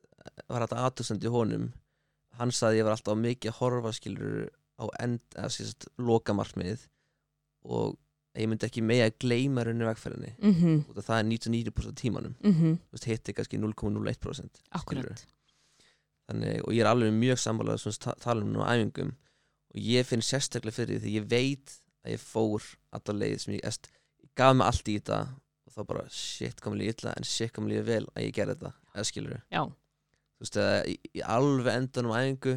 var 0.51 0.65
þetta 0.65 0.85
aðtöðsend 0.89 1.27
í 1.27 1.33
honum. 1.33 1.67
Hann 2.39 2.53
sagði 2.55 2.81
ég 2.81 2.89
var 2.89 2.97
alltaf 2.97 3.19
mikið 3.21 3.53
að 3.53 3.59
horfa 3.61 3.93
skilur 3.95 4.39
á 4.81 4.85
end 5.05 5.23
eða 5.37 5.53
sérst 5.55 5.87
loka 6.03 6.35
markmiðið 6.35 6.89
og 7.71 7.95
ég 8.35 8.51
myndi 8.51 8.67
ekki 8.67 8.83
með 8.83 9.05
að 9.05 9.19
gleyma 9.23 9.65
rauninu 9.65 9.87
vegferðinni. 9.87 10.33
Mm 10.41 10.55
-hmm. 10.55 10.81
og 10.91 11.05
það 11.07 11.19
er 11.19 11.29
99% 11.31 11.89
af 11.89 11.95
tímanum. 12.01 12.35
Mm 12.43 12.55
-hmm. 12.55 12.79
veist, 12.91 13.05
hitti 13.05 13.33
kannski 13.33 13.59
0,01% 13.59 14.63
Akkurat. 14.71 15.27
Þannig, 16.27 16.63
og 16.65 16.73
ég 16.73 16.81
er 16.81 16.87
alveg 16.87 17.13
mjög 17.13 17.39
svona 17.39 17.77
ta- 18.01 18.19
tala 18.21 18.43
um 18.43 18.53
nú 18.53 18.61
á 18.65 18.75
æfingum. 18.75 19.15
Og 19.75 19.81
ég 19.81 20.07
finn 20.07 20.21
sérstaklega 20.21 20.73
fyrir 20.75 21.01
því 21.01 21.21
ég 21.21 21.31
veit 21.31 21.81
að 22.05 22.13
ég 22.13 22.21
fór 22.21 22.63
allar 22.93 23.17
leið 23.17 23.39
sem 23.39 23.55
ég, 23.55 23.61
est, 23.65 23.91
gaf 24.35 24.57
mig 24.57 24.67
allt 24.67 24.89
í 24.89 24.99
þetta 24.99 25.29
þá 25.75 25.81
bara 25.89 26.05
shit 26.13 26.61
kom 26.63 26.77
líka 26.79 26.95
illa 26.99 27.15
en 27.19 27.27
shit 27.29 27.55
kom 27.55 27.67
líka 27.71 27.87
vel 27.89 28.05
að 28.15 28.29
ég 28.29 28.37
gerði 28.37 28.59
þetta. 28.59 28.75
Eða 28.95 29.09
skilur 29.11 29.41
Já, 29.41 29.63
þú 29.65 30.47
veist 30.47 30.61
að 30.63 30.77
í, 30.93 30.95
í 31.19 31.25
alveg 31.37 31.81
endan 31.81 32.11
um 32.11 32.15
æfingu 32.15 32.55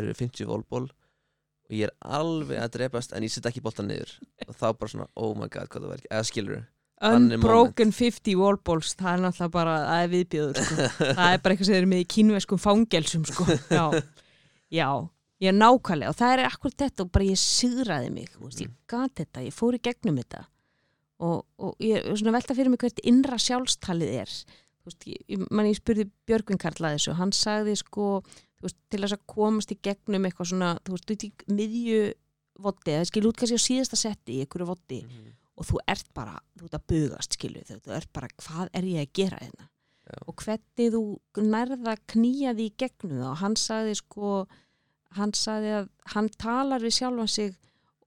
eru 0.00 0.16
50 0.18 0.50
volból 0.50 0.84
og 0.90 1.76
ég 1.76 1.86
er 1.86 1.94
alveg 2.18 2.58
að 2.58 2.74
drepast 2.78 3.14
en 3.14 3.26
ég 3.26 3.32
sitt 3.32 3.46
ekki 3.46 3.62
boltan 3.62 3.90
niður. 3.90 4.16
Og 4.48 4.54
þá 4.56 4.68
bara 4.72 4.92
svona 4.92 5.08
oh 5.14 5.32
my 5.38 5.50
god 5.52 5.70
hvað 5.70 5.88
það 5.88 5.96
ekki 6.00 6.10
eða 6.10 6.28
skilur 6.30 6.62
Þannig 7.00 7.38
Unbroken 7.38 7.94
50 7.96 8.36
wallballs 8.36 8.90
það 8.92 9.14
er 9.14 9.22
náttúrulega 9.24 9.52
bara, 9.54 9.76
það 9.86 10.02
er 10.02 10.10
viðbjöður 10.12 10.58
sko. 10.66 10.88
það 11.16 11.30
er 11.30 11.38
bara 11.40 11.54
eitthvað 11.54 11.68
sem 11.70 11.76
eru 11.78 11.88
með 11.88 12.02
í 12.02 12.08
kínveskum 12.14 12.60
fangelsum 12.60 13.22
sko. 13.30 13.46
já. 13.72 13.84
já, 14.68 14.88
ég 15.40 15.48
er 15.48 15.56
nákvæmlega. 15.56 16.12
Og 16.12 16.18
það 16.18 16.34
er 16.34 16.42
akkur 16.50 16.74
þetta 16.82 17.06
og 17.06 17.12
bara 17.14 17.28
ég 17.30 17.40
sigraði 17.40 18.10
mig 18.12 18.34
veist, 18.36 18.60
ég 18.60 18.74
gat 18.90 19.14
þetta, 19.22 19.46
ég 19.46 19.56
fór 19.56 19.78
í 19.78 19.80
gegnum 19.88 20.20
þetta 20.20 20.44
og, 21.20 21.44
og 21.60 21.84
ég 21.84 22.00
er 22.00 22.16
svona 22.16 22.34
velta 22.38 22.56
fyrir 22.56 22.72
mig 22.72 22.80
hvert 22.82 23.02
innra 23.06 23.38
sjálfstalið 23.40 24.14
er. 24.22 24.36
Þú 24.80 24.90
veist, 24.90 25.08
ég, 25.10 25.42
man, 25.50 25.68
ég 25.68 25.76
spurði 25.76 26.06
Björgvin 26.28 26.60
Karl 26.60 26.86
að 26.88 26.96
þessu, 26.96 27.16
hann 27.18 27.34
sagði 27.36 27.76
sko 27.80 28.06
þú 28.24 28.68
veist, 28.68 28.78
til 28.92 29.02
þess 29.02 29.16
að 29.16 29.26
komast 29.34 29.74
í 29.74 29.78
gegnum 29.84 30.28
eitthvað 30.28 30.52
svona, 30.52 30.70
þú 30.86 30.96
veist, 30.96 31.12
út 31.14 31.26
í 31.26 31.30
miðju 31.52 32.00
voddi, 32.60 32.94
eða 32.94 33.08
skil 33.08 33.26
út 33.28 33.40
kannski 33.40 33.60
á 33.60 33.66
síðasta 33.66 33.98
setti 34.00 34.36
í 34.38 34.44
einhverju 34.44 34.68
voddi 34.68 35.02
og 35.60 35.68
þú 35.68 35.82
ert 35.92 36.08
bara, 36.16 36.38
þú 36.56 36.66
ert 36.68 36.78
að 36.78 36.88
bugast 36.92 37.36
skilu, 37.36 37.62
þú 37.68 37.78
þú 37.84 37.94
ert 37.96 38.10
bara, 38.16 38.32
hvað 38.40 38.72
er 38.76 38.88
ég 38.88 39.04
að 39.04 39.14
gera 39.20 39.40
hérna? 39.40 39.68
Já. 40.10 40.16
og 40.26 40.42
hvernig 40.42 40.92
þú 40.94 41.02
nærða 41.46 41.94
knýjaði 42.10 42.66
í 42.66 42.74
gegnum 42.80 43.20
það 43.20 43.30
og 43.30 43.40
hann 43.44 43.56
sagði 43.60 43.96
sko 44.00 44.30
hann 45.18 45.34
sagði 45.36 45.74
að 45.76 45.90
hann 46.14 46.30
talar 46.40 46.82
við 46.82 46.96
sjálfan 46.96 47.30
sig 47.30 47.58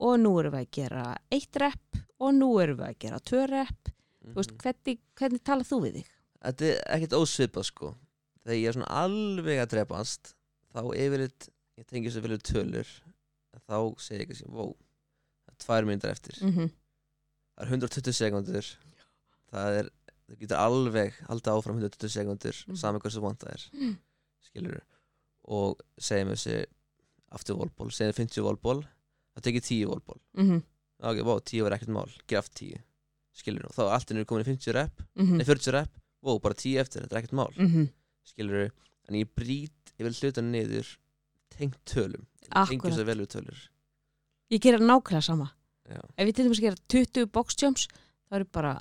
og 0.04 0.18
nú 0.20 0.34
erum 0.40 0.56
við 0.56 0.64
að 0.64 0.72
gera 0.78 1.04
eitt 1.32 1.60
rep 1.62 2.02
og 2.24 2.34
nú 2.36 2.48
erum 2.62 2.78
við 2.80 2.86
að 2.88 2.98
gera 3.04 3.18
tvö 3.30 3.42
rep 3.50 3.90
þú 4.24 4.34
veist, 4.38 4.54
hvernig, 4.62 4.98
hvernig 5.20 5.42
talar 5.44 5.66
þú 5.68 5.78
við 5.84 5.98
þig? 5.98 6.12
Þetta 6.44 6.64
er 6.70 6.80
ekkert 6.96 7.18
ósvipað 7.20 7.64
sko 7.70 7.94
Þegar 8.44 8.58
ég 8.60 8.68
er 8.68 8.76
svona 8.76 8.92
alveg 9.00 9.58
að 9.62 9.70
drepast 9.72 10.34
þá 10.74 10.80
yfirleitt, 11.00 11.46
ég 11.80 11.86
tengi 11.88 12.10
svo 12.12 12.20
vel 12.20 12.34
við 12.36 12.42
tölur 12.50 12.88
þá 13.64 13.76
segir 14.04 14.20
ég 14.24 14.30
ekki 14.34 14.48
wow, 14.52 14.74
það 15.46 15.52
er 15.54 15.60
tvær 15.64 15.86
myndar 15.88 16.10
eftir 16.12 16.34
Mm 16.42 16.52
-hmm. 16.52 16.68
það 17.56 17.62
er 17.64 17.70
120 17.72 18.12
sekundur 18.12 18.66
það 19.52 19.78
er, 19.78 19.88
það 20.28 20.38
getur 20.40 20.56
alveg 20.60 21.14
haldið 21.28 21.52
áfram 21.54 21.78
120 21.80 22.08
sekundur 22.10 22.56
Mhm. 22.68 22.76
saman 22.76 23.00
hversu 23.00 23.20
vant 23.22 23.38
það 23.40 23.52
er 23.54 23.62
Mm. 23.72 23.96
skilur 24.42 24.80
og 25.44 25.80
segjum 25.98 26.28
þessi 26.34 26.64
aftur 27.32 27.56
volból, 27.56 27.90
segjum 27.90 28.12
50 28.12 28.42
volból 28.42 28.82
þá 29.36 29.40
tekið 29.40 29.62
10 29.64 29.86
volból 29.86 30.20
Mm 30.34 30.50
-hmm. 30.50 30.62
Ok, 31.10 31.20
wow, 31.26 31.40
10 31.40 31.66
var 31.66 31.76
ekkert 31.76 31.92
mál, 31.94 32.10
aftur 32.38 32.64
10 32.64 32.82
skilur 33.34 33.66
og 33.66 33.74
þá 33.74 33.82
er 33.84 33.92
allt 33.96 34.12
innur 34.14 34.26
komin 34.30 34.44
í 34.44 34.48
50 34.52 34.76
rep. 34.76 35.04
Mm 35.18 35.38
nei 35.40 35.46
40 35.46 35.74
rep, 35.74 35.92
wow, 36.24 36.38
bara 36.42 36.54
10 36.54 36.80
eftir 36.82 37.04
þetta 37.04 37.16
er 37.16 37.22
ekkert 37.22 37.38
mál. 37.40 37.52
-hmm. 37.58 37.88
skilur 38.30 38.70
en 39.08 39.18
ég 39.18 39.28
brýt, 39.36 39.94
ég 39.98 40.06
vil 40.06 40.14
hluta 40.14 40.42
niður 40.42 40.96
tengt 41.50 41.78
tölum. 41.84 42.24
Tengi 42.44 42.78
Akkurat, 42.78 42.94
svo 42.94 43.04
vel 43.04 43.20
við 43.20 43.30
tölur. 43.34 43.60
Ég 44.50 44.60
gera 44.60 44.78
nákvæmlega 44.78 45.22
sama. 45.22 45.50
Já, 45.84 46.00
ef 46.16 46.28
ég 46.28 46.34
til 46.34 46.46
dæmis 46.46 46.60
gera 46.60 46.76
20 46.88 47.26
boxjumps 47.32 47.88
þá 48.28 48.38
er 48.38 48.44
bara, 48.44 48.74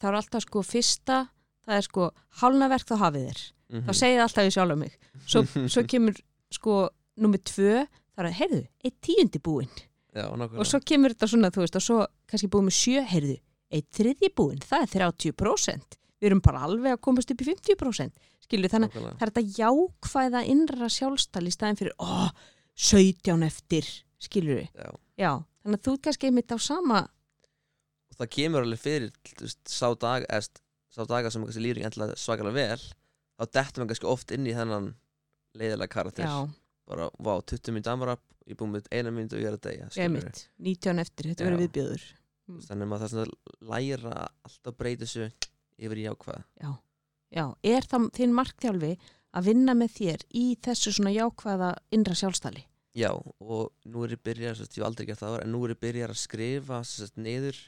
þá 0.00 0.08
er 0.08 0.16
alltaf 0.18 0.42
sko 0.42 0.62
fyrsta, 0.66 1.18
það 1.66 1.76
er 1.76 1.84
sko 1.86 2.08
hálnaverk 2.40 2.88
þá 2.88 2.96
hafið 3.04 3.28
þér, 3.28 3.42
mm 3.68 3.84
þá 3.86 3.92
segið 4.00 4.22
alltaf 4.24 4.48
ég 4.48 4.56
sjálf 4.56 4.74
um 4.74 4.82
mig, 4.82 4.96
svo, 5.26 5.44
svo 5.68 5.84
kemur 5.92 6.18
sko 6.50 6.88
nummið 7.22 7.44
tvö, 7.52 7.84
það 8.16 8.24
er 8.24 8.38
heyrðu, 8.40 8.64
eitt 8.82 8.98
tíundi 9.06 9.38
búinn 9.38 9.70
já, 10.16 10.24
og 10.28 10.66
svo 10.68 10.80
kemur 10.84 11.14
þetta 11.14 11.28
svona, 11.30 11.50
þú 11.54 11.64
veist, 11.64 11.78
og 11.78 11.84
svo 11.84 11.98
kannski 12.30 12.50
búið 12.52 12.66
með 12.68 12.76
sjö, 12.78 13.04
heyrðu, 13.12 13.36
eitt 13.74 13.88
þriðji 13.98 14.30
búinn 14.38 14.62
það 14.64 14.86
er 14.86 14.92
30%, 15.12 15.98
við 16.18 16.30
erum 16.30 16.42
bara 16.44 16.64
alveg 16.66 16.96
að 16.96 17.02
komast 17.04 17.32
upp 17.34 17.44
í 17.44 17.48
50%, 17.50 18.30
skilur 18.46 18.72
þannig 18.72 18.94
nákvæmlega. 18.94 19.18
það 19.18 19.26
er 19.26 19.32
þetta 19.34 19.62
jákvæða 19.62 20.44
innra 20.54 20.88
sjálfstæl 20.92 21.44
í 21.46 21.54
staðin 21.54 21.80
fyrir, 21.82 21.96
ó, 22.00 22.30
17 22.78 23.46
eftir, 23.46 23.92
við 24.28 24.64
já. 24.66 24.90
Já, 25.18 25.32
þannig 25.62 25.78
að 25.78 25.84
þú 25.86 25.96
kannski 26.06 26.30
einmitt 26.30 26.54
á 26.54 26.58
sama 26.62 27.04
og 28.08 28.16
það 28.18 28.32
kemur 28.34 28.64
alveg 28.64 28.80
fyrir 28.82 29.12
þú 29.28 29.44
veist, 29.46 29.60
sá 29.70 29.88
dag 29.94 30.24
eðst, 30.26 30.62
sá 30.90 31.04
daga 31.06 31.30
sem 31.30 31.44
kannski 31.44 31.62
líður 31.62 31.84
ekki 31.86 32.08
svakalega 32.18 32.56
vel 32.56 32.86
þá 33.38 33.44
dettur 33.54 33.82
maður 33.82 33.90
kannski 33.92 34.10
oft 34.10 34.34
inn 34.34 34.48
í 34.48 34.54
þennan 34.56 34.88
leiðilega 35.58 35.92
karakter. 35.92 36.26
Já, 36.26 36.48
bara, 36.88 37.10
vá, 37.18 37.34
20 37.52 37.74
minn 37.76 37.86
damarap 37.86 38.22
ég 38.48 38.54
er 38.54 38.60
búin 38.60 38.74
með 38.74 38.88
eina 38.94 39.12
mynd 39.12 39.34
og 39.36 39.42
ég 39.42 39.50
er 39.50 39.58
að 39.58 39.64
deyja 39.66 39.90
skilurðu. 39.92 40.22
einmitt, 40.24 40.42
19 40.70 41.02
eftir, 41.04 41.30
þetta 41.30 41.46
verður 41.46 41.62
viðbjöður 41.64 42.06
veist, 42.08 42.70
þannig 42.70 42.86
að 42.86 42.90
maður 42.92 43.04
það 43.04 43.12
svona 43.12 43.26
að 43.26 43.70
læra 43.72 44.14
alltaf 44.48 44.78
breyta 44.78 45.04
þessu 45.04 45.28
yfir 45.78 46.00
í 46.00 46.06
jákvæða 46.06 46.42
já, 46.64 46.70
já, 47.38 47.44
er 47.74 47.88
það 47.92 48.10
þinn 48.18 48.36
markþjálfi 48.38 48.92
að 49.38 49.50
vinna 49.50 49.76
með 49.76 49.94
þér 49.98 50.26
í 50.40 50.44
þessu 50.64 50.94
svona 50.96 51.14
jákvæða 51.14 51.72
innra 51.94 52.18
sjálfstæli 52.18 52.64
já, 52.98 53.10
og 53.12 53.88
nú 53.88 54.04
er 54.06 54.16
ég 54.16 54.22
byrjar 54.24 54.62
ég 54.62 54.78
hef 54.78 54.86
aldrei 54.86 55.08
gert 55.10 55.20
það 55.20 55.34
áður, 55.34 55.44
en 55.44 55.52
nú 55.54 55.64
er 55.66 55.74
ég 55.74 55.82
byrjar 55.82 56.14
að 56.14 56.22
skrifa 56.22 56.80
sérst, 56.88 57.18
niður 57.20 57.58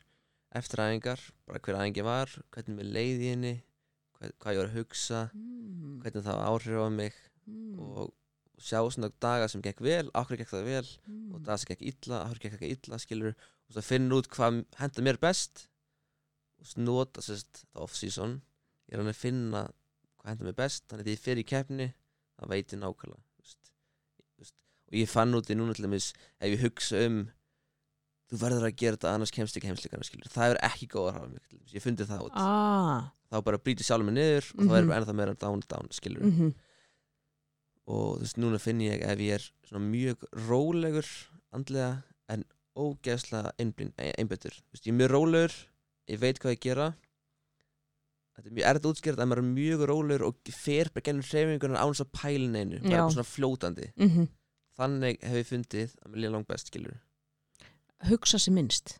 eftir 0.56 0.82
æfingar 0.82 1.26
bara 1.46 1.60
hver 1.62 1.82
æfingi 1.82 2.06
var, 2.06 2.32
hvernig 2.54 2.78
mér 2.78 2.94
leiði 2.96 3.34
henni 3.34 3.52
hvað, 4.16 4.32
hvað 4.40 4.56
ég 4.56 4.62
var 4.62 4.70
að 4.70 4.78
hugsa 4.80 5.20
mm. 5.34 6.00
hvernig 6.00 6.26
það 6.26 6.40
var 6.40 6.48
áhrif 6.48 6.80
á 6.80 6.88
mig 6.94 7.20
mm. 7.44 7.76
og 7.84 8.16
sjá 8.60 8.80
svona 8.92 9.10
daga 9.24 9.48
sem 9.48 9.62
gekk 9.64 9.80
vel, 9.84 10.10
áhverju 10.14 10.42
gekk 10.42 10.52
það 10.52 10.64
vel 10.68 10.86
mm. 11.06 11.34
og 11.34 11.42
daga 11.46 11.58
sem 11.62 11.70
gekk 11.72 11.82
illa, 11.92 12.20
áhverju 12.26 12.44
gekk 12.44 12.56
ekki 12.58 12.70
illa 12.76 12.98
skilur 13.00 13.34
og 13.34 13.74
svo 13.74 13.82
finna 13.86 14.18
út 14.20 14.28
hvað 14.34 14.60
henda 14.80 15.04
mér 15.06 15.18
best 15.22 15.66
og 16.60 16.66
svo 16.70 16.84
nota 16.84 17.24
sérst 17.24 17.64
það 17.72 17.82
off-season 17.86 18.38
ég 18.90 18.94
er 18.96 19.02
hann 19.02 19.12
að 19.14 19.20
finna 19.22 19.64
hvað 20.20 20.30
henda 20.34 20.48
mér 20.50 20.58
best 20.60 20.84
þannig 20.90 21.06
að 21.06 21.12
ég 21.14 21.24
fer 21.24 21.40
í 21.40 21.46
keppni 21.54 21.88
það 22.40 22.52
veit 22.54 22.72
ég 22.74 22.80
nákvæmlega 22.82 23.22
þú 23.24 23.44
veist, 24.44 24.56
og 24.90 24.96
ég 25.00 25.08
fann 25.12 25.34
út 25.38 25.50
í 25.50 25.56
núna 25.56 25.76
til 25.76 25.86
dæmis 25.86 26.10
ef 26.40 26.48
ég 26.52 26.64
hugsa 26.64 27.04
um 27.06 27.20
þú 28.30 28.38
verður 28.44 28.68
að 28.68 28.76
gera 28.78 28.96
þetta 28.98 29.14
annars 29.16 29.32
kemst 29.34 29.56
ekki 29.58 29.70
heimsleikana 29.70 30.06
skilur 30.06 30.30
það 30.30 30.52
er 30.54 30.60
ekki 30.68 30.86
góð 30.92 31.08
að 31.10 31.14
hafa 31.16 31.30
mig 31.32 31.40
til 31.48 31.56
dæmis. 31.58 31.74
ég 31.74 31.82
fundi 31.86 32.06
það 32.06 32.26
út 32.28 32.36
ah, 32.38 33.08
þá 33.30 33.36
bara 33.46 33.58
brýti 33.64 33.86
sjálfur 33.86 34.06
mig 34.10 34.14
niður 34.20 34.50
og 34.54 34.60
þá 34.66 34.74
er 34.76 34.82
Mhm. 34.84 34.90
bara 34.92 35.00
ennþá 35.00 35.14
meira 35.18 35.34
down 35.34 35.62
down 35.70 35.88
skilur 35.90 36.22
mm 36.26 36.34
-hmm. 36.36 36.52
Og 37.90 38.20
þú 38.20 38.24
veist, 38.24 38.40
núna 38.42 38.60
finn 38.62 38.80
ég 38.84 39.02
ef 39.02 39.22
ég 39.24 39.36
er 39.38 39.46
svona 39.66 39.84
mjög 39.90 40.24
rólegur 40.46 41.10
andlega 41.56 41.92
en 42.30 42.46
ógeðslega 42.78 43.54
einbyttur 43.58 44.54
þú 44.54 44.74
veist, 44.76 44.86
ég 44.86 44.92
er 44.94 44.98
mjög 45.02 45.12
rólegur, 45.14 45.56
ég 46.10 46.22
veit 46.22 46.42
hvað 46.42 46.56
ég 46.56 46.64
gera. 46.66 46.88
Þetta 48.36 48.48
er 48.48 48.56
mjög 48.56 48.68
erfitt 48.70 48.90
útskýrt 48.90 49.20
að 49.20 49.30
maður 49.30 49.42
er 49.42 49.50
mjög 49.50 49.86
rólegur 49.90 50.26
og 50.30 50.52
fer 50.54 50.90
bara 50.94 51.06
gennum 51.08 51.26
hreyfingunar 51.26 51.82
án 51.82 51.96
svo 51.98 52.06
pælin 52.14 52.56
einu 52.56 52.80
bara 52.86 53.10
svona 53.10 53.26
fljótandi. 53.28 53.92
Mm 53.96 54.10
-hmm. 54.10 54.28
þannig 54.78 55.22
hef 55.22 55.36
ég 55.36 55.50
fundið 55.50 55.96
að 56.00 56.10
mér 56.10 56.20
líða 56.22 56.32
langt 56.32 56.48
best 56.48 56.66
skilur 56.70 57.00
hugsa 58.08 58.40
sér 58.40 58.56
minnst. 58.56 58.96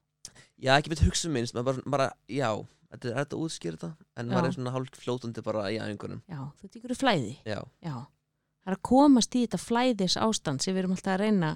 Já, 0.60 0.74
ekki 0.76 0.92
veit 0.92 1.04
hugsa 1.06 1.30
minnst, 1.32 1.56
maður 1.56 1.80
bara, 1.80 1.90
bara 1.96 2.12
já 2.28 2.52
Þetta 2.90 3.06
er 3.06 3.18
þetta 3.20 3.38
útskýr 3.38 3.76
þetta 3.78 3.88
En 4.18 4.26
Já. 4.26 4.32
maður 4.34 4.46
er 4.48 4.54
svona 4.56 4.70
hálf 4.74 4.96
flótandi 4.98 5.42
bara 5.46 5.68
í 5.70 5.76
æfingunum. 5.78 6.22
Já, 6.26 6.40
þú 6.58 6.66
ert 6.66 6.78
ykkur 6.80 6.94
flæði. 6.98 7.34
Já, 7.46 7.60
já, 7.86 7.94
það 8.60 8.72
er 8.72 8.76
að 8.76 8.84
komast 8.90 9.34
í 9.34 9.44
þetta 9.46 9.62
flæðis 9.62 10.18
ástand 10.20 10.62
sem 10.62 10.74
við 10.74 10.84
erum 10.84 10.96
alltaf 10.96 11.14
að 11.14 11.22
reyna 11.24 11.54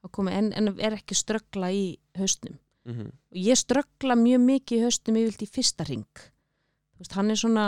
að 0.00 0.12
koma, 0.16 0.32
en, 0.32 0.52
en 0.56 0.72
er 0.80 0.96
ekki 0.96 1.18
ströggla 1.18 1.72
í 1.76 1.84
haustnum 2.18 2.58
mm 2.88 3.10
og 3.30 3.36
ég 3.36 3.58
ströggla 3.58 4.16
mjög 4.16 4.40
mikið 4.42 4.78
í 4.78 4.82
haustum 4.82 5.16
yfirlt 5.20 5.42
í 5.44 5.46
fyrsta 5.46 5.84
ring 5.86 6.22
veist, 6.98 7.12
hann 7.14 7.30
er 7.30 7.38
svona 7.38 7.66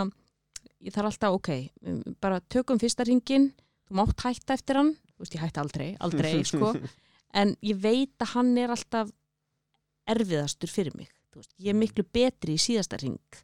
ég 0.83 0.95
þarf 0.95 1.13
alltaf, 1.13 1.39
ok, 1.39 1.51
um, 1.87 2.03
bara 2.23 2.41
tökum 2.53 2.81
fyrsta 2.83 3.07
ringin, 3.07 3.51
þú 3.87 3.99
mátt 4.01 4.25
hætta 4.27 4.57
eftir 4.57 4.81
hann. 4.81 4.93
Veist, 5.21 5.37
ég 5.37 5.43
hætti 5.45 5.63
aldrei, 5.63 5.89
aldrei 6.03 6.33
sko, 6.51 6.73
en 7.39 7.55
ég 7.63 7.79
veit 7.83 8.25
að 8.25 8.35
hann 8.37 8.55
er 8.61 8.75
alltaf 8.75 9.13
erfiðastur 10.13 10.73
fyrir 10.73 10.97
mig, 10.99 11.13
veist, 11.37 11.53
ég 11.63 11.73
er 11.75 11.79
miklu 11.79 12.05
betri 12.05 12.59
í 12.59 12.63
síðasta 12.63 12.99
ring 13.03 13.43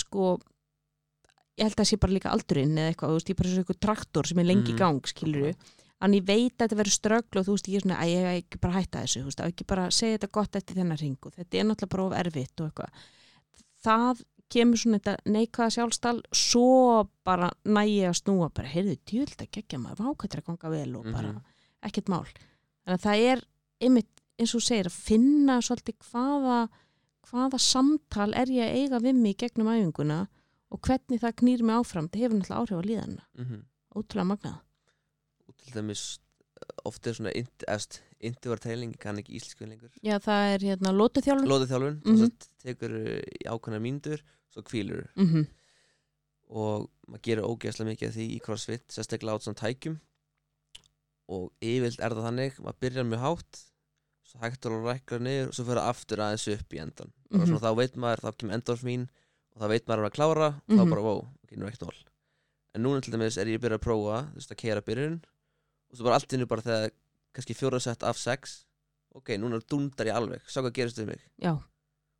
sko 0.00 0.38
ég 1.60 1.66
held 1.68 1.76
að 1.76 1.82
það 1.82 1.90
sé 1.90 1.98
bara 2.00 2.16
líka 2.16 2.30
aldurinn 2.32 2.78
eða 2.80 2.90
eitthvað, 2.94 3.10
þú 3.12 3.18
veist, 3.20 3.28
ég 3.30 3.36
er 3.36 3.40
bara 3.42 3.50
svo 3.52 3.62
eitthvað 3.62 3.80
traktor 3.84 4.26
sem 4.30 4.38
er 4.40 4.48
lengi 4.48 4.70
í 4.70 4.74
Mhm. 4.74 4.78
gang, 4.80 5.00
skilur 5.06 5.54
en 6.00 6.12
ég 6.16 6.24
veit 6.24 6.56
að 6.56 6.64
þetta 6.68 6.78
verður 6.80 6.96
ströggl 6.96 7.38
og 7.40 7.44
þú 7.46 7.52
veist, 7.56 7.68
ég 7.68 7.76
er 7.76 7.84
svona 7.84 7.98
að 8.00 8.08
ég 8.08 8.20
hef 8.24 8.42
ekki 8.42 8.60
bara 8.60 8.72
hætta 8.80 9.02
þessu, 9.04 9.20
þú 9.20 9.28
veist, 9.28 9.40
að 9.44 9.50
ekki 9.52 9.66
bara 9.66 9.90
segja 9.90 10.16
þetta 10.18 10.32
gott 10.32 10.56
eftir 10.56 10.74
þennan 10.80 11.00
ring 11.00 11.18
og 11.26 11.32
þetta 11.36 11.58
er 11.60 11.64
náttúrulega 11.68 11.90
bara 11.90 12.06
of 12.06 12.12
erfitt 12.24 12.60
og 12.60 12.66
eitthvað 12.70 12.90
það 13.84 14.22
kemur 14.50 14.80
svona 14.80 14.98
þetta 14.98 15.16
neikvæða 15.30 15.74
sjálfstall 15.76 16.22
svo 16.34 17.08
bara 17.24 17.50
nægi 17.64 18.00
að 18.08 18.16
snúa 18.18 18.48
bara, 18.52 18.68
heyrðu, 18.68 18.96
djúld 19.06 19.36
að 19.36 19.50
gegja 19.52 19.78
maður 19.78 20.00
vákvættir 20.16 20.40
að 20.42 20.46
ganga 20.48 20.70
vel 20.74 20.96
og 20.96 21.04
bara 21.12 21.32
Mhm. 21.32 21.42
ekkert 21.84 22.08
mál, 22.08 22.26
þannig 22.86 22.98
að 22.98 23.04
það 23.06 23.18
er 23.32 23.44
einmitt, 23.80 24.08
eins 24.38 24.54
og 30.70 30.78
er 30.78 30.80
og 30.80 30.80
hvernig 30.86 31.20
það 31.20 31.34
knýr 31.40 31.62
mig 31.62 31.74
áfram, 31.76 32.08
það 32.08 32.20
hefur 32.22 32.38
náttúrulega 32.38 32.60
áhrif 32.60 32.78
á 32.78 32.88
líðanina 32.88 33.24
-hmm. 33.36 33.62
ótrúlega 33.96 34.26
magnað 34.32 34.58
Og 35.48 35.56
til 35.56 35.72
dæmis 35.74 36.18
Oft 36.84 37.06
er 37.06 37.12
svona 37.14 37.30
Indivartæling, 38.20 38.98
kann 38.98 39.16
ekki 39.18 39.32
íslensku 39.38 39.64
lengur 39.66 39.88
Já, 40.04 40.18
það 40.18 40.54
er 40.54 40.58
hérna 40.58 40.92
lótuþjálfun 40.92 41.48
Lóðuþjálfun, 41.48 42.00
Mhm. 42.04 42.10
mm 42.12 42.16
-hmm. 42.24 42.48
tekur 42.62 42.90
uh, 42.90 43.22
í 43.40 43.44
ákveðna 43.48 43.80
mínútur 43.80 44.20
Svo 44.52 44.62
kvílur 44.62 45.06
mm 45.16 45.26
-hmm. 45.26 45.46
og 46.50 46.90
maður 47.08 47.22
gerir 47.22 47.44
ógeðslega 47.44 47.90
mikið 47.90 48.08
af 48.08 48.14
því 48.14 48.26
í 48.36 48.40
crossfit, 48.40 48.84
sérstaklega 48.92 49.34
át 49.34 49.42
svona 49.42 49.54
tækjum 49.60 50.00
og 51.28 51.52
yfirlt 51.62 52.00
er 52.00 52.10
það 52.10 52.24
þannig 52.26 52.58
maður 52.58 52.80
byrjar 52.80 53.04
mjög 53.06 53.20
hátt 53.20 53.60
svo 54.24 54.38
hægt 54.42 54.66
og 54.66 54.84
rækkar 54.84 55.20
niður 55.20 55.48
og 55.48 55.54
svo 55.54 55.64
fyrir 55.64 55.88
aftur 55.90 56.18
aðeins 56.18 56.48
upp 56.60 56.72
í 56.74 56.78
endan 56.82 57.12
bara 57.30 57.44
Mhm. 57.44 57.48
svona 57.48 57.60
þá 57.66 57.76
veit 57.76 57.96
maður, 57.96 58.20
þá 58.20 58.36
kemur 58.36 58.54
endorfín 58.54 59.08
og 59.54 59.62
þá 59.62 59.68
veit 59.72 59.86
maður 59.90 60.08
að 60.08 60.14
klára 60.16 60.48
og 60.56 60.70
þá 60.70 60.80
Mhm. 60.84 60.90
bara, 60.90 61.02
wow, 61.02 61.20
ok, 61.44 61.56
nú 61.56 61.66
er 61.66 61.72
ekkert 61.72 61.86
mál. 61.88 62.00
En 62.74 62.82
núna 62.82 63.02
til 63.02 63.12
dæmis 63.12 63.36
er 63.38 63.46
ég 63.46 63.58
að 63.58 63.64
byrja 63.66 63.78
að 63.78 63.86
prófa 63.86 64.18
þú 64.30 64.34
veist 64.38 64.52
að 64.52 64.60
keira 64.62 64.80
byrjun. 64.82 65.20
Og 65.90 65.96
svo 65.96 66.04
bara 66.04 66.14
allt 66.20 66.32
innu 66.32 66.46
bara 66.46 66.62
þegar 66.62 66.90
kannski 67.34 67.54
fjóra 67.58 67.80
sett 67.80 68.02
af 68.02 68.16
sex 68.16 68.64
ok, 69.14 69.34
núna 69.38 69.58
dundar 69.68 70.06
ég 70.06 70.14
alveg, 70.14 70.40
sjá 70.46 70.62
hvað 70.62 70.72
gerist 70.72 70.98
við 70.98 71.06
mig. 71.06 71.20
Já, 71.42 71.52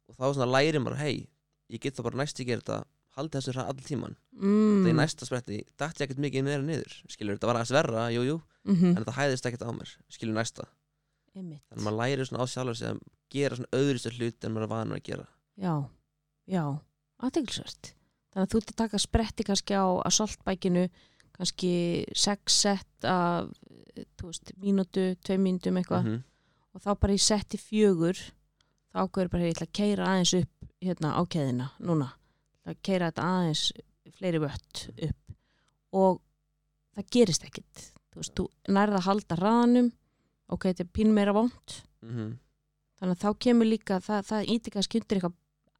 og 0.08 0.16
þá 0.16 0.34
svona 0.34 0.50
læri 0.50 0.78
maður, 0.82 0.96
hei 0.98 1.28
ég 1.70 1.80
get 1.80 1.94
þá 1.94 2.02
bara 2.02 2.16
næst 2.18 2.40
ég 2.42 2.46
gera 2.50 2.60
þetta 2.60 2.84
haldi 3.14 3.38
þessu 3.38 3.52
hraða 3.54 3.68
allir 3.70 3.86
tíman 3.86 4.16
mm. 4.34 4.82
það 4.82 4.90
í 4.90 4.96
næsta 4.98 5.26
spretti 5.26 5.58
dætti 5.78 6.02
ég 6.02 6.08
ekkert 6.08 6.18
mikið 6.24 6.44
meira 6.44 6.62
niður. 6.62 6.92
Skilur 7.10 7.36
þetta 7.38 7.46
var 7.46 7.56
aðeins 7.60 7.74
verra, 7.74 8.10
jú, 8.10 8.22
jú 8.26 8.36
mm 8.66 8.84
en 8.90 8.98
þetta 9.04 9.14
hæðist 9.16 9.46
ekkert 9.46 9.62
á 9.66 9.70
mér, 9.70 9.94
skilur 10.10 10.34
næsta. 10.34 10.66
Einmitt. 11.34 11.62
þannig 11.70 11.78
að 11.78 11.84
maður 11.86 11.98
læri 12.02 12.26
svona 12.26 12.42
á 12.42 12.46
sjálfur 12.50 12.76
sig 12.76 12.88
að 12.90 13.00
gera 13.30 13.56
svona 13.56 13.70
öðrustu 13.78 14.10
hlut 14.18 14.44
en 14.44 14.52
maður 14.52 14.66
er 14.66 14.72
vanur 14.74 14.96
að 14.98 15.02
gera. 15.06 15.26
Já, 15.56 15.74
já, 16.50 16.64
aðteglisvert 17.26 17.94
Þannig 18.30 18.46
að 18.46 18.50
þú 18.52 18.58
ert 18.60 18.70
að 18.70 18.76
taka 18.84 18.98
spretti 19.02 19.44
kannski 19.48 19.74
á 19.74 19.86
assaultbækinu 20.06 20.84
kannski 21.34 21.70
sex 22.14 22.60
sett 22.62 23.04
af 23.08 23.48
veist, 24.22 24.52
mínútu, 24.62 25.16
tvei 25.24 25.36
mínútum 25.40 25.80
eitthvað. 25.80 26.04
Mhm. 26.06 26.22
og 26.74 26.80
þá 26.84 26.90
bara 27.00 27.12
í 27.16 27.18
setti 27.18 27.58
fjögur 27.58 28.14
þá 28.94 28.96
ákveður 29.02 29.30
bara 29.32 29.42
ég 29.48 29.54
ætla 29.56 29.66
að 29.66 29.72
keira 29.74 30.06
aðeins 30.06 30.34
upp 30.38 30.68
hérna 30.80 31.10
á 31.18 31.22
keðina 31.26 31.66
núna. 31.80 32.12
Að 32.66 32.76
keira 32.86 33.10
þetta 33.10 33.24
aðeins 33.26 33.64
fleiri 34.14 34.38
vött 34.38 34.84
upp. 35.02 35.34
Og 35.92 36.20
það 36.94 37.10
gerist 37.10 37.44
ekkit 37.48 37.82
þú 38.12 38.20
veist, 38.22 38.34
þú 38.38 38.46
nærða 38.68 39.00
að 39.00 39.06
halda 39.08 39.36
hraðanum. 39.40 39.92
Ok, 40.50 40.62
þetta 40.70 40.80
er 40.86 40.92
pín 40.94 41.12
meira 41.14 41.32
vond 41.34 41.82
Mhm. 42.02 42.38
þannig 43.00 43.16
að 43.18 43.22
þá 43.24 43.38
kemur 43.38 43.66
líka 43.66 43.98
það, 44.00 44.22
það 44.30 44.46
íti 44.54 44.70
kannski 44.70 45.00
undir 45.02 45.20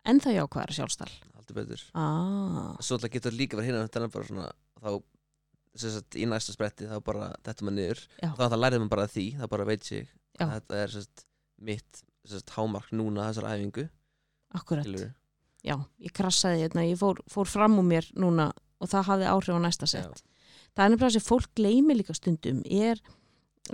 eitthvað 0.01 0.13
ennþá 0.15 0.35
jákvæðara 0.37 0.77
sjálfstall 0.79 1.13
heldur 1.37 1.59
betur. 1.61 1.87
Ah, 1.95 2.75
svo 2.81 2.97
alltaf 2.97 3.13
getur 3.15 3.37
líka 3.37 3.59
verið 3.59 3.73
hérna 3.73 3.89
þannig 3.89 4.15
bara 4.15 4.29
svona 4.29 4.51
þá 4.81 4.91
sagt, 5.81 6.17
í 6.19 6.27
næsta 6.27 6.57
spretti 6.57 6.89
þá 6.91 6.99
bara 7.05 7.31
þetta 7.45 7.67
maður 7.67 7.79
niður. 7.79 8.05
Já. 8.23 8.31
þá 8.35 8.45
alltaf 8.47 8.61
lærið 8.61 8.83
maður 8.83 8.95
bara 8.97 9.09
því 9.15 9.27
það 9.39 9.55
bara 9.55 9.69
veit 9.71 9.89
Já. 9.91 10.45
að 10.47 10.53
þetta 10.57 10.83
er 10.83 10.95
sagt, 10.97 11.25
mitt 11.61 12.05
sagt, 12.25 12.53
hámark 12.57 12.93
núna 12.93 13.31
þessar 13.31 13.51
æfingu. 13.53 13.89
Akkurat. 14.57 14.87
Skilur 14.87 15.11
já, 15.67 15.77
ég 16.01 16.13
krassaði 16.17 16.65
hérna, 16.65 16.85
ég 16.89 16.99
fór, 17.01 17.21
fór 17.31 17.49
fram 17.49 17.79
úr 17.81 17.87
mér 17.87 18.09
núna 18.19 18.51
og 18.81 18.91
það 18.91 19.09
hafði 19.11 19.31
áhrif 19.31 19.59
á 19.61 19.61
næsta 19.61 19.89
sett 19.91 20.23
það 20.75 20.85
er 20.85 20.93
nefnilega 20.95 21.15
sem 21.17 21.27
fólk 21.27 21.51
gleymi 21.59 21.97
líka 21.99 22.17
stundum 22.17 22.63
er 22.65 23.01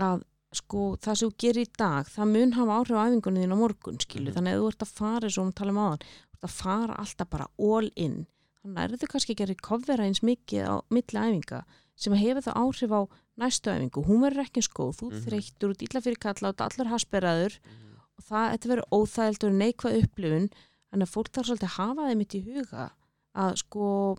að 0.03 0.25
sko 0.55 0.97
það 1.03 1.15
sem 1.19 1.29
þú 1.31 1.37
gerir 1.43 1.67
í 1.67 1.73
dag, 1.79 2.07
það 2.07 2.31
mun 2.33 2.53
hafa 2.57 2.77
áhrif 2.81 2.97
á 2.97 3.05
æfingunni 3.11 3.43
þín 3.45 3.55
á 3.57 3.59
morgun, 3.59 3.99
skilu, 4.01 4.31
Mhm. 4.31 4.35
þannig 4.37 4.53
að 4.55 4.61
þú 4.63 4.69
ert 4.71 4.83
að 4.87 4.93
fara 4.97 5.27
eins 5.27 5.39
og 5.39 5.47
við 5.47 5.55
tala 5.55 5.71
um 5.71 5.77
áðan, 5.83 5.99
þú 6.07 6.35
ert 6.37 6.47
að 6.47 6.57
fara 6.63 6.95
alltaf 7.03 7.31
bara 7.31 7.47
all 7.59 7.91
in, 7.97 8.27
þannig 8.65 8.93
að 8.93 9.01
þú 9.03 9.09
kannski 9.11 9.35
að 9.37 9.49
recovera 9.53 10.05
eins 10.07 10.21
mikið 10.23 10.63
á 10.67 10.75
milli 10.91 11.19
æfinga 11.19 11.65
sem 11.97 12.13
hefur 12.13 12.43
það 12.43 12.61
áhrif 12.63 12.91
á 12.93 13.01
næstu 13.39 13.69
æfingu, 13.73 14.05
hún 14.07 14.21
verður 14.23 14.45
ekki 14.47 14.63
góð 14.71 14.97
þú 15.01 15.07
Mhm. 15.13 15.25
þreyttur, 15.27 15.71
út 15.71 15.83
illa 15.83 16.01
fyrir 16.01 16.19
kalla 16.21 16.53
út 16.53 16.61
allar 16.61 16.89
hasperaður 16.93 17.59
Mhm. 17.59 17.97
og 18.19 18.25
það, 18.25 18.53
þetta 18.53 18.69
verður 18.71 18.91
óþægildur 18.93 19.53
neikvað 19.53 20.03
upplifun 20.03 20.51
þannig 20.93 21.07
að 21.07 21.15
fólk 21.15 21.31
þarf 21.33 21.47
svolítið 21.47 21.69
að 21.69 21.77
hafa 21.77 22.03
þeim 22.09 22.19
mitt 22.19 22.35
í 22.35 22.45
huga 22.45 22.91
að 23.35 23.57
sko 23.57 24.17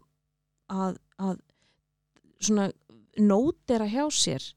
að, 0.70 0.98
að 1.20 1.40
svona 2.42 2.72
nótera 3.18 3.88
hjá 3.90 4.06
sér 4.12 4.54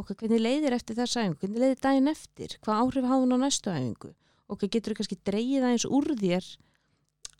ok, 0.00 0.12
hvernig 0.18 0.40
leiðir 0.42 0.74
eftir 0.76 0.96
þessa 0.98 1.22
æfingu? 1.24 1.38
Hvernig 1.42 1.62
leiðir 1.62 1.80
daginn 1.84 2.10
eftir, 2.10 2.56
hvað 2.64 2.80
áhrif 2.82 3.08
hafði 3.08 3.24
hún 3.26 3.36
á 3.36 3.38
næstu 3.44 3.70
æfingu? 3.72 4.12
Ok, 4.52 4.66
getur 4.68 4.92
þú 4.94 4.98
kannski 5.00 5.18
dreigið 5.24 5.66
aðeins 5.68 5.86
úr 5.88 6.08
þér 6.20 6.48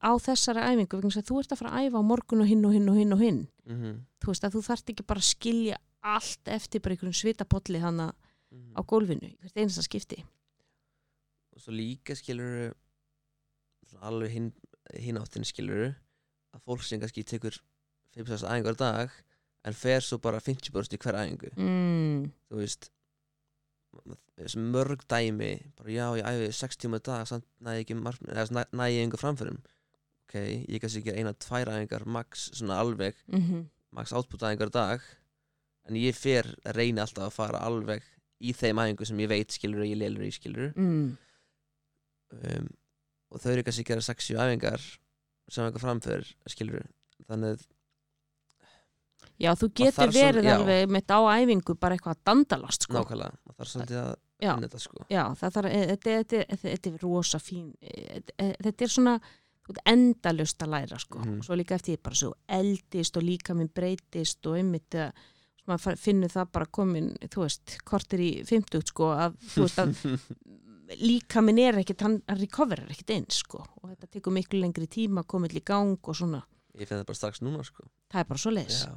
á 0.04 0.10
þessari 0.26 0.62
æfingu? 0.70 0.98
Vegna 1.00 1.10
þess 1.14 1.22
að 1.22 1.28
þú 1.30 1.40
ert 1.42 1.52
að 1.54 1.60
fara 1.62 1.72
að 1.74 1.88
æfa 1.88 2.00
á 2.00 2.08
morgun 2.10 2.44
og 2.44 2.48
hinn 2.50 2.64
og 2.68 2.72
hinn 2.76 2.88
og 2.92 2.96
hinn 3.00 3.12
og 3.16 3.20
hinn. 3.24 3.42
Mhm. 3.64 3.92
þú 4.24 4.30
veist 4.32 4.44
að 4.44 4.54
þú 4.54 4.60
þarft 4.64 4.90
ekki 4.92 5.04
bara 5.06 5.20
að 5.20 5.28
skilja 5.34 5.76
allt 6.04 6.48
eftir 6.48 6.80
bara 6.80 6.94
einhverjum 6.94 7.16
svitapolli 7.16 7.80
hana 7.80 8.12
Mhm. 8.52 8.72
á 8.76 8.80
gólfinu, 8.86 9.36
hvert 9.40 9.56
einasta 9.56 9.82
skipti. 9.82 10.24
Og 11.54 11.60
svo 11.60 11.72
líka 11.72 12.14
skilur 12.14 12.74
alveg 14.02 14.30
hinn 14.30 14.52
hin 14.94 15.16
áttin 15.16 15.44
skilur 15.44 15.94
að 16.54 16.60
fólk 16.66 16.82
sem 16.82 17.00
kannski 17.00 17.24
tekur 17.24 17.56
5-6 18.14 18.44
æfingar 18.44 18.74
á 18.74 18.78
dag 18.78 19.10
en 19.64 19.76
fer 19.76 20.04
svo 20.04 20.18
bara 20.22 20.42
50% 20.42 20.96
í 20.96 21.00
hver 21.00 21.20
æfingu. 21.20 21.52
Mm, 21.56 22.26
þú 22.50 22.60
veist 22.62 22.90
mörg 24.58 25.04
dæmi 25.06 25.52
bara 25.78 25.92
já 25.94 26.06
ég 26.18 26.26
æfi 26.26 26.50
6 26.58 26.80
tíma 26.82 26.98
í 26.98 27.04
dag 27.06 27.28
samt 27.30 27.46
næði 27.62 27.84
ekki 27.84 27.94
ég 27.94 29.04
einhver 29.04 29.22
framförum. 29.22 29.60
Ok, 30.24 30.34
ég 30.66 30.82
kannski 30.82 31.04
gera 31.04 31.20
eina, 31.20 31.32
tvær 31.38 31.70
æfingar 31.70 32.06
max 32.10 32.48
svona 32.56 32.80
alveg, 32.82 33.14
mm 33.30 33.68
max 33.94 34.12
output 34.12 34.42
æfingar 34.42 34.72
dag 34.74 35.04
en 35.88 35.98
ég 36.00 36.16
fer 36.16 36.48
að 36.64 36.78
reyna 36.78 37.04
alltaf 37.04 37.28
að 37.28 37.36
fara 37.36 37.62
alveg 37.66 38.04
í 38.44 38.54
þeim 38.56 38.80
æfingu 38.82 39.08
sem 39.08 39.20
ég 39.22 39.30
veit 39.30 39.54
skilur 39.54 39.86
ég 39.86 39.98
lélur 40.00 40.26
í 40.26 40.32
skilur 40.34 40.72
mm, 40.74 41.06
um, 42.40 42.68
og 43.30 43.42
þau 43.42 43.50
eru 43.52 43.66
kannski 43.66 43.84
að 43.84 43.92
gera 43.92 44.06
6-7 44.08 44.40
æfingar 44.46 44.86
sem 45.52 45.66
eitthvað 45.66 45.84
framför 45.86 46.26
skilur 46.50 46.88
þannig 47.28 47.54
að 47.54 47.66
Já, 49.42 49.50
þú 49.58 49.68
getur 49.80 50.12
verið 50.14 50.46
já. 50.46 50.54
alveg 50.54 50.92
með 50.94 51.14
á 51.14 51.18
æfingu 51.42 51.74
bara 51.80 51.96
eitthvað 51.96 52.14
að 52.14 52.26
dandalast 52.30 52.86
sko. 52.86 53.00
nákvæmlega, 53.00 53.38
það 53.44 53.56
þarf 53.58 53.72
svolítið 53.72 54.00
að 54.02 54.12
finna 54.44 54.66
þetta 54.68 54.82
sko. 54.84 55.06
Já, 55.10 55.22
e- 55.24 55.38
þetta, 55.40 55.62
þetta, 55.72 56.18
þetta, 56.20 56.58
þetta 56.62 56.92
er 56.92 57.02
rosa 57.02 57.40
fín 57.42 57.72
e- 57.82 58.22
e- 58.38 58.56
þetta 58.62 58.86
er 58.86 58.94
svona 58.94 59.18
endalust 59.88 60.62
að 60.62 60.74
læra 60.74 60.98
sko. 61.00 61.22
Og 61.24 61.44
svo 61.46 61.56
líka 61.56 61.74
eftir 61.78 61.96
því 61.96 62.02
bara 62.04 62.20
svo 62.20 62.34
eldist 62.48 63.16
og 63.16 63.24
líka 63.24 63.56
minn 63.56 63.72
breytist 63.72 64.46
og 64.46 64.58
einmitt 64.60 64.94
að 64.94 65.12
maður 65.70 65.96
finnur 66.00 66.32
það 66.32 66.50
bara 66.52 66.66
komin 66.66 67.06
þú 67.32 67.46
veist, 67.46 67.78
kortir 67.88 68.20
í 68.20 68.30
50 68.44 68.84
sko, 68.90 69.10
að 69.16 69.38
þú 69.54 69.64
veist 69.64 69.80
að 69.80 69.94
líka 71.08 71.40
minn 71.44 71.60
er 71.62 71.80
ekkit, 71.80 72.04
hann 72.04 72.18
recoverar 72.28 72.90
ekkit 72.92 73.14
eins 73.16 73.40
sko, 73.40 73.62
og 73.80 73.88
þetta 73.94 74.10
tekur 74.18 74.36
miklu 74.36 74.60
lengri 74.60 74.88
tíma 74.90 75.24
að 75.24 75.30
koma 75.32 75.48
til 75.48 75.62
í 75.62 75.64
gang 75.64 75.96
og 75.96 76.18
svona, 76.18 76.42
ég 76.76 76.90
finn 76.90 77.00
það 77.00 77.08
bara 77.08 77.20
strax 77.22 77.40
núna 77.44 77.64
sko. 77.64 77.88
Það 78.12 78.20
er 78.20 78.30
bara 78.34 78.42
svo 78.44 78.52
leis 78.52 78.82
já, 78.84 78.92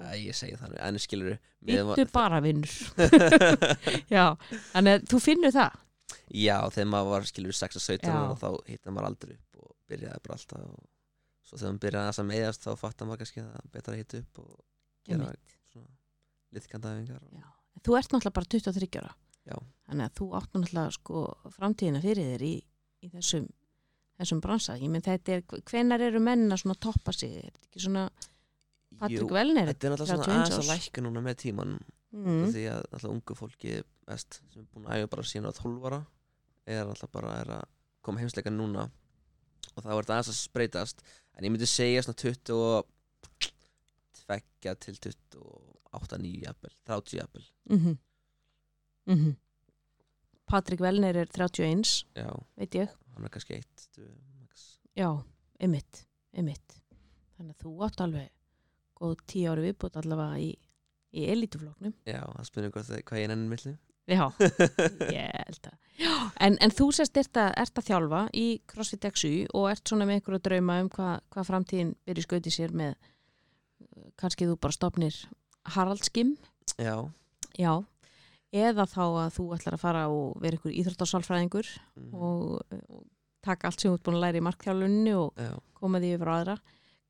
Æ, 0.00 0.10
ég 0.16 0.36
segi 0.36 0.56
þannig, 0.56 0.80
en 0.86 1.00
skilur 1.02 1.36
Býttu 1.60 2.06
bara 2.14 2.40
vinnur 2.44 2.70
Já, 4.14 4.32
þannig 4.72 4.94
að 4.96 5.06
þú 5.12 5.20
finnur 5.26 5.54
það? 5.54 5.76
Já, 6.30 6.56
þegar 6.72 6.88
maður 6.94 7.12
var 7.14 7.28
skilur 7.28 7.56
6-17 7.58 8.08
Já. 8.08 8.14
ára 8.16 8.38
þá 8.40 8.48
hitta 8.70 8.94
maður 8.94 9.10
aldrei 9.10 9.34
upp 9.36 9.60
og 9.60 9.74
byrjaði 9.90 10.24
bara 10.24 10.38
alltaf 10.38 10.64
og 10.64 10.80
svo 11.44 11.60
þegar 11.60 11.74
maður 11.74 11.84
byrjaði 11.84 12.14
að 12.22 12.28
meiðast 12.30 12.66
þá 12.66 12.70
fattar 12.80 13.10
maður 13.10 13.22
kannski 13.24 13.44
að 13.44 13.52
það 13.56 13.70
betra 13.76 13.94
að 13.94 14.00
hitta 14.00 14.22
upp 14.24 14.42
og 14.44 14.52
gera 15.10 15.32
liðkandæfingar 16.54 17.20
og... 17.20 17.48
Þú 17.80 17.96
ert 17.96 18.12
náttúrulega 18.12 18.36
bara 18.36 18.50
23 18.50 19.00
ára. 19.00 19.12
Já. 19.48 19.56
Þannig 19.88 20.06
að 20.06 20.16
þú 20.18 20.26
átt 20.38 20.56
náttúrulega 20.56 20.96
sko 20.96 21.22
framtíðina 21.54 22.02
fyrir 22.04 22.32
þér 22.34 22.44
í, 22.44 22.52
í 23.06 23.10
þessum, 23.14 23.46
þessum 24.20 24.42
bransa. 24.44 24.76
Ég 24.80 24.92
menn 24.92 25.04
þetta 25.06 25.36
er, 25.36 25.44
hvenar 25.70 26.04
eru 26.04 26.22
menn 26.22 26.50
að 26.50 26.62
svona 26.64 26.78
toppa 26.82 27.14
sig? 27.16 27.36
Er 27.38 27.48
þetta 27.48 27.68
ekki 27.68 27.84
svona 27.86 28.04
Patrik 29.00 29.32
Velner 29.34 29.70
Þetta 29.70 29.86
er 29.88 29.94
náttúrulega 29.94 30.14
svona 30.14 30.28
31 30.28 30.36
aðeins 30.36 30.60
að 30.60 30.70
lækka 30.70 31.04
núna 31.04 31.22
með 31.24 31.36
tíman 31.44 31.74
mm. 32.12 32.44
því 32.54 32.64
að 32.70 32.80
náttúrulega 32.84 33.14
ungu 33.16 33.36
fólki 33.38 33.74
best 34.08 34.40
sem 34.52 34.62
er 34.62 34.68
búin 34.70 34.88
að 34.88 35.00
æfa 35.00 35.12
bara 35.14 35.26
síðan 35.30 35.50
á 35.50 35.60
12 35.60 35.88
ára 35.90 36.00
er 36.66 36.84
náttúrulega 36.88 37.16
bara 37.16 37.34
er 37.40 37.52
að 37.58 37.66
koma 38.06 38.22
heimsleika 38.22 38.52
núna 38.54 38.86
og 39.74 39.82
er 39.82 39.90
þetta 39.90 40.16
aðeins 40.16 40.32
að 40.32 40.38
spreytast 40.40 41.04
en 41.36 41.46
ég 41.46 41.54
myndi 41.54 41.68
segja 41.70 42.04
svona 42.06 42.22
20 42.22 42.54
og 42.56 43.50
tveggja 44.20 44.76
til 44.78 44.96
28, 45.00 46.20
9 46.22 46.46
jafnvel, 46.46 46.74
30 46.86 47.20
jafnvel 47.20 47.46
mm 47.70 47.98
-hmm. 49.06 49.34
Patrik 50.46 50.80
Velner 50.80 51.16
er 51.16 51.26
31 51.26 52.04
já, 52.14 52.30
veit 52.56 52.74
ég 52.74 53.00
hann 53.20 53.28
er 53.28 53.34
kannski 53.34 53.58
eitt. 53.58 53.86
Já, 54.96 55.08
einmitt, 55.60 56.04
einmitt. 56.32 56.76
Þannig 57.36 57.56
að 57.56 57.64
þú 57.64 57.72
átt 57.86 58.02
alveg 58.04 58.28
góð 59.00 59.20
tíu 59.30 59.52
ári 59.52 59.68
viðbútt 59.68 59.98
allavega 60.00 60.40
í, 60.42 60.50
í 61.16 61.28
elítufloknum. 61.32 61.94
já, 62.08 62.20
það 62.22 62.48
spyrir 62.48 62.74
hvað, 62.74 62.92
hvað 63.08 63.22
ég 63.22 63.32
nennir 63.32 63.54
milli. 63.54 63.76
Já, 64.10 64.24
ég 65.14 65.30
held 65.36 65.68
að. 65.70 65.76
En, 66.40 66.56
en 66.64 66.72
þú 66.74 66.88
sérst 66.96 67.18
ert 67.20 67.38
að, 67.38 67.52
ert 67.60 67.78
að 67.78 67.86
þjálfa 67.90 68.22
í 68.34 68.46
CrossFit 68.70 69.06
XU 69.12 69.32
og 69.54 69.68
ert 69.70 69.90
svona 69.90 70.08
með 70.08 70.18
einhverju 70.18 70.42
drauma 70.46 70.78
um 70.82 70.88
hvað 70.90 71.20
hva 71.34 71.44
framtíðin 71.46 71.92
byrja 72.08 72.26
skauti 72.26 72.52
sér 72.54 72.74
með 72.74 72.96
uh, 72.96 74.08
kannski 74.20 74.48
þú 74.48 74.56
bara 74.58 74.76
stopnir 74.76 75.20
Haraldskim, 75.74 76.32
já, 76.80 76.94
já, 77.60 77.72
eða 78.56 78.86
þá 78.88 79.02
að 79.04 79.34
þú 79.36 79.46
ætlar 79.58 79.76
að 79.76 79.82
fara 79.82 80.04
og 80.10 80.38
vera 80.40 80.56
einhver 80.56 80.76
íþróttasálfræðingur 80.80 81.68
mm, 82.00 82.14
og, 82.16 82.78
og 82.88 83.04
taka 83.44 83.68
allt 83.68 83.84
sem 83.84 83.92
þú 83.92 83.98
ert 83.98 84.06
búin 84.08 84.18
að 84.18 84.24
læra 84.24 84.40
í 84.40 84.46
markþjálfunni 84.48 85.16
og 85.20 85.44
já. 85.44 85.52
koma 85.76 86.00
því 86.00 86.14
yfir 86.16 86.32
á 86.32 86.34
aðra. 86.38 86.56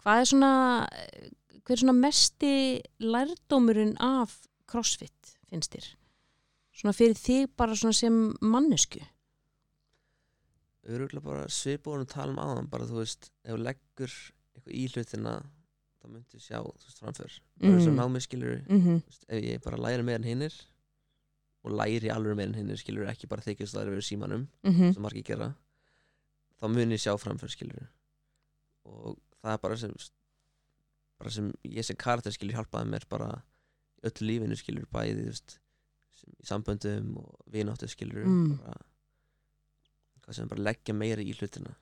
Hvað 0.02 0.20
er 0.20 0.28
svona 0.32 0.50
hver 1.70 1.76
er 1.78 1.82
svona 1.84 1.94
mesti 1.94 2.52
lærdómurinn 2.98 3.92
af 4.02 4.32
crossfit 4.66 5.36
finnst 5.50 5.70
þér 5.76 5.86
svona 6.80 6.94
fyrir 6.96 7.14
þig 7.14 7.46
bara 7.56 7.76
svona 7.78 7.94
sem 7.94 8.16
mannesku 8.42 8.98
öruglega 10.90 11.22
bara 11.22 11.46
svipbúin 11.52 12.02
að 12.02 12.10
tala 12.14 12.32
um 12.34 12.40
áðan 12.42 12.68
bara 12.72 12.88
þú 12.88 12.98
veist, 13.02 13.30
ef 13.44 13.58
leggur 13.60 14.10
eitthvað 14.56 14.74
í 14.80 14.84
hlutina 14.90 15.34
þá 16.00 16.06
myndir 16.08 16.40
sjá, 16.42 16.58
þú 16.64 16.72
veist, 16.74 16.98
framför 17.04 17.34
bara 17.60 17.72
þess 17.76 17.86
að 17.86 17.92
Mhm. 17.92 18.00
námi 18.00 18.20
skilur 18.24 18.56
mm 18.68 18.80
-hmm. 18.80 19.02
veist, 19.06 19.24
ef 19.28 19.42
ég 19.44 19.62
bara 19.62 19.76
læri 19.76 20.02
meira 20.02 20.16
en 20.18 20.24
hinnir 20.24 20.54
og 21.62 21.70
læri 21.72 22.08
alveg 22.10 22.36
meira 22.36 22.48
en 22.48 22.54
hinnir 22.54 22.76
skilur 22.78 23.06
ekki 23.06 23.28
bara 23.28 23.42
þykist 23.42 23.74
að 23.74 23.78
það 23.78 23.86
er 23.86 23.90
verið 23.92 24.08
símanum 24.10 24.48
Mhm. 24.64 24.92
sem 24.94 25.02
margir 25.02 25.22
gera 25.24 25.54
þá 26.60 26.68
mun 26.68 26.90
ég 26.90 26.98
sjá 27.00 27.14
framför 27.18 27.48
skilur 27.48 27.86
og 28.86 29.18
það 29.44 29.52
er 29.52 29.58
bara 29.58 29.76
sem 29.76 29.94
bara 31.20 31.32
sem 31.34 31.50
ég 31.68 31.84
sem 31.86 31.98
karakter 32.00 32.32
skilur 32.34 32.56
hjálpaði 32.58 32.90
mér 32.94 33.04
bara 33.12 33.30
í 34.00 34.08
öllu 34.08 34.28
lífinu 34.30 34.56
skilur 34.58 34.86
bæði 34.92 35.26
veist, 35.28 35.58
í 36.40 36.46
samböndum 36.48 37.14
og 37.20 37.34
vináttu 37.52 37.88
skilur 37.92 38.24
Mm. 38.26 38.56
bara 38.58 38.78
hvað 40.24 40.36
sem 40.36 40.48
bara 40.50 40.66
leggja 40.68 40.94
meira 40.94 41.22
í 41.24 41.32
hlutina. 41.36 41.74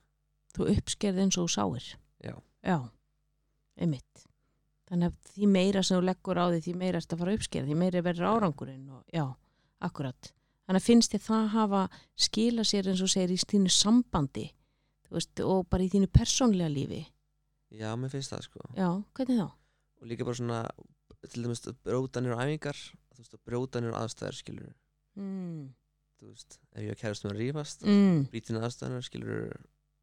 Þú 0.57 0.71
uppskerði 0.73 1.25
eins 1.25 1.37
og 1.39 1.49
þú 1.49 1.53
sáir. 1.55 1.87
Já. 2.25 2.35
já, 2.65 2.79
einmitt. 3.79 4.25
Þannig 4.89 5.11
að 5.13 5.33
því 5.35 5.49
meira 5.53 5.83
sem 5.85 5.99
þú 5.99 6.05
leggur 6.09 6.41
á 6.41 6.47
því 6.49 6.61
því 6.65 6.75
meira 6.81 6.99
ertu 7.03 7.15
að 7.15 7.21
fara 7.23 7.33
að 7.35 7.39
uppskerða 7.39 7.69
því 7.69 7.77
meira 7.83 8.03
verður 8.07 8.31
árangurinn 8.33 8.87
og, 8.97 9.03
já, 9.13 9.25
akkurat. 9.85 10.33
Þannig 10.67 10.81
að 10.81 10.87
finnst 10.89 11.13
þið 11.13 11.27
það 11.29 11.49
hafa 11.55 11.83
skila 12.17 12.65
sér 12.65 12.89
eins 12.89 13.03
og 13.05 13.13
segir 13.13 13.35
í 13.35 13.39
þínu 13.53 13.71
sambandi 13.75 14.47
veist, 15.13 15.41
og 15.45 15.69
bara 15.69 15.85
í 15.85 15.93
þínu 15.93 16.09
persónlega 16.13 16.73
lífi 16.73 17.03
já, 17.71 17.91
mér 17.97 18.11
finnst 18.13 18.33
það 18.33 18.43
sko 18.47 18.61
já, 18.77 18.89
hvernig 19.15 19.41
þá? 19.43 19.49
og 20.01 20.07
líka 20.07 20.25
bara 20.25 20.39
svona 20.39 20.61
til 21.29 21.43
dæmis 21.45 21.65
að 21.67 21.77
brjóta 21.85 22.23
nýr 22.23 22.37
æfingar 22.39 22.79
þú 22.79 23.19
veist 23.23 23.35
að 23.35 23.43
brjóta 23.49 23.81
nýr 23.85 23.97
aðstæður 23.99 24.39
skilur 24.43 24.75
Mm. 25.19 25.75
þú 26.21 26.29
veist, 26.31 26.59
ef 26.79 26.83
ég 26.87 26.99
kærast 27.01 27.25
með 27.27 27.33
að 27.35 27.41
rífast 27.43 27.83
Mm. 27.83 28.21
brítinu 28.31 28.61
aðstæðunar 28.63 29.03
skilur 29.03 29.51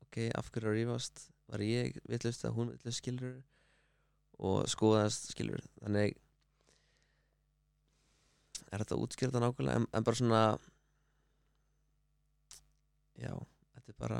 ok, 0.03 0.17
af 0.35 0.51
hverju 0.51 0.67
að 0.69 0.75
rífast 0.75 1.29
var 1.47 1.59
ég 1.63 1.95
villust 2.09 2.43
eða 2.43 2.53
hún 2.57 2.71
villust 2.75 2.99
skilur 2.99 3.41
og 4.39 4.65
skoðast 4.67 5.29
skilur 5.31 5.63
þannig 5.79 6.17
er 8.73 8.81
þetta 8.83 8.97
útskýrða 8.99 9.39
nákvæmlega 9.39 9.75
en, 9.79 9.87
en 9.93 10.03
bara 10.03 10.19
svona 10.19 10.41
já, 13.15 13.31
þetta 13.75 13.93
er 13.93 13.97
bara 13.99 14.19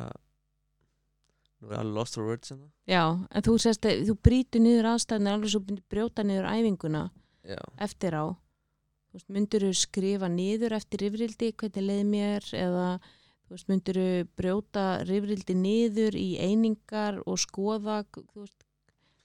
nú 1.62 1.72
er 1.72 1.82
alveg 1.82 1.98
lost 1.98 2.18
for 2.18 2.30
words 2.30 2.52
hérna. 2.52 2.70
Já, 2.90 3.04
en 3.32 3.46
þú 3.46 3.58
sérst 3.62 3.88
að 3.88 4.06
þú 4.10 4.16
brýtur 4.28 4.64
niður 4.64 4.90
aðstæðinu 4.94 5.32
alveg 5.34 5.54
svo 5.54 5.62
brjóta 5.92 6.26
niður 6.26 6.50
æfinguna 6.52 7.04
já, 7.46 7.62
eftir 7.88 8.18
á. 8.18 8.26
Þú 8.36 9.20
veist, 9.20 9.30
myndir 9.38 9.66
þú 9.66 9.72
skrifa 9.80 10.30
niður 10.32 10.76
eftir 10.76 11.06
rifrildi 11.06 11.52
hvernig 11.56 11.88
leið 11.90 12.06
mér 12.12 12.48
eða 12.60 12.88
þú 13.00 13.56
veist, 13.56 13.68
myndir 13.72 14.00
þú 14.02 14.08
brjóta 14.42 14.86
rifrildi 15.08 15.58
niður 15.58 16.18
í 16.20 16.30
einingar 16.44 17.22
og 17.26 17.40
skoða 17.42 18.02
þú 18.12 18.44
veist, 18.44 18.66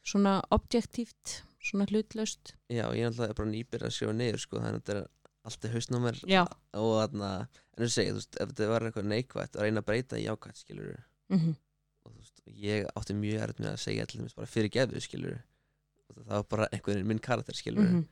svona 0.06 0.38
objektíft 0.54 1.40
svona 1.60 1.88
hlutlaust? 1.90 2.54
Já, 2.72 2.86
ég 2.96 3.04
er 3.04 3.10
alltaf 3.10 3.34
bara 3.36 3.50
nýbyrð 3.50 3.88
að 3.88 3.96
skrifa 3.96 4.14
niður 4.16 4.44
sko, 4.44 4.60
þannig 4.62 4.78
að 4.78 4.78
þetta 4.80 4.94
er 5.00 5.08
allt 5.50 5.66
í 5.66 5.72
hausnum 5.74 6.00
á 6.00 6.04
mér. 6.06 6.20
Já, 6.28 6.42
og 6.80 6.92
þarna, 7.00 7.32
en 7.74 7.82
þú 7.84 7.90
segir, 7.92 8.14
þú 8.14 8.20
veist, 8.20 8.38
ef 8.38 8.52
þetta 8.52 8.70
var 8.70 8.86
eitthvað 8.86 9.10
neikvætt 9.10 9.58
að 9.58 9.66
reyna 9.66 9.82
að 9.82 9.88
breyta 9.90 10.20
í 10.20 10.24
jákvætt 10.24 10.62
skilur 10.62 10.94
mm 11.30 11.36
og 11.36 11.40
þú 11.40 11.52
veist, 11.52 11.69
ég 12.56 12.86
átti 12.96 13.16
mjög 13.16 13.42
erfitt 13.44 13.62
með 13.62 13.72
að 13.72 13.82
segja 13.84 14.06
allir 14.06 14.34
bara 14.36 14.50
fyrir 14.50 14.72
gefið 14.74 15.04
skilur 15.04 15.38
það 16.10 16.32
var 16.34 16.46
bara 16.50 16.68
einhvern 16.70 16.96
veginn 16.96 17.10
minn 17.10 17.22
karakter 17.22 17.56
skilur 17.56 17.86
-hmm. 17.86 18.04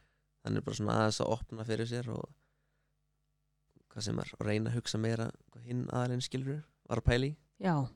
þannig 0.44 0.64
bara 0.64 0.76
svona 0.76 0.98
aðeins 0.98 1.20
að 1.20 1.32
opna 1.34 1.64
fyrir 1.64 1.88
sér 1.90 2.10
og 2.14 2.24
hvað 3.88 4.04
sem 4.04 4.18
er 4.18 4.34
og 4.38 4.46
reyna 4.46 4.70
að 4.70 4.76
hugsa 4.78 4.98
meira 4.98 5.30
hinn 5.64 5.88
aðalinn 5.90 6.24
skilur 6.24 6.62
var 6.88 6.98
að 6.98 7.08
pæli 7.10 7.36
Já, 7.58 7.88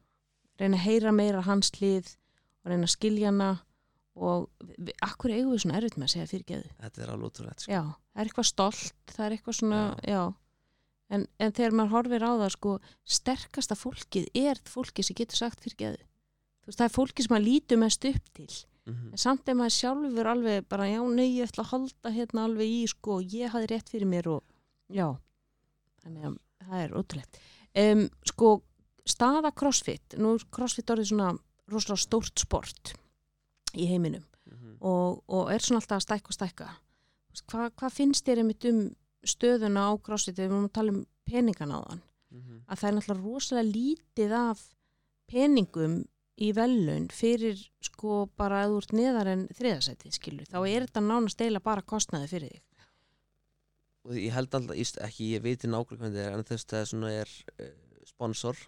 reyna 0.59 0.77
að 0.77 0.83
heyra 0.83 1.13
meira 1.13 1.41
hans 1.41 1.71
hlið 1.71 2.17
og 2.65 2.71
reyna 2.71 2.85
að 2.85 2.97
skilja 2.97 3.29
hana 3.29 3.65
og 4.15 4.51
við, 4.61 4.93
akkur 5.01 5.31
eigum 5.31 5.53
við 5.53 5.63
svona 5.63 5.77
erfitt 5.79 5.97
með 5.97 6.05
að 6.05 6.15
segja 6.15 6.27
fyrirgeðu 6.27 6.71
þetta 6.81 7.03
er 7.03 7.11
alveg 7.11 7.27
ótrúlegt 7.27 7.61
sko. 7.61 7.73
Já, 7.73 7.83
það 8.13 8.21
er 8.21 8.27
eitthvað 8.27 8.47
stolt, 8.47 9.05
það 9.07 9.27
er 9.27 9.33
eitthvað 9.33 9.57
svona, 9.57 9.83
já, 10.05 10.35
En, 11.13 11.27
en 11.37 11.53
þegar 11.53 11.77
maður 11.77 11.93
horfir 11.93 12.25
á 12.25 12.33
það, 12.41 12.51
sko, 12.55 12.73
sterkasta 13.05 13.77
fólkið 13.77 14.29
er 14.39 14.61
fólkið 14.65 15.09
sem 15.09 15.19
getur 15.19 15.41
sagt 15.43 15.61
fyrir 15.65 15.79
geðu. 15.83 16.07
Þú 16.63 16.71
veist, 16.71 16.79
það 16.79 16.87
er 16.87 16.95
fólkið 16.97 17.27
sem 17.27 17.35
maður 17.35 17.49
lítur 17.49 17.81
mest 17.83 18.07
upp 18.11 18.31
til. 18.39 18.49
mm 18.87 19.13
En 19.13 19.19
samt 19.19 19.49
er 19.49 19.55
maður 19.59 19.77
sjálfur 19.77 20.31
alveg 20.33 20.69
bara, 20.69 20.89
já, 20.91 21.01
nei, 21.03 21.29
ég 21.39 21.51
ætla 21.51 21.65
að 21.65 21.73
halda 21.73 22.11
hérna 22.11 22.45
alveg 22.45 22.69
í, 22.69 22.83
sko, 22.91 23.21
ég 23.21 23.53
hafði 23.53 23.71
rétt 23.71 23.89
fyrir 23.89 24.11
mér 24.11 24.29
og, 24.29 24.43
já, 24.89 25.09
þannig 26.03 26.29
að 26.29 26.37
það 26.67 26.85
er 26.85 26.95
ótrúlegt. 26.99 27.41
Um, 27.83 28.05
sko, 28.29 28.63
staða 29.07 29.53
crossfit, 29.53 30.19
nú 30.19 30.35
er 30.37 30.47
crossfit 30.51 30.91
orðið 30.91 31.13
svona 31.13 31.33
rosalega 31.73 32.03
stórt 32.03 32.39
sport 32.39 32.95
í 33.75 33.87
heiminum 33.89 34.25
og, 34.83 35.23
og 35.31 35.51
er 35.53 35.63
svona 35.63 35.81
alltaf 35.81 36.01
að 36.01 36.07
stækka 36.07 36.29
og 36.29 36.37
stækka. 36.37 36.71
Hvað, 37.49 37.69
hvað 37.79 37.95
finnst 37.95 38.27
þér 38.27 38.43
einmitt 38.43 38.65
um 38.69 38.81
stöðuna 39.25 39.87
á 39.89 39.93
crossfit? 40.03 40.37
Við 40.37 40.51
erum 40.51 40.67
að 40.67 40.75
tala 40.77 40.93
um 40.93 41.05
peningana 41.25 41.79
á 41.79 41.83
þann 41.89 42.03
að 42.67 42.79
það 42.81 42.89
er 42.89 42.95
náttúrulega 42.97 43.23
rosalega 43.23 43.73
lítið 43.77 44.33
af 44.37 44.63
peningum 45.31 45.97
í 46.43 46.51
velun 46.57 47.09
fyrir 47.13 47.61
sko 47.85 48.27
bara 48.39 48.65
að 48.67 48.77
ert 48.81 48.95
neðar 48.97 49.31
en 49.33 49.47
þriðasætið 49.57 50.17
skilur 50.17 50.51
þá 50.51 50.59
er 50.61 50.87
þetta 50.87 51.03
nánast 51.07 51.43
eila 51.45 51.63
bara 51.65 51.85
kostnaði 51.87 52.31
fyrir 52.33 52.55
þig. 52.55 52.63
Og 54.03 54.19
ég 54.19 54.35
held 54.35 54.55
alltaf, 54.59 54.95
ekki 55.07 55.29
ég 55.37 55.45
veit 55.45 55.63
nákvæmlega 55.63 56.01
hvernig 56.01 56.17
það 56.19 56.31
er 56.33 56.41
en 56.41 56.49
þess 56.49 56.67
að 56.67 56.73
það 56.73 56.89
svona 56.91 57.13
er 57.21 57.35
uh, 57.63 57.69
sponsor 58.09 58.65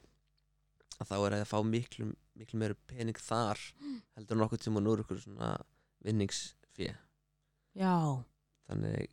að 1.03 1.11
þá 1.11 1.17
er 1.17 1.37
að 1.41 1.49
fá 1.51 1.57
miklu, 1.67 2.11
miklu 2.39 2.61
meira 2.61 2.79
pening 2.91 3.19
þar 3.19 3.63
heldur 4.15 4.39
nokkuð 4.39 4.63
tíma 4.63 4.79
og 4.79 4.87
nú 4.87 4.95
er 4.95 5.03
ykkur 5.03 5.23
svona 5.25 5.51
vinningsfé. 6.07 6.93
Já, 7.75 7.97
þannig 8.69 9.11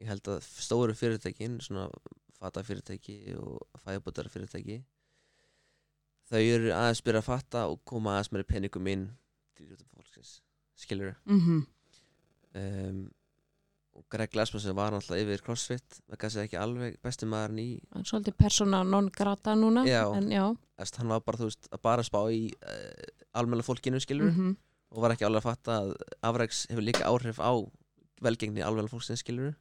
ég 0.00 0.08
held 0.08 0.30
að 0.32 0.48
stóru 0.48 0.96
fyrirtækin 0.96 1.60
svona 1.64 1.90
fata 2.36 2.64
fyrirtæki 2.64 3.36
og 3.36 3.82
fæðbútar 3.84 4.28
fyrirtæki 4.32 4.80
þau 6.30 6.40
eru 6.42 6.72
aðeins 6.74 7.02
byrja 7.06 7.22
að 7.22 7.28
fatta 7.28 7.66
og 7.70 7.80
koma 7.88 8.16
aðeins 8.16 8.32
meira 8.34 8.48
peningum 8.48 8.90
inn 8.92 9.06
til 9.56 9.66
íþróttum 9.66 9.92
fólksins 9.94 10.38
skilur 10.78 11.16
mhm. 11.24 11.64
Um, 12.56 13.00
og 13.96 14.04
Greg 14.08 14.30
Glassman 14.32 14.62
sem 14.64 14.76
var 14.76 14.94
náttúrulega 14.94 15.26
yfir 15.26 15.42
CrossFit 15.44 15.98
það 15.98 16.18
kannski 16.22 16.40
ekki 16.46 16.56
alveg 16.60 16.94
besti 17.04 17.26
maðurinn 17.28 17.60
í 17.60 17.66
Hann 17.92 18.04
er 18.04 18.08
svolítið 18.08 18.36
persóna 18.40 18.80
non 18.84 19.10
grata 19.12 19.52
núna 19.56 19.82
Já. 19.84 20.06
en 20.16 20.30
já. 20.32 20.44
Eftir, 20.80 21.02
hann 21.02 21.12
var 21.12 21.20
bara, 21.26 21.48
veist, 21.48 21.68
bara 21.84 22.04
spá 22.06 22.18
í 22.32 22.46
uh, 22.48 23.10
almenna 23.36 23.66
fólkinu 23.66 24.00
skilur 24.00 24.30
mhm, 24.30 24.54
og 24.92 25.04
var 25.04 25.12
ekki 25.12 25.28
alveg 25.28 25.44
að 25.44 25.48
fatta 25.50 25.78
að 25.82 25.92
afræks 26.30 26.62
hefur 26.70 26.86
líka 26.88 27.08
áhrif 27.10 27.40
á 27.44 27.52
velgengni 28.24 28.64
almenna 28.64 28.92
fólksins 28.92 29.20
skilur 29.20 29.52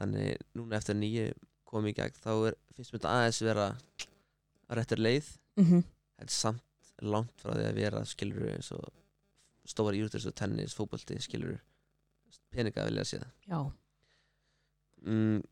þannig 0.00 0.40
núna 0.56 0.80
eftir 0.80 0.96
nýju 0.96 1.28
komið 1.68 1.92
í 1.92 1.98
gegn 2.00 2.20
þá 2.24 2.32
er, 2.50 2.58
finnst 2.76 2.92
mér 2.92 3.02
þetta 3.02 3.16
aðeins 3.18 3.42
vera 3.44 3.68
að 3.72 4.78
réttir 4.80 5.04
leið 5.04 5.32
mhm, 5.60 5.84
þetta 6.18 6.30
er 6.30 6.36
samt 6.36 6.92
langt 7.02 7.42
frá 7.42 7.54
því 7.56 7.68
að 7.68 7.78
vera 7.80 8.04
skilur 8.06 8.48
eins 8.52 8.70
og 8.76 8.88
stóra 9.66 9.96
írútur 9.96 10.20
eins 10.20 10.28
og 10.30 10.36
tennis, 10.38 10.76
fótbolti 10.76 11.18
skilur 11.22 11.58
peninga 12.52 12.84
vilja 12.86 13.02
að 13.04 13.10
sé 13.10 13.18
það 13.22 13.32
já, 13.48 13.60
mm, 15.06 15.42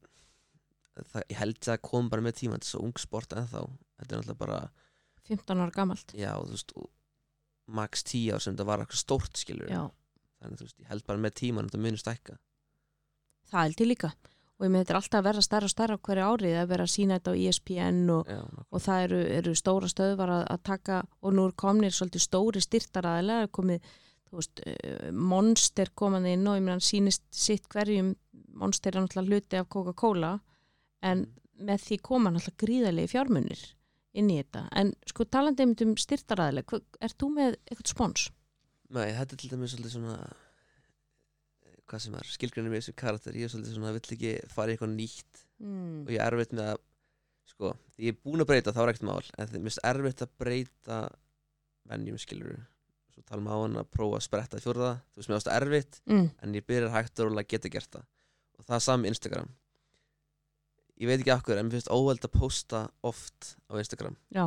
það, 1.08 1.24
ég 1.30 1.38
held 1.40 1.68
að 1.72 1.82
kom 1.86 2.10
bara 2.12 2.24
með 2.24 2.38
tíma 2.40 2.58
þetta 2.58 2.68
er 2.68 2.72
svo 2.72 2.82
ung 2.86 3.00
sport 3.00 3.36
ennþá. 3.36 3.62
Þetta 4.00 4.16
er 4.16 4.22
náttúrulega 4.22 4.40
bara, 4.40 4.58
15 5.28 5.62
ára 5.62 5.74
gamalt. 5.74 6.14
Já, 6.16 6.32
þú 6.40 6.56
veist 6.56 6.74
max 7.70 8.04
10 8.10 8.34
ár 8.34 8.42
sem 8.42 8.56
þetta 8.56 8.66
var 8.66 8.82
eitthvað 8.82 9.02
stórt 9.04 9.38
skilur 9.38 9.70
já, 9.70 9.84
þannig 10.42 10.64
veist, 10.64 10.78
ég 10.82 10.90
held 10.90 11.06
bara 11.06 11.22
með 11.22 11.36
tíman 11.42 11.68
þetta 11.68 11.82
munur 11.84 12.02
stækka. 12.02 12.38
Það 13.50 13.66
held 13.66 13.82
ég 13.84 13.90
líka 13.90 14.12
og 14.60 14.66
ég 14.66 14.72
með 14.74 14.82
þetta 14.82 14.92
er 14.92 14.98
alltaf 14.98 15.18
að 15.18 15.26
vera 15.26 15.42
stærra 15.44 15.66
og 15.66 15.72
stærra 15.72 15.96
á 15.96 16.04
hverju 16.04 16.24
árið 16.28 16.56
að 16.60 16.70
vera 16.74 16.86
þetta 16.90 17.32
á 17.32 17.40
ESPN 17.40 18.00
og, 18.12 18.28
já, 18.28 18.40
og 18.68 18.82
það 18.84 19.04
eru, 19.06 19.20
eru 19.38 19.54
stóra 19.56 19.88
stöðvar 19.88 20.32
að, 20.34 20.42
að 20.52 20.62
taka 20.68 20.98
og 21.24 21.34
nú 21.36 21.46
er 21.48 21.54
komnir 21.64 21.96
svolítið 21.96 22.24
stóri 22.26 22.60
styrtaraðilega 22.60 23.48
komið, 23.56 23.88
þú 24.28 24.40
veist, 24.42 24.62
uh, 24.68 25.06
Monster 25.16 25.92
komaði 25.96 26.34
inn 26.36 26.44
og 26.44 26.58
ég 26.58 26.66
meina 26.66 26.76
hann 26.76 26.84
sýnist 26.84 27.24
sitt 27.32 27.70
hverjum, 27.72 28.12
Monster 28.60 28.92
er 28.92 29.06
náttúrulega 29.06 29.40
hluti 29.40 29.60
af 29.62 29.70
Coca-Cola 29.72 30.34
en 31.08 31.24
með 31.56 31.86
því 31.86 32.00
koma 32.04 32.34
náttúrulega 32.34 32.64
gríðarlegi 32.66 33.12
fjármunir 33.14 33.64
inn 34.20 34.28
í 34.28 34.36
þetta, 34.42 34.66
en 34.76 34.92
sko 35.08 35.24
talandi 35.24 35.64
um 35.86 35.96
styrtaraðilega, 35.96 36.82
er 37.00 37.16
þú 37.16 37.32
með 37.32 37.56
eitthvað 37.64 37.94
spons? 37.94 38.28
Nei, 38.90 39.06
þetta 39.14 39.36
er 39.36 39.40
til 39.40 39.50
dæmis 39.52 39.72
svolítið 39.72 39.92
svona 39.94 40.16
eh, 40.18 40.46
hvað 41.90 42.04
sem 42.04 42.14
er, 42.20 42.28
skilgrunni 42.36 42.70
með 42.72 42.82
þessu 42.84 42.94
karakter 43.00 43.34
ég 43.38 43.48
er 43.48 43.52
svolítið 43.52 43.74
svona, 43.76 43.92
vill 43.96 44.14
ekki 44.16 44.32
fara 44.54 44.70
í 44.70 44.76
eitthvað 44.76 44.94
nýtt. 44.94 45.44
Mm. 45.60 46.04
og 46.06 46.12
ég 46.14 46.20
er 46.22 46.32
erfitt 46.32 46.52
með 46.56 46.68
að 46.72 46.78
sko, 47.50 47.72
því 47.96 48.06
ég 48.06 48.14
er 48.14 48.20
búin 48.24 48.40
að 48.44 48.48
breyta 48.48 48.72
þá 48.72 48.78
er 48.84 48.92
ekkert 48.94 49.08
mál 49.10 49.18
en 49.36 49.48
það 49.50 49.56
er 49.58 49.64
mist 49.66 49.80
erfitt 49.90 50.22
að 50.24 50.30
breyta 50.40 50.98
venjum 51.90 52.20
skilur 52.22 52.54
svo 53.10 53.24
talum 53.26 53.48
á 53.50 53.56
hann 53.58 53.76
að 53.82 53.88
prófa 53.90 54.20
að 54.20 54.24
spretta 54.28 54.60
fjórða 54.62 54.92
þú 55.10 55.20
veist 55.20 55.28
mér 55.32 55.40
ást 55.40 55.50
erfitt 55.52 56.00
Mm. 56.06 56.30
en 56.42 56.54
ég 56.54 56.66
byrjar 56.70 56.94
hægt 56.94 57.20
að 57.20 57.42
geta 57.50 57.68
gert 57.68 57.90
það. 57.90 58.04
Og 58.60 58.64
það 58.68 58.88
er 58.92 58.98
með 59.02 59.10
Instagram. 59.10 59.48
Ég 61.00 61.08
veit 61.08 61.20
ekki 61.22 61.32
akkur 61.34 61.58
en 61.58 61.66
mér 61.68 61.78
finnst 61.78 61.90
óveld 61.92 62.24
að 62.26 62.34
posta 62.36 62.80
oft 63.08 63.54
á 63.72 63.74
Instagram. 63.80 64.16
Já, 64.36 64.44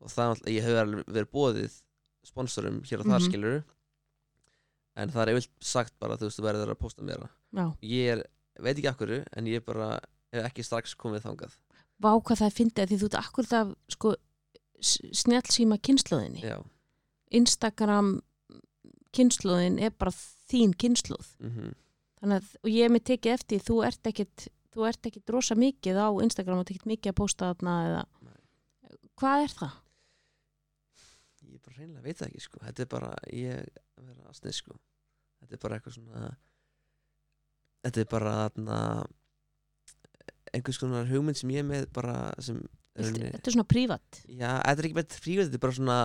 og 0.00 0.08
það 0.12 0.30
er 0.46 0.52
ég 0.56 0.64
hef 0.64 0.78
alveg 0.82 1.04
verið 1.06 1.30
bóðið 1.36 1.74
sponsorum 2.26 2.78
hér 2.88 3.00
og 3.00 3.06
þar 3.06 3.20
Mhm. 3.20 3.26
skilur 3.28 3.64
en 4.96 5.12
það 5.12 5.22
er 5.22 5.32
yfirlt 5.34 5.52
sagt 5.60 5.94
bara 6.02 6.16
þú 6.18 6.28
veist 6.28 6.40
þú 6.40 6.46
verður 6.48 6.74
að 6.74 6.80
posta 6.80 7.04
meira 7.06 7.28
já. 7.52 7.66
ég 7.82 8.12
er, 8.16 8.24
veit 8.58 8.76
ekki 8.76 8.90
akkur 8.92 9.14
en 9.22 9.50
ég 9.50 9.64
bara 9.66 9.96
hef 10.32 10.48
ekki 10.50 10.64
strax 10.66 10.96
komið 10.98 11.26
þangað 11.28 11.56
Vá 11.96 12.10
hvað 12.20 12.42
það 12.42 12.56
fyndi 12.58 12.82
að 12.82 12.90
því 12.90 12.96
þú 13.00 13.06
ert 13.08 13.18
akkurat 13.22 13.52
af 13.56 13.68
sko 13.88 14.10
snjálsíma 14.84 15.78
kynnslóðinni. 15.80 16.42
já, 16.44 16.58
Instagram 17.32 18.18
kynnslóðin 19.16 19.78
er 19.80 19.94
bara 19.96 20.12
þín 20.50 20.76
kynnslóð. 20.76 21.34
mm 21.40 21.74
Þannig 22.16 22.38
að, 22.40 22.52
og 22.64 22.68
ég 22.72 22.86
hef 22.86 22.92
mig 22.94 23.02
tekið 23.04 23.32
eftir, 23.34 23.60
þú 23.60 23.74
ert 23.84 24.08
ekkit, 24.08 24.46
þú 24.72 24.86
ert 24.88 25.06
ekkit 25.08 25.32
rosa 25.34 25.54
mikið 25.54 25.98
á 26.00 26.08
Instagram 26.24 26.62
og 26.62 26.70
ekkit 26.72 26.86
mikið 26.88 27.12
að 27.12 27.16
posta 27.18 27.50
þarna 27.50 27.74
eða, 27.90 27.98
Nei. 28.24 28.38
hvað 29.20 29.42
er 29.44 29.52
það? 29.58 29.74
Bara 31.66 31.76
reynilega 31.80 32.04
veit 32.06 32.20
það 32.20 32.28
ekki 32.30 32.44
sko. 32.46 32.62
Þetta 32.64 32.84
er 32.86 32.90
bara, 32.94 33.10
ég 33.34 33.66
að 33.98 34.06
vera 34.10 34.30
aðsnið 34.30 34.56
sko. 34.60 34.78
Þetta 35.42 35.56
er 35.58 35.62
bara 35.66 35.78
eitthvað 35.80 35.96
svona 35.98 36.30
þetta 37.86 38.02
er 38.02 38.08
bara 38.10 38.34
þarna 38.40 38.78
einhvers 40.56 40.78
konar 40.80 41.08
hugmynd 41.10 41.38
sem 41.38 41.52
ég 41.54 41.62
er 41.62 41.68
með 41.68 41.84
bara 41.96 42.16
sem 42.42 42.62
þetta 42.96 43.50
er 43.50 43.54
svona 43.54 43.68
prívat. 43.68 44.22
Já, 44.30 44.54
þetta 44.62 44.80
er 44.82 44.88
ekki 44.88 44.96
með 44.98 45.16
frívæð, 45.20 45.50
þetta 45.50 45.58
er 45.60 45.64
bara 45.66 45.76
svona 45.76 45.98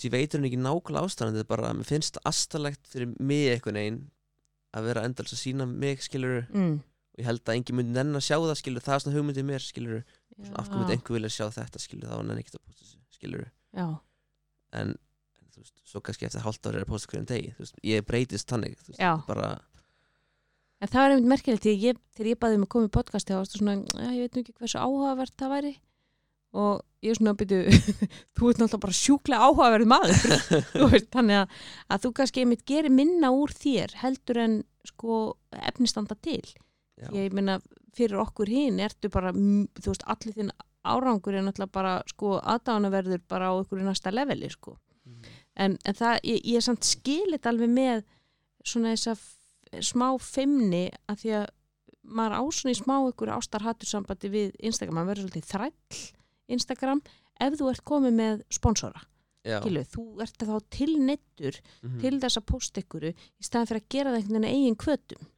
ég 0.00 0.12
veit 0.14 0.36
hún 0.36 0.46
ekki 0.46 0.60
nákvæmlega 0.62 1.08
ástæðan 1.08 1.34
þetta 1.34 1.42
er 1.44 1.50
bara, 1.50 1.72
mér 1.74 1.88
finnst 1.88 2.20
aðstæðlegt 2.30 2.86
fyrir 2.92 3.10
mig 3.18 3.48
einhvern 3.56 3.80
veginn 3.80 3.98
að 4.78 4.86
vera 4.86 5.02
endals 5.08 5.34
að 5.34 5.40
sína 5.42 5.66
mig, 5.66 6.04
skilur 6.06 6.44
Mm. 6.54 6.76
og 6.78 7.18
ég 7.18 7.26
held 7.26 7.42
að 7.42 7.56
engin 7.58 7.76
myndi 7.80 7.96
nenn 7.96 8.14
að 8.14 8.22
sjá 8.28 8.36
það, 8.38 8.54
skilur 8.60 8.84
það 8.86 8.94
er 8.94 9.02
svona 9.02 9.16
hugmyndið 9.18 9.48
mér, 9.50 9.64
skilur 9.66 10.04
af 10.54 10.68
hverju 10.70 10.78
myndi 10.78 10.94
einhver 10.94 11.16
vilja 11.18 11.32
sjá 11.34 11.46
þetta, 11.58 11.82
skilur 11.82 12.06
þá 12.12 12.22
nenn 12.28 12.38
ekki 12.38 12.54
að 12.54 12.62
posta 12.68 12.84
þessu, 12.86 13.00
skilur 13.18 13.42
já, 13.74 13.86
en, 14.76 14.94
þú 15.50 15.64
veist, 15.64 15.74
svo 15.88 16.02
kannski 16.04 16.28
eftir 16.28 16.44
hálft 16.44 16.66
ári 16.66 16.80
er 16.80 16.86
að 16.86 16.92
posta 16.92 17.10
hverjum 17.10 17.28
degi, 17.30 17.52
þú 17.56 17.64
veist, 17.64 17.82
ég 17.90 18.06
breytist 18.06 18.52
þannig, 18.52 18.78
þú 18.84 18.94
veist, 18.94 19.26
bara 19.28 19.50
en 20.80 20.88
það 20.88 21.02
er 21.02 21.14
einmitt 21.14 21.30
merkilegt 21.34 21.66
því 21.66 21.74
ég, 21.82 22.00
þegar 22.16 22.30
ég 22.32 22.40
baði 22.40 22.58
um 22.58 22.64
að 22.64 22.72
koma 22.74 22.88
í 22.88 22.94
podcasti 22.94 23.34
þá 23.34 23.40
varstu 23.40 23.60
svona, 23.60 23.74
já, 23.92 24.10
ég 24.16 24.22
veit 24.24 24.36
nú 24.36 24.42
ekki 24.44 24.54
hversu 24.56 24.80
áhugavert 24.80 25.34
það 25.40 25.54
væri. 25.54 25.72
Og 26.60 26.80
ég 27.04 27.12
er 27.12 27.18
svona 27.18 27.34
að 27.34 27.42
byrju, 27.42 27.80
þú 28.36 28.48
ert 28.50 28.62
náttúrulega 28.62 28.84
bara 28.84 28.96
sjúklega 28.98 29.48
áhugaverð 29.50 29.90
maður. 29.92 30.22
Veist, 30.94 31.10
þannig 31.12 31.42
að, 31.42 31.60
að 31.86 32.06
þú 32.06 32.12
kannski 32.16 32.44
einmitt 32.44 32.64
gerir 32.68 32.94
minna 32.96 33.30
úr 33.36 33.52
þér 33.54 33.94
heldur 34.00 34.40
en 34.42 34.56
sko 34.88 35.20
efnistanda 35.60 36.16
til. 36.24 36.42
Já, 37.00 37.12
ég 37.14 37.36
meina 37.36 37.60
fyrir 37.96 38.22
okkur 38.24 38.50
hinn 38.50 38.80
ertu 38.82 39.12
bara, 39.12 39.34
þú 39.36 39.92
veist, 39.92 40.06
allir 40.10 40.36
þinn 40.36 40.50
árangur 40.84 41.36
er 41.36 41.44
náttúrulega 41.44 41.74
bara 41.74 41.94
sko 42.08 42.38
aðdánaverður 42.38 43.22
bara 43.28 43.50
á 43.52 43.54
ykkur 43.60 43.82
næsta 43.84 44.12
leveli 44.14 44.50
sko. 44.50 44.76
Mhm. 45.04 45.36
en, 45.56 45.78
en 45.84 45.94
það, 45.94 46.20
ég, 46.24 46.40
ég 46.44 46.56
er 46.56 46.64
samt 46.64 46.84
skilit 46.84 47.46
alveg 47.46 47.70
með 47.72 48.04
svona 48.64 48.94
þess 48.94 49.10
að 49.14 49.84
smá 49.84 50.06
feimni 50.20 50.88
að 51.08 51.22
því 51.22 51.32
að 51.40 51.46
maður 52.10 52.36
á 52.36 52.42
svona 52.50 52.74
í 52.74 52.78
smá 52.78 52.96
ykkur 53.10 53.32
ástarhattur 53.34 53.88
sambandi 53.88 54.30
við 54.32 54.56
Instagram, 54.58 54.98
maður 54.98 55.10
verður 55.12 55.28
svolítið 55.28 55.50
þræll 55.50 56.00
Instagram, 56.50 57.02
ef 57.40 57.56
þú 57.60 57.70
ert 57.70 57.84
komið 57.86 58.16
með 58.18 58.40
sponsora, 58.52 59.02
Kilu, 59.40 59.82
þú 59.88 60.02
ert 60.20 60.42
þá 60.42 60.56
tilneittur 60.74 61.60
mhm, 61.80 62.00
til 62.02 62.16
þess 62.20 62.40
að 62.40 62.48
posta 62.50 62.82
ykkur 62.82 63.06
í 63.08 63.12
staðan 63.40 63.70
fyrir 63.70 63.80
að 63.80 63.92
gera 63.94 64.10
það 64.10 64.18
einhvern 64.18 64.34
veginn 64.44 64.50
eigin 64.50 64.80
kvötum 64.82 65.28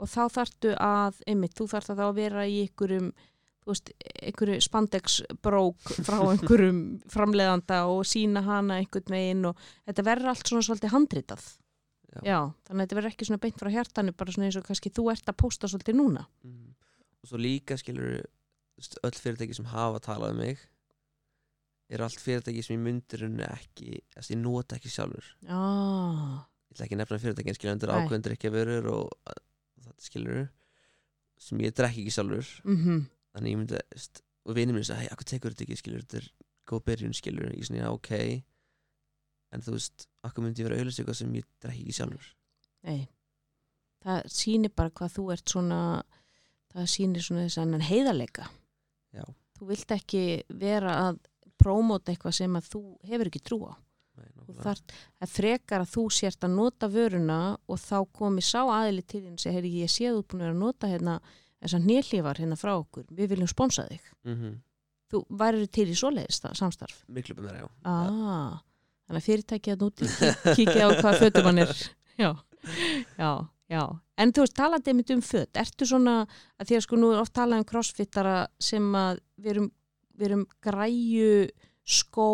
og 0.00 0.08
þá 0.08 0.22
þarftu 0.32 0.70
að 0.80 1.18
einmitt, 1.28 1.56
þú 1.58 1.66
þarft 1.74 1.92
að 1.92 2.00
þá 2.00 2.06
vera 2.16 2.46
í 2.48 2.62
þú 2.72 3.10
veist, 3.68 3.92
einhverju 4.24 4.60
spandex 4.64 5.20
brók 5.44 5.92
frá 6.06 6.18
einhverjum 6.32 6.80
framleiðanda 7.10 7.82
og 7.92 8.04
sína 8.08 8.42
hana 8.46 8.80
einhvern 8.80 9.14
veginn 9.14 9.48
og 9.50 9.64
þetta 9.88 10.06
verður 10.06 10.32
allt 10.32 10.50
svona 10.50 10.66
svolítið 10.66 10.94
handritað 10.94 11.48
Já. 12.10 12.20
já, 12.26 12.38
þannig 12.66 12.80
að 12.80 12.82
þetta 12.82 12.96
verður 12.98 13.12
ekki 13.12 13.26
svona 13.28 13.42
beint 13.44 13.60
frá 13.60 13.70
hjartanu 13.70 14.12
bara 14.18 14.32
svona 14.34 14.48
eins 14.48 14.56
og 14.58 14.64
kannski 14.66 14.90
þú 14.90 15.04
ert 15.12 15.30
að 15.30 15.36
posta 15.38 15.68
svolítið 15.70 15.98
núna 16.00 16.24
mhm. 16.42 16.72
og 17.22 17.30
svo 17.30 17.38
líka 17.38 17.76
skilur 17.78 18.24
öll 19.06 19.14
fyrirtæki 19.20 19.54
sem 19.54 19.68
hafa 19.70 20.00
talað 20.02 20.34
um 20.34 20.40
mig 20.42 20.64
eru 21.90 22.06
allt 22.06 22.22
fyrirtæki 22.22 22.64
sem 22.66 22.74
ég 22.78 22.82
myndir 22.82 23.26
henni 23.26 23.46
ekki, 23.46 24.00
þess 24.16 24.26
að 24.26 24.34
ég 24.34 24.42
nota 24.42 24.78
ekki 24.80 24.90
sjálfur 24.90 25.28
já, 25.46 25.60
ég 25.60 26.74
ætla 26.74 26.88
ekki 26.88 26.98
að 26.98 27.02
nefna 27.04 27.20
fyrirtækin 27.22 27.58
skilur 27.60 27.76
undir 27.76 27.92
Nei. 27.92 28.00
ákveðundir 28.00 28.34
ekki 28.34 28.50
að 28.50 28.58
verur 28.58 28.90
og 28.96 29.38
þetta 29.86 30.08
skilur 30.08 30.42
sem 31.40 31.62
ég 31.62 31.78
drekki 31.78 32.06
ekki 32.08 32.16
sjálfur 32.18 32.52
mhm 32.66 33.00
þannig 33.34 33.54
ég 33.54 33.60
myndi, 33.60 33.80
veist, 33.94 34.22
og 34.46 34.56
vinið 34.58 34.76
mér 34.78 34.86
sagði, 34.88 35.04
hei, 35.06 35.12
akkur 35.14 35.28
tekur 35.30 35.54
þetta 35.54 35.66
ekki, 35.66 35.80
skilur, 35.82 36.04
þetta 36.06 36.20
er 36.22 36.28
góð 36.70 36.84
byrjun, 36.90 37.16
skilur, 37.16 37.50
ég 37.54 37.66
svona, 37.68 37.82
já, 37.84 37.90
ok 37.94 38.12
en 39.50 39.64
þú 39.66 39.74
veist, 39.76 40.06
akkur 40.26 40.44
myndi 40.46 40.62
ég 40.62 40.68
vera 40.68 40.78
auðvitað 40.78 41.02
eitthvað 41.02 41.18
sem 41.20 41.34
ég 41.40 41.48
drekki 41.62 41.84
ekki 41.86 41.96
sjálfur 42.00 42.28
Nei, 42.86 43.00
það 44.04 44.28
sýnir 44.32 44.72
bara 44.72 44.92
hvað 44.96 45.14
þú 45.18 45.24
ert 45.34 45.52
svona, 45.52 45.80
það 46.72 46.86
sýnir 46.94 47.24
svona 47.26 47.42
þess 47.44 47.60
að 47.60 47.82
heiðarleika. 47.90 48.46
Já. 49.12 49.24
Þú 49.58 49.68
vilt 49.68 49.92
ekki 49.92 50.22
vera 50.62 50.94
að 51.10 51.18
prómóta 51.60 52.14
eitthvað 52.14 52.38
sem 52.38 52.56
að 52.56 52.70
þú 52.72 52.80
hefur 53.10 53.28
ekki 53.28 53.42
trú 53.44 53.58
á. 53.68 53.72
Nei, 54.16 54.30
Þú 54.30 54.40
nákvæmlega. 54.40 54.64
þarft 54.64 54.94
að 55.26 55.34
frekar 55.34 55.84
að 55.84 55.92
þú 55.92 56.06
sért 56.16 56.46
að 56.48 56.54
nota 56.56 56.88
vöruna 56.88 57.38
og 57.68 57.82
þá 57.84 57.96
komi 58.16 58.44
sá 58.44 58.62
aðili 58.64 59.04
til 59.04 59.20
þín 59.26 59.36
og 59.36 59.44
segir, 59.44 59.58
heyri, 59.60 59.74
ég 59.84 59.92
sé 59.92 60.08
að 60.08 60.16
þú 60.16 60.22
ert 60.24 60.30
búin 60.32 60.40
að 60.40 60.46
vera 60.48 60.56
að 60.56 60.64
nota 60.64 60.90
hérna 60.94 61.18
þessar 61.60 61.84
nýllífar 61.84 62.40
hérna 62.40 62.58
frá 62.58 62.74
okkur, 62.78 63.06
við 63.12 63.34
viljum 63.34 63.50
sponsa 63.50 63.86
þig. 63.88 64.10
Mhm. 64.28 64.58
Þú 65.10 65.24
værir 65.40 65.70
til 65.74 65.88
í 65.90 65.94
svoleiðis 65.98 66.38
það, 66.38 66.52
samstarf. 66.60 66.98
miklu 67.08 67.34
betur, 67.34 67.56
já 67.56 67.66
Ah, 67.84 68.60
þannig 69.08 69.22
að 69.22 69.26
fyrirtækið 69.26 69.72
að 69.74 69.80
núti 69.82 70.06
kíkja 70.54 70.86
á 70.86 70.90
hvað 71.00 71.18
fötum 71.18 71.48
hann 71.50 71.58
er 71.64 71.72
já, 72.20 72.30
já, 73.18 73.30
já 73.66 73.82
en 74.20 74.32
þú 74.32 74.44
veist, 74.44 74.54
talandi 74.54 74.92
einmitt 74.92 75.10
um 75.10 75.24
föt 75.24 75.58
ertu 75.58 75.88
svona, 75.88 76.14
að 76.60 76.70
því 76.70 76.78
að 76.78 76.84
sko 76.86 77.00
nú 77.00 77.10
er 77.10 77.22
oft 77.24 77.34
talað 77.34 77.62
um 77.62 77.68
crossfittara 77.72 78.36
sem 78.62 78.86
að 78.94 79.18
við 79.40 79.50
erum, 79.54 79.70
við 80.14 80.28
erum 80.28 80.46
græju 80.62 81.32
skó 81.82 82.28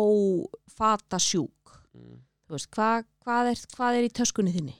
fata 0.69 1.17
sjúk 1.17 1.79
mm. 1.97 2.19
þú 2.45 2.57
veist, 2.57 2.69
hvað, 2.77 3.07
hvað, 3.25 3.51
er, 3.53 3.63
hvað 3.73 3.97
er 3.97 4.09
í 4.09 4.13
töskunni 4.21 4.53
þinni? 4.53 4.77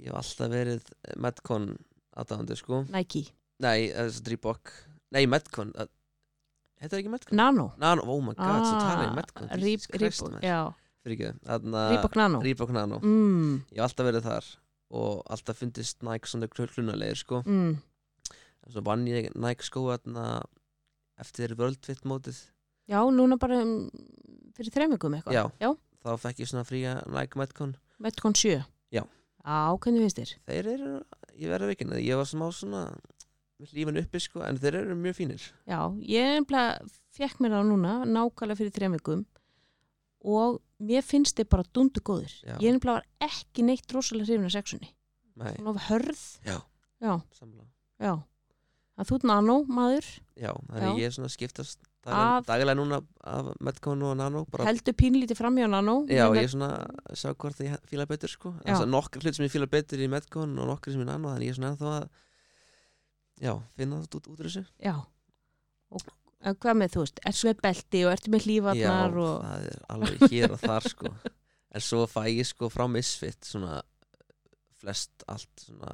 ég 0.00 0.10
hef 0.10 0.18
alltaf 0.24 0.50
verið 0.50 0.90
Metcon 1.20 1.70
aðdáðandi 2.16 2.56
sko. 2.58 2.84
Nike, 2.90 3.26
Nei, 3.60 3.90
þessi 3.92 4.22
Reebok 4.30 4.70
Nei, 5.12 5.26
Metcon 5.26 5.72
að- 5.74 5.90
Heitir 6.80 6.94
það 6.96 7.00
ekki 7.02 7.10
Metcon? 7.12 7.36
Nano. 7.36 7.66
Nano, 7.76 8.02
oh 8.08 8.20
my 8.24 8.32
god, 8.34 8.64
svo 8.64 8.78
tala 8.80 9.04
ég 9.10 9.14
Metcon 9.14 9.48
Ah, 9.50 9.56
Reeb- 9.56 9.64
Jesus 9.82 9.86
Christ, 9.92 10.22
Reebok, 10.22 10.32
maður. 10.32 10.42
já, 10.48 10.74
Fyrir 11.04 11.16
ekki, 11.16 11.32
Reebok 11.90 12.16
Nano. 12.16 12.40
Reebok 12.40 12.70
Nano. 12.72 12.98
Mm, 13.00 13.54
Ég 13.72 13.76
hef 13.80 13.84
alltaf 13.90 14.06
verið 14.08 14.22
þar 14.24 14.48
og 14.90 15.22
alltaf 15.30 15.56
fundist 15.60 16.02
Nike 16.02 16.26
svona 16.28 16.48
klunalegir 16.48 17.16
sko. 17.20 17.42
Mm, 17.44 17.76
Svo 18.70 18.82
vann 18.84 19.04
ég 19.06 19.34
Nike 19.34 19.62
skó 19.64 19.86
þarna 19.90 20.42
eftir 21.18 21.54
Fit 21.82 22.02
mótið. 22.04 22.36
Já, 22.88 23.00
núna 23.12 23.38
bara 23.38 23.60
um, 23.62 23.90
fyrir 24.56 24.72
þreymingum 24.74 25.14
eitthvað. 25.18 25.32
Já. 25.36 25.44
já. 25.60 25.76
Þá 26.04 26.16
fekk 26.18 26.40
ég 26.40 26.48
svona 26.50 26.64
fría 26.66 26.94
Nike 27.06 27.36
Metcon. 27.38 27.76
Metcon 28.00 28.32
7 28.34 28.64
Já. 28.92 29.04
Á, 29.44 29.76
hvernig 29.78 30.00
finnst 30.04 30.16
þér? 30.20 30.32
Þeir 30.48 30.66
eru, 30.74 30.92
ég 31.40 31.52
verður 31.52 31.74
ekki 31.74 31.88
Ég 32.04 32.20
var 32.20 32.28
smá 32.28 32.46
svona 32.54 32.84
lífin 33.74 34.00
uppi 34.00 34.20
sko 34.22 34.44
en 34.46 34.58
þeir 34.60 34.80
eru 34.82 34.96
mjög 34.96 35.18
fínir. 35.18 35.44
Já, 35.68 35.80
ég 36.00 36.38
nefnilega 36.38 36.80
fekk 37.16 37.42
mér 37.42 37.56
það 37.58 37.68
núna 37.68 37.94
nákvæmlega 38.08 38.60
fyrir 38.60 38.74
þreymingum 38.76 39.26
og 40.30 40.60
mér 40.80 41.04
finnst 41.04 41.36
þið 41.36 41.50
bara 41.52 41.68
dundu 41.76 42.00
góðir. 42.04 42.32
Já. 42.44 42.56
ég 42.60 42.76
nefnilega 42.76 43.00
var 43.00 43.30
ekki 43.30 43.64
neitt 43.66 43.92
rosalega 43.92 44.28
hrifin 44.28 44.48
af 44.48 44.56
sexunni. 44.56 44.92
Hún 45.40 45.68
var 45.70 45.86
hörð. 45.88 46.24
Já. 46.44 46.58
já, 47.00 47.14
samla 47.36 47.64
já. 48.00 48.14
að 49.00 49.08
þú 49.08 49.16
ert 49.16 49.28
nano 49.28 49.56
maður 49.68 50.08
Já, 50.36 50.52
þannig 50.68 50.88
Já. 50.88 51.00
ég 51.00 51.06
er 51.06 51.14
svona 51.16 51.30
að 51.30 51.36
skiptast 51.36 51.89
Daglega 52.06 52.74
núna 52.78 53.02
af 53.28 53.50
Metcon 53.60 54.02
og 54.08 54.14
Nano 54.16 54.46
heldur 54.64 54.94
pínlítið 54.96 55.36
framjá 55.36 55.66
nano 55.68 55.98
Já, 56.08 56.30
Ég 56.32 56.46
er 56.46 56.52
svona 56.52 56.70
að 57.04 57.18
sjá 57.20 57.34
hvort 57.34 57.60
ég 57.60 57.74
fíla 57.90 58.06
betur 58.08 58.32
sko. 58.32 58.54
Já. 58.64 58.78
Nokkur 58.88 59.20
hlut 59.20 59.36
sem 59.36 59.44
ég 59.44 59.52
fíla 59.52 59.68
betur 59.68 60.00
í 60.00 60.08
Metcon 60.08 60.54
og 60.56 60.70
nokkur 60.70 60.94
sem 60.94 61.02
í 61.02 61.08
Nano 61.08 61.34
þannig 61.34 61.50
ég 61.50 61.52
er 61.52 61.58
svona 61.58 61.72
ennþá 61.74 61.92
að 61.98 62.08
Já, 63.40 63.52
finna 63.76 64.00
það 64.00 64.06
út, 64.06 64.16
út 64.16 64.30
úr 64.32 64.48
þessu. 64.48 64.64
Já. 64.84 64.94
Og 65.90 66.56
hvað 66.60 66.80
með 66.80 66.94
þú 66.94 67.04
veist, 67.04 67.20
ertu 67.28 67.48
með 67.48 67.62
belti 67.66 68.02
og 68.06 68.14
ertu 68.14 68.32
með 68.32 68.40
Já, 68.40 68.46
hlífarnar 68.48 69.20
og 69.20 69.36
það 69.44 69.68
er 69.68 69.78
alveg 69.94 70.24
hér 70.32 70.56
og 70.56 70.64
þar 70.64 70.90
sko. 70.94 71.12
En 71.70 71.84
svo 71.86 72.02
fæ 72.10 72.24
ég 72.26 72.48
sko 72.48 72.66
frá 72.72 72.88
Misfit 72.90 73.46
svona 73.46 73.76
flest 74.80 75.22
allt 75.30 75.62
svona 75.62 75.92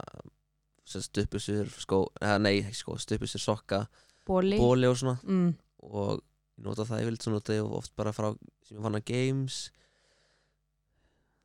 stuppusur 0.87 1.69
skó, 1.83 2.05
eða 2.23 2.39
nei, 2.41 2.55
ekki 2.63 2.79
skó, 2.79 2.95
stuppusur 3.03 3.43
sokka, 3.43 3.83
bóli 4.27 4.57
bóli 4.57 4.89
og 4.89 4.97
svona. 4.97 5.19
Mm, 5.27 5.51
og 5.87 6.21
ég 6.57 6.67
nota 6.67 6.87
það 6.89 7.03
yfirleitt 7.05 7.27
svo 7.27 7.35
nota 7.35 7.57
ég 7.57 7.75
oft 7.79 7.95
bara 7.99 8.15
frá 8.17 8.31
sem 8.67 8.79
ég 8.79 8.85
fann 8.85 8.99
að 8.99 9.09
games. 9.11 9.59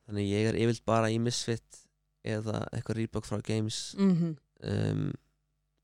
Þannig 0.07 0.31
ég 0.31 0.51
er 0.51 0.59
yfirleitt 0.59 0.87
bara 0.87 1.11
í 1.13 1.19
Misfit 1.21 1.83
eða 2.21 2.63
eitthvað 2.71 3.01
Reebok 3.01 3.27
frá 3.27 3.41
games. 3.45 3.91
Mm 3.99 4.37
um, 4.67 5.11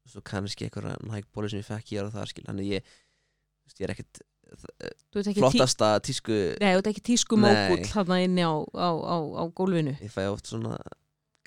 svo 0.08 0.24
kannski 0.26 0.68
eitthvað 0.68 0.96
nægbóli 1.08 1.52
sem 1.52 1.62
ég 1.62 1.68
fekk 1.68 1.94
ég 1.96 2.02
er 2.02 2.12
það 2.14 2.32
skil 2.32 2.46
þannig 2.48 2.70
ég, 2.78 2.92
ég 3.74 3.88
er 3.88 3.94
ekkert 3.94 4.22
ekki 4.48 5.34
tí, 5.34 5.42
flottasta 5.42 5.90
tísku 6.04 6.38
nei, 6.62 6.70
þú 6.72 6.80
ert 6.80 6.90
ekki 6.94 7.04
tísku 7.10 7.40
mógull 7.42 7.84
þarna 7.90 8.22
inni 8.24 8.46
á, 8.48 8.56
á, 8.56 8.90
á, 8.96 9.18
á 9.20 9.44
gólfinu. 9.52 9.98
Ég 10.00 10.14
fæ 10.14 10.30
oft 10.30 10.48
svona 10.48 10.78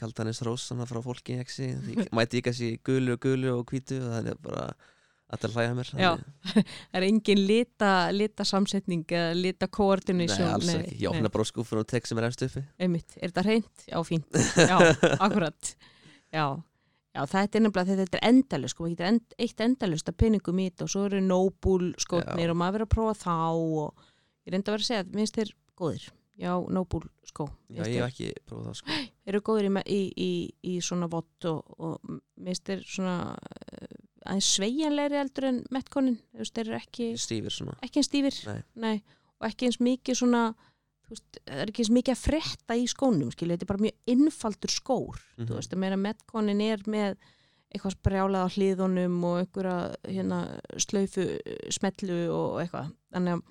kaldanis 0.01 0.43
rós 0.45 0.67
svona 0.69 0.89
frá 0.89 1.01
fólki 1.05 1.39
ekki, 1.41 1.71
mæti 2.17 2.41
ekki 2.41 2.53
að 2.53 2.59
sé 2.59 2.71
gulu 2.85 3.17
og 3.17 3.25
gulu 3.25 3.55
og 3.55 3.65
hvítu 3.73 4.03
og 4.03 4.13
þannig 4.19 4.37
að 4.37 4.45
bara 4.45 4.67
allir 5.35 5.55
hlæja 5.55 5.71
að 5.71 5.77
mér 5.79 5.91
það 5.91 6.23
er 6.99 7.07
engin 7.07 7.43
lita, 7.49 7.91
lita 8.15 8.47
samsetning 8.49 9.05
eða 9.07 9.37
lita 9.37 9.69
nei, 9.69 9.75
koordination 9.77 10.49
alls 10.51 10.73
ekki, 10.75 10.97
ég 11.05 11.13
opna 11.13 11.33
bara 11.33 11.47
skúfur 11.49 11.83
og 11.83 11.89
tek 11.91 12.09
sem 12.09 12.21
er 12.21 12.29
efst 12.31 12.45
uppi. 12.47 12.65
Einmitt, 12.81 13.17
er 13.19 13.31
þetta 13.31 13.47
reynd? 13.47 13.87
Já, 13.87 13.99
fínt. 14.07 14.41
Já, 14.71 14.77
akkurat. 15.19 15.73
Já, 16.31 16.47
já, 17.15 17.23
þetta 17.33 17.59
er 17.59 17.67
nefnilega 17.67 17.99
þetta 18.05 18.21
er 18.21 18.29
endalust, 18.31 18.77
sko, 18.77 18.87
maður 18.87 18.97
getur 18.97 19.11
end, 19.11 19.37
eitt 19.47 19.67
endalust 19.67 20.11
að 20.13 20.21
pinningum 20.23 20.63
í 20.63 20.71
þetta 20.71 20.87
og 20.87 20.95
svo 20.95 21.09
eru 21.09 21.25
Noble 21.25 21.91
skotnir 22.03 22.49
Já. 22.49 22.55
og 22.55 22.61
maður 22.61 22.79
verið 22.79 22.89
að 22.89 22.95
prófa 22.95 23.19
þá 23.25 23.37
og 23.51 24.09
ég 24.47 24.55
reyndi 24.55 24.67
að 24.67 24.77
vera 24.77 24.85
að 24.85 24.91
segja, 24.91 25.09
minnst 25.17 25.39
þeir 25.39 25.55
góðir. 25.81 26.11
Já, 26.41 26.55
Noble 26.73 27.05
skó 27.29 27.45
já, 27.69 27.83
ég 27.85 27.99
hef 28.01 28.07
ekki 28.07 28.29
prófað 28.49 28.71
það 28.71 28.77
sko. 28.79 28.95
Þeir 29.21 29.35
eru 29.35 29.41
góðir 29.45 29.67
í, 29.69 29.73
í, 29.85 30.01
í, 30.25 30.31
í 30.73 30.77
svona 30.85 31.09
vott 31.13 31.47
og, 31.51 31.75
og 31.77 32.15
minnst 32.41 32.65
þeir 32.67 32.81
svona 32.89 33.17
aðeins 34.27 34.49
sveigjanlegri 34.57 35.17
eldur 35.21 35.45
en 35.49 35.63
metkonin, 35.73 36.19
þú 36.35 36.43
veist, 36.43 36.55
þeir 36.55 36.67
eru 36.69 36.77
ekki 36.81 37.07
stífir 37.19 37.55
svona 37.55 37.77
ekki 37.83 38.01
eins 38.03 38.11
stífir 38.11 38.41
Nei. 38.77 39.03
og 39.41 39.47
ekki 39.49 39.67
eins 39.71 39.79
mikið 39.81 40.19
svona 40.21 40.43
veist, 41.11 41.39
það 41.47 41.63
er 41.65 41.73
ekki 41.73 41.83
eins 41.85 41.93
mikið 41.97 42.15
að 42.17 42.25
frétta 42.27 42.77
í 42.79 42.87
skónum 42.93 43.31
skilja, 43.35 43.57
þetta 43.57 43.67
er 43.67 43.73
bara 43.73 43.85
mjög 43.87 44.15
innfaldur 44.15 44.71
skór 44.75 45.21
Mhm. 45.39 45.47
þú 45.49 45.55
veist, 45.57 45.73
að 45.75 45.79
meira 45.85 45.97
metkonin 45.97 46.61
er 46.61 46.79
með 46.87 47.17
eitthvað 47.71 47.95
sprjálað 47.97 48.45
á 48.45 48.53
hliðunum 48.55 49.25
og 49.25 49.37
einhverja 49.41 49.95
hérna, 50.11 50.39
slaufu 50.77 51.25
smellu 51.71 52.21
og 52.35 52.61
eitthvað 52.65 52.93
þannig 53.15 53.37
að, 53.37 53.43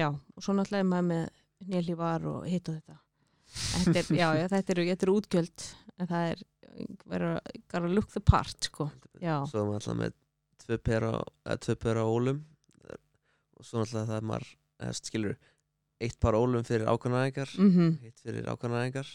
já, 0.00 0.08
og 0.08 0.42
svo 0.42 0.54
náttúrulega 0.56 0.88
maður 0.88 1.08
með 1.10 1.28
nýjalífar 1.68 2.24
og 2.30 2.46
hitt 2.48 2.68
og 2.72 2.78
þetta 2.80 2.98
þetta 3.50 3.98
er, 4.00 4.06
já, 4.16 4.28
já, 4.40 4.46
þetta 4.48 4.70
eru, 4.74 4.84
þetta 4.88 5.06
eru 5.06 5.16
útgjöld 5.20 5.66
en 6.00 6.06
það 6.08 6.30
er 6.32 6.42
vera, 7.10 7.34
gotta 7.68 7.90
look 7.90 8.10
the 8.14 8.22
part, 8.24 8.70
sko. 8.70 8.90
Svo 9.20 9.62
er 9.62 9.68
maður 9.68 9.78
alltaf 9.80 9.98
með 10.00 10.16
tvö 10.64 10.78
pera, 10.90 11.12
tvö 11.66 11.76
pera 11.80 12.04
ólum. 12.08 12.42
Og 13.60 13.66
svo 13.66 13.82
alltaf 13.84 14.08
það 14.08 14.18
er 14.18 14.28
maður 14.30 14.52
skilur, 14.96 15.36
eitt 16.00 16.16
par 16.22 16.36
ólum 16.38 16.64
fyrir 16.64 16.88
ákvæmnaðingar 16.88 17.50
mhm. 17.60 17.98
eitt 18.08 18.22
fyrir 18.24 18.46
ákvæmnaðingar 18.48 19.08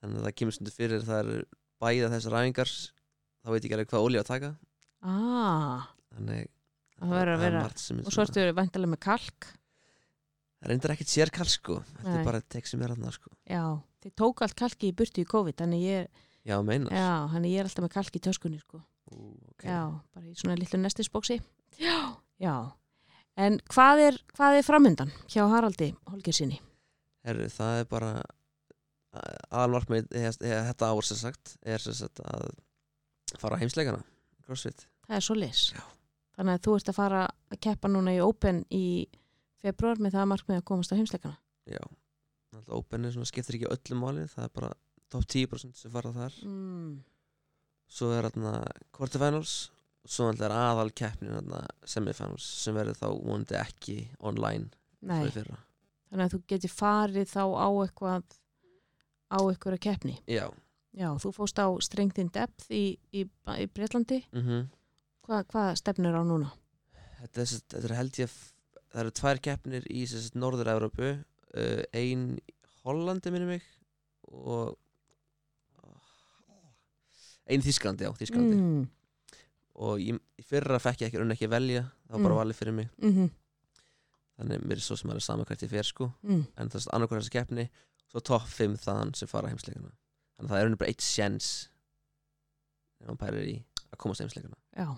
þannig 0.00 0.18
að 0.18 0.24
það 0.26 0.36
kemur 0.40 0.56
stundu 0.56 0.72
fyrir 0.74 1.04
það 1.06 1.20
eru 1.22 1.36
bæða 1.80 2.10
þessar 2.14 2.34
ræðingar 2.36 2.72
þá 2.72 3.52
veit 3.52 3.60
ég 3.60 3.66
ekki 3.68 3.76
alveg 3.76 3.92
hvað 3.92 4.06
ólíu 4.06 4.20
að 4.20 4.30
taka. 4.30 4.50
Ah, 5.00 5.86
þannig 6.12 6.50
Það 7.00 7.14
að 7.14 7.22
er 7.22 7.30
vera- 7.40 7.62
margt 7.64 7.80
sem 7.80 8.00
er 8.00 8.08
og 8.08 8.12
svo 8.12 8.24
ertu 8.26 8.46
vantilega 8.56 8.92
með 8.92 9.00
kalk? 9.06 9.46
Það 10.60 10.68
reyndar 10.68 10.92
ekkert 10.92 11.12
sérkall 11.14 11.48
sko. 11.48 11.78
Þetta 12.02 12.16
er 12.18 12.26
bara 12.26 12.40
tek 12.52 12.66
sem 12.68 12.82
er 12.84 12.92
hann 12.92 13.14
sko. 13.14 13.30
Já, 13.48 13.80
þið 14.04 14.12
tók 14.20 14.42
allt 14.44 14.56
kalki 14.58 14.90
í 14.90 14.96
burtu 14.96 15.22
í 15.22 15.30
COVID 15.30 15.56
þannig 15.62 15.86
ég, 15.86 16.26
já, 16.46 16.56
meinar 16.64 16.92
já, 16.94 17.44
ég 17.44 17.60
er 17.60 17.68
alltaf 17.68 17.84
með 17.84 17.94
kalki 17.94 18.20
í 18.20 18.24
töskunni 18.24 18.60
sko. 18.62 18.82
Ú, 19.10 19.34
ok. 19.52 19.64
Já, 19.66 19.80
bara 20.14 20.26
í 20.28 20.34
svona 20.38 20.58
litlu 20.58 20.78
nestisbóksi 20.80 21.40
Já, 21.80 22.16
já 22.40 22.54
En 23.40 23.56
hvað 23.72 24.02
er, 24.04 24.18
hvað 24.36 24.58
er 24.58 24.66
framundan 24.66 25.12
hjá 25.30 25.44
Haraldi 25.48 25.94
Holgersinni? 26.10 26.58
Herru, 27.24 27.46
það 27.52 27.78
er 27.80 27.86
bara 27.88 28.10
aðalmarkmið 29.50 30.10
þetta 30.38 30.90
ár 30.90 31.06
sem 31.06 31.18
sagt 31.18 31.56
er 31.66 31.82
sem 31.82 31.96
sagt 31.96 32.20
að 32.22 32.50
fara 33.40 33.58
heimsleikana 33.58 34.02
crossfit 34.46 34.86
Það 35.08 35.16
er 35.16 35.26
svo 35.26 35.38
lis 35.38 35.64
Já. 35.74 35.82
Þannig 36.38 36.56
að 36.56 36.66
þú 36.66 36.74
ert 36.78 36.90
að 36.92 36.96
fara 37.00 37.22
að 37.50 37.62
keppa 37.66 37.90
núna 37.90 38.14
í 38.14 38.20
Open 38.24 38.62
í 38.72 38.84
februar 39.60 40.00
með 40.00 40.16
það 40.16 40.30
markmið 40.32 40.60
að 40.60 40.68
komast 40.70 40.94
á 40.94 40.98
heimsleikana 40.98 41.36
já, 41.68 41.82
alltaf 42.54 42.78
openið 42.78 43.16
svona 43.16 43.28
skiptir 43.28 43.58
ekki 43.58 43.70
öllu 43.74 43.98
máli 44.00 44.26
það 44.30 44.46
er 44.46 44.54
bara 44.56 44.70
top 45.10 45.26
10% 45.26 45.76
sem 45.76 45.92
fara 45.92 46.12
þar. 46.14 46.38
Mm. 46.46 47.00
svo 47.90 48.12
er 48.14 48.28
þarna 48.28 48.54
quarterfinals 48.94 49.54
og 50.04 50.14
svo 50.14 50.30
er 50.30 50.54
aðal 50.54 50.90
keppnin 50.96 51.50
semifinals 51.84 52.46
sem 52.62 52.76
verður 52.76 53.00
þá 53.00 53.08
vonandi 53.10 53.58
ekki 53.58 53.96
online 54.20 54.70
þannig 55.00 56.24
að 56.24 56.34
þú 56.34 56.42
getur 56.52 56.74
farið 56.74 57.30
þá 57.30 57.44
á 57.46 57.68
eitthvað 57.82 58.36
á 59.30 59.38
eitthvað 59.46 59.78
keppni. 59.82 60.16
Já, 60.26 60.48
Já, 60.90 61.12
þú 61.22 61.30
fóst 61.34 61.58
á 61.62 61.70
Strength 61.78 62.18
in 62.18 62.30
Depth 62.34 62.70
í, 62.74 62.98
í, 63.14 63.22
í 63.22 63.66
Breitlandi 63.70 64.24
mhm. 64.34 64.66
Hva, 65.26 65.44
hvað 65.46 65.76
stefnir 65.78 66.16
á 66.18 66.22
núna? 66.26 66.50
þetta, 67.20 67.44
er, 67.44 67.50
þetta 67.52 67.82
er 67.86 67.94
held 67.98 68.18
ég 68.18 68.32
það 68.90 69.02
eru 69.04 69.12
tvær 69.20 69.42
keppnir 69.44 69.86
í 69.86 70.04
Norður-Európu 70.34 71.10
uh, 71.12 71.82
ein 71.94 72.24
í 72.40 72.56
Hollandi 72.82 73.30
minni 73.30 73.52
mig 73.52 73.66
og 74.30 74.74
ein 77.50 77.60
í 77.60 77.66
Þísklandi, 77.66 78.06
já, 78.06 78.12
Þísklandi 78.20 78.56
Mm. 78.60 78.88
og 79.80 80.00
í, 80.02 80.12
í 80.38 80.42
fyrra 80.44 80.78
fekk 80.82 81.00
ég 81.04 81.08
ekki 81.10 81.18
raun 81.20 81.32
ekki 81.34 81.46
að 81.48 81.54
velja 81.56 81.82
það 82.08 82.16
var 82.16 82.22
bara 82.24 82.34
Mm. 82.34 82.40
valið 82.42 82.58
fyrir 82.60 82.74
mig 82.74 82.88
Mm 82.98 83.12
-hmm. 83.16 83.30
þannig 84.40 84.64
mér 84.66 84.76
er 84.76 84.84
svo 84.86 84.96
sem 84.96 85.10
er 85.10 85.20
saman 85.20 85.44
hvert 85.46 85.62
ég 85.62 85.70
fer 85.70 85.84
sko 85.84 86.12
mm. 86.22 86.46
en 86.56 86.68
það 86.68 86.86
er 86.86 86.94
annarkvæð 86.94 87.20
þessa 87.20 87.30
keppni 87.38 87.68
svo 88.10 88.20
topp 88.20 88.46
5 88.48 88.76
þaðan 88.80 89.14
sem 89.16 89.28
fara 89.28 89.46
á 89.48 89.50
heimsleikana 89.52 89.90
þannig 90.36 90.48
að 90.48 90.48
það 90.50 90.58
er 90.60 90.64
raun 90.68 90.76
bara 90.80 90.88
eitt 90.90 91.02
sjens 91.02 91.68
ef 93.00 93.06
hann 93.06 93.16
pærir 93.16 93.46
í 93.48 93.56
að 93.92 93.96
komast 93.98 94.20
á 94.20 94.24
heimsleikana 94.24 94.56
Já, 94.76 94.96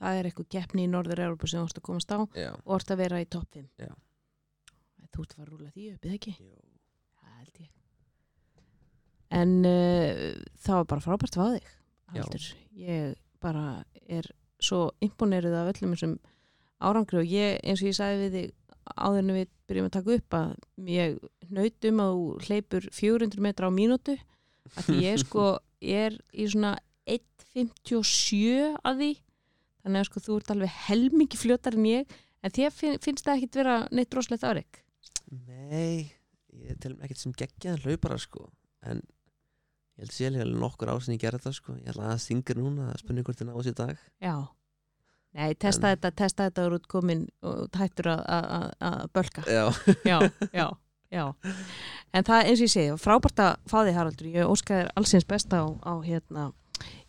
það 0.00 0.18
er 0.18 0.24
eitthvað 0.30 0.48
keppni 0.48 0.84
í 0.84 0.90
Norður-Európa 0.90 1.46
sem 1.48 1.62
ert 1.64 1.78
að 1.78 1.82
komast 1.82 2.10
á 2.10 2.18
já, 2.34 2.52
og 2.64 2.74
ert 2.80 2.90
að 2.90 2.96
vera 2.96 3.20
í 3.20 3.28
topp 3.28 3.48
5 3.54 3.68
Já. 3.78 3.94
Þú 5.10 5.22
ert 5.22 5.32
að 5.32 5.36
fara 5.36 5.50
að 5.50 5.52
rúla 5.58 5.70
því 5.74 5.92
upp, 5.94 6.04
eða 6.06 6.14
ekki? 6.14 6.34
Jó. 6.38 6.58
Það 7.20 7.38
held 7.38 7.56
ég 7.60 7.68
En 9.30 9.64
uh, 9.64 10.42
það 10.58 10.74
var 10.80 10.84
bara 10.90 11.00
frábært 11.04 11.36
að 11.36 11.40
fá 11.40 11.46
þig 11.54 11.68
Já. 12.14 12.22
Haldur. 12.22 12.46
Ég 12.76 13.16
bara 13.40 13.84
er 14.08 14.26
svo 14.60 14.90
imponeruð 15.04 15.56
af 15.56 15.70
öllum 15.74 15.94
þessum 15.94 16.16
árangri 16.80 17.20
og 17.20 17.30
ég, 17.30 17.60
eins 17.64 17.82
og 17.82 17.90
ég 17.90 17.96
sagði 17.96 18.24
við 18.24 18.36
þig 18.36 18.56
áður 18.90 19.22
en 19.22 19.34
við 19.36 19.48
byrjum 19.70 19.88
að 19.88 19.94
taka 19.96 20.14
upp 20.16 20.36
að 20.36 20.52
ég 20.90 21.18
nautum 21.50 22.02
að 22.02 22.12
þú 22.14 22.28
hleypur 22.46 22.86
400 22.96 23.44
metra 23.44 23.70
á 23.70 23.72
mínútu 23.74 24.16
að 24.80 25.02
ég 25.02 25.20
sko 25.22 25.46
er 26.02 26.16
í 26.32 26.46
svona 26.50 26.76
1.57 27.10 28.80
að 28.86 29.02
því 29.02 29.10
þannig 29.80 30.02
að 30.02 30.08
sko 30.10 30.24
þú 30.24 30.38
ert 30.40 30.52
alveg 30.54 30.76
helmingi 30.88 31.40
fljótar 31.40 31.78
en 31.78 31.88
ég 31.88 32.16
en 32.40 32.54
þér 32.56 32.74
finn, 32.74 32.98
finnst 33.02 33.26
það 33.26 33.40
ekkit 33.40 33.60
vera 33.60 33.76
neitt 33.92 34.16
rosalegt 34.16 34.46
afreg 34.48 34.82
Nei, 35.30 36.10
ég 36.50 36.80
tel 36.82 36.96
mér 36.96 37.06
ekkert 37.06 37.22
sem 37.22 37.36
geggjaðan 37.36 37.84
hlaupara 37.84 38.18
sko 38.20 38.48
en 38.86 39.02
ég 40.00 40.06
held 40.06 40.14
sér 40.16 40.38
alveg 40.40 40.56
nokkur 40.64 40.90
ár 40.94 41.02
sem 41.04 41.14
ég 41.14 41.20
gerði 41.20 41.42
þetta 41.44 41.52
sko. 41.58 41.74
Ég 41.76 41.90
ætla 41.92 42.08
að 42.14 42.22
þingir 42.24 42.60
núna 42.62 42.86
að 42.94 43.00
spunni 43.02 43.24
hvort 43.26 43.40
það 43.40 43.50
náðu 43.50 43.64
sér 43.66 43.74
í 43.74 43.78
dag. 43.80 43.98
Já. 44.24 44.34
Nei, 45.36 45.50
testa 45.54 45.90
En- 45.90 45.96
þetta, 45.98 46.10
testa 46.16 46.46
þetta 46.48 46.64
og 46.66 46.76
út 46.80 46.86
komin 46.90 47.26
og 47.46 47.68
tættur 47.70 48.08
að- 48.16 49.10
bölka. 49.14 49.44
Já, 49.46 49.68
já, 50.08 50.18
já, 50.52 50.66
já. 51.12 51.24
En 52.12 52.24
það 52.24 52.48
eins 52.48 52.58
og 52.58 52.66
ég 52.66 52.72
segi, 52.72 52.96
frábært 52.98 53.38
að 53.44 53.52
fá 53.70 53.76
þig 53.86 53.94
Haraldur, 54.00 54.26
ég 54.32 54.48
óska 54.50 54.80
þér 54.80 54.90
allsins 54.96 55.28
besta 55.28 55.60
á, 55.62 55.66
á 55.86 55.92
hérna 56.02 56.48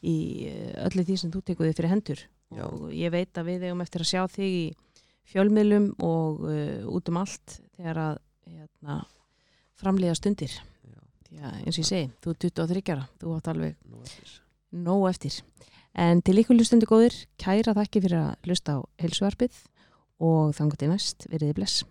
í 0.03 0.45
eh, 0.51 0.85
öllu 0.85 1.05
því 1.07 1.17
sem 1.17 1.31
þú 1.33 1.41
tekur 1.47 1.65
þig 1.71 1.79
fyrir 1.79 1.93
hendur. 1.95 2.21
Já. 2.51 2.65
og 2.67 2.89
ég 2.91 3.09
veit 3.13 3.31
að 3.39 3.45
við 3.47 3.61
eigum 3.69 3.81
eftir 3.81 4.01
að 4.03 4.09
sjá 4.11 4.25
þig 4.27 4.51
í 4.51 4.75
fjölmiðlum 5.31 5.85
og 6.03 6.41
uh, 6.43 6.81
út 6.91 7.07
um 7.07 7.19
allt 7.21 7.61
þegar 7.77 7.99
að 8.03 8.17
hérna, 8.51 8.97
framlega 9.79 10.17
stundir 10.19 10.51
já, 11.31 11.47
eins 11.61 11.77
og 11.77 11.83
ég 11.83 11.89
segi, 11.89 12.11
þú 12.23 12.33
er 12.33 12.39
23 12.47 12.93
ára 12.95 13.07
þú 13.21 13.37
átt 13.37 13.51
alveg 13.53 13.77
nú 13.87 14.03
eftir. 14.03 14.35
nóg 14.71 15.07
eftir. 15.09 15.39
En 15.91 16.21
til 16.23 16.37
ykkur 16.39 16.59
hlustundi 16.59 16.87
góðir, 16.87 17.15
kæra 17.41 17.75
þakki 17.75 18.03
fyrir 18.05 18.19
að 18.21 18.47
hlusta 18.47 18.77
á 18.79 18.79
heilsuarpið 19.03 19.63
og 20.23 20.53
þannig 20.55 20.79
til 20.79 20.91
næst, 20.93 21.27
veriði 21.31 21.57
bless 21.57 21.83